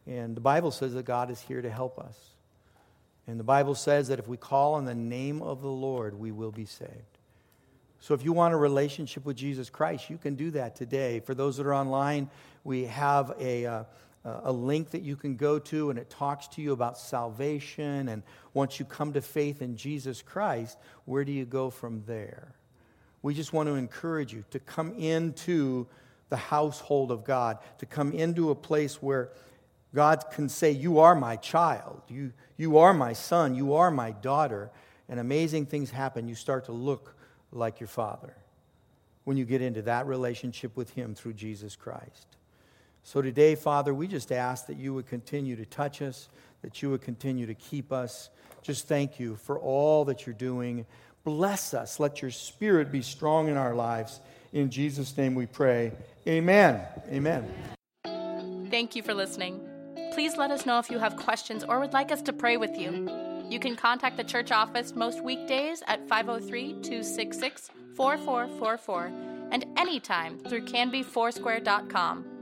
And 0.06 0.36
the 0.36 0.42
Bible 0.42 0.72
says 0.72 0.94
that 0.96 1.06
God 1.06 1.32
is 1.32 1.40
here 1.40 1.62
to 1.62 1.70
help 1.70 1.98
us. 1.98 2.18
And 3.26 3.40
the 3.40 3.46
Bible 3.46 3.74
says 3.74 4.10
that 4.10 4.20
if 4.20 4.28
we 4.28 4.36
call 4.36 4.74
on 4.74 4.84
the 4.84 4.94
name 4.94 5.42
of 5.42 5.62
the 5.62 5.70
Lord, 5.70 6.20
we 6.20 6.32
will 6.32 6.52
be 6.52 6.66
saved. 6.66 7.13
So 8.04 8.14
if 8.14 8.26
you 8.26 8.34
want 8.34 8.54
a 8.54 8.58
relationship 8.58 9.24
with 9.24 9.38
Jesus 9.38 9.70
Christ, 9.70 10.10
you 10.10 10.18
can 10.18 10.36
do 10.36 10.52
that 10.52 10.76
today. 10.76 11.22
For 11.22 11.34
those 11.34 11.56
that 11.56 11.66
are 11.66 11.74
online, 11.74 12.30
we 12.66 12.84
have 12.84 13.34
a, 13.40 13.66
uh, 13.66 13.84
a 14.26 14.52
link 14.52 14.90
that 14.90 15.04
you 15.04 15.16
can 15.16 15.38
go 15.38 15.58
to, 15.60 15.90
and 15.90 15.98
it 15.98 16.10
talks 16.10 16.50
to 16.50 16.62
you 16.62 16.74
about 16.74 16.98
salvation. 16.98 18.10
And 18.10 18.22
once 18.54 18.78
you 18.78 18.84
come 18.84 19.14
to 19.14 19.22
faith 19.22 19.62
in 19.62 19.78
Jesus 19.78 20.22
Christ, 20.22 20.78
where 21.06 21.24
do 21.24 21.32
you 21.32 21.46
go 21.46 21.70
from 21.70 22.04
there? 22.06 22.54
We 23.22 23.34
just 23.34 23.54
want 23.54 23.70
to 23.70 23.76
encourage 23.76 24.34
you 24.34 24.44
to 24.52 24.60
come 24.60 24.92
into 24.96 25.88
the 26.28 26.36
household 26.36 27.10
of 27.10 27.24
God, 27.24 27.58
to 27.78 27.86
come 27.86 28.12
into 28.12 28.50
a 28.50 28.56
place 28.56 29.02
where 29.02 29.30
God 29.96 30.26
can 30.30 30.50
say, 30.50 30.72
You 30.72 31.00
are 31.00 31.16
my 31.16 31.38
child. 31.38 32.02
You, 32.10 32.34
you 32.58 32.80
are 32.80 32.94
my 32.94 33.14
son. 33.14 33.56
You 33.56 33.76
are 33.76 33.92
my 33.92 34.12
daughter. 34.12 34.72
And 35.08 35.22
amazing 35.22 35.68
things 35.68 35.90
happen. 35.90 36.28
You 36.28 36.36
start 36.36 36.66
to 36.66 36.74
look 36.74 37.16
like 37.54 37.80
your 37.80 37.88
father 37.88 38.34
when 39.24 39.38
you 39.38 39.46
get 39.46 39.62
into 39.62 39.82
that 39.84 40.06
relationship 40.06 40.76
with 40.76 40.92
him 40.92 41.16
through 41.16 41.34
Jesus 41.34 41.76
Christ. 41.76 42.28
So 43.04 43.22
today, 43.22 43.56
Father, 43.56 43.94
we 43.94 44.08
just 44.08 44.32
ask 44.32 44.68
that 44.68 44.78
you 44.78 44.94
would 44.94 45.08
continue 45.08 45.56
to 45.56 45.66
touch 45.66 46.02
us, 46.02 46.30
that 46.62 46.82
you 46.82 46.90
would 46.90 47.02
continue 47.02 47.46
to 47.46 47.54
keep 47.54 47.92
us. 47.92 48.30
Just 48.62 48.88
thank 48.88 49.20
you 49.20 49.36
for 49.36 49.60
all 49.60 50.06
that 50.06 50.26
you're 50.26 50.34
doing. 50.34 50.86
Bless 51.24 51.74
us. 51.74 52.00
Let 52.00 52.22
your 52.22 52.32
spirit 52.32 52.92
be 52.92 53.02
strong 53.02 53.50
in 53.50 53.58
our 53.58 53.76
lives. 53.76 54.20
In 54.54 54.70
Jesus' 54.70 55.16
name 55.18 55.36
we 55.36 55.46
pray. 55.46 55.92
Amen. 56.28 56.82
Amen. 57.10 57.50
Thank 58.70 58.96
you 58.96 59.04
for 59.04 59.14
listening. 59.14 59.60
Please 60.14 60.38
let 60.38 60.52
us 60.52 60.66
know 60.66 60.80
if 60.80 60.90
you 60.90 61.00
have 61.00 61.18
questions 61.18 61.64
or 61.64 61.80
would 61.80 61.94
like 61.94 62.12
us 62.12 62.22
to 62.24 62.34
pray 62.34 62.58
with 62.58 62.78
you. 62.78 63.33
You 63.54 63.60
can 63.60 63.76
contact 63.76 64.18
the 64.18 64.24
church 64.24 64.52
office 64.52 64.96
most 64.96 65.24
weekdays 65.24 65.84
at 65.86 66.10
503 66.10 66.70
266 66.82 67.70
4444 67.96 69.12
and 69.52 69.64
anytime 69.78 70.40
through 70.40 70.62
canbyfoursquare.com. 70.62 72.33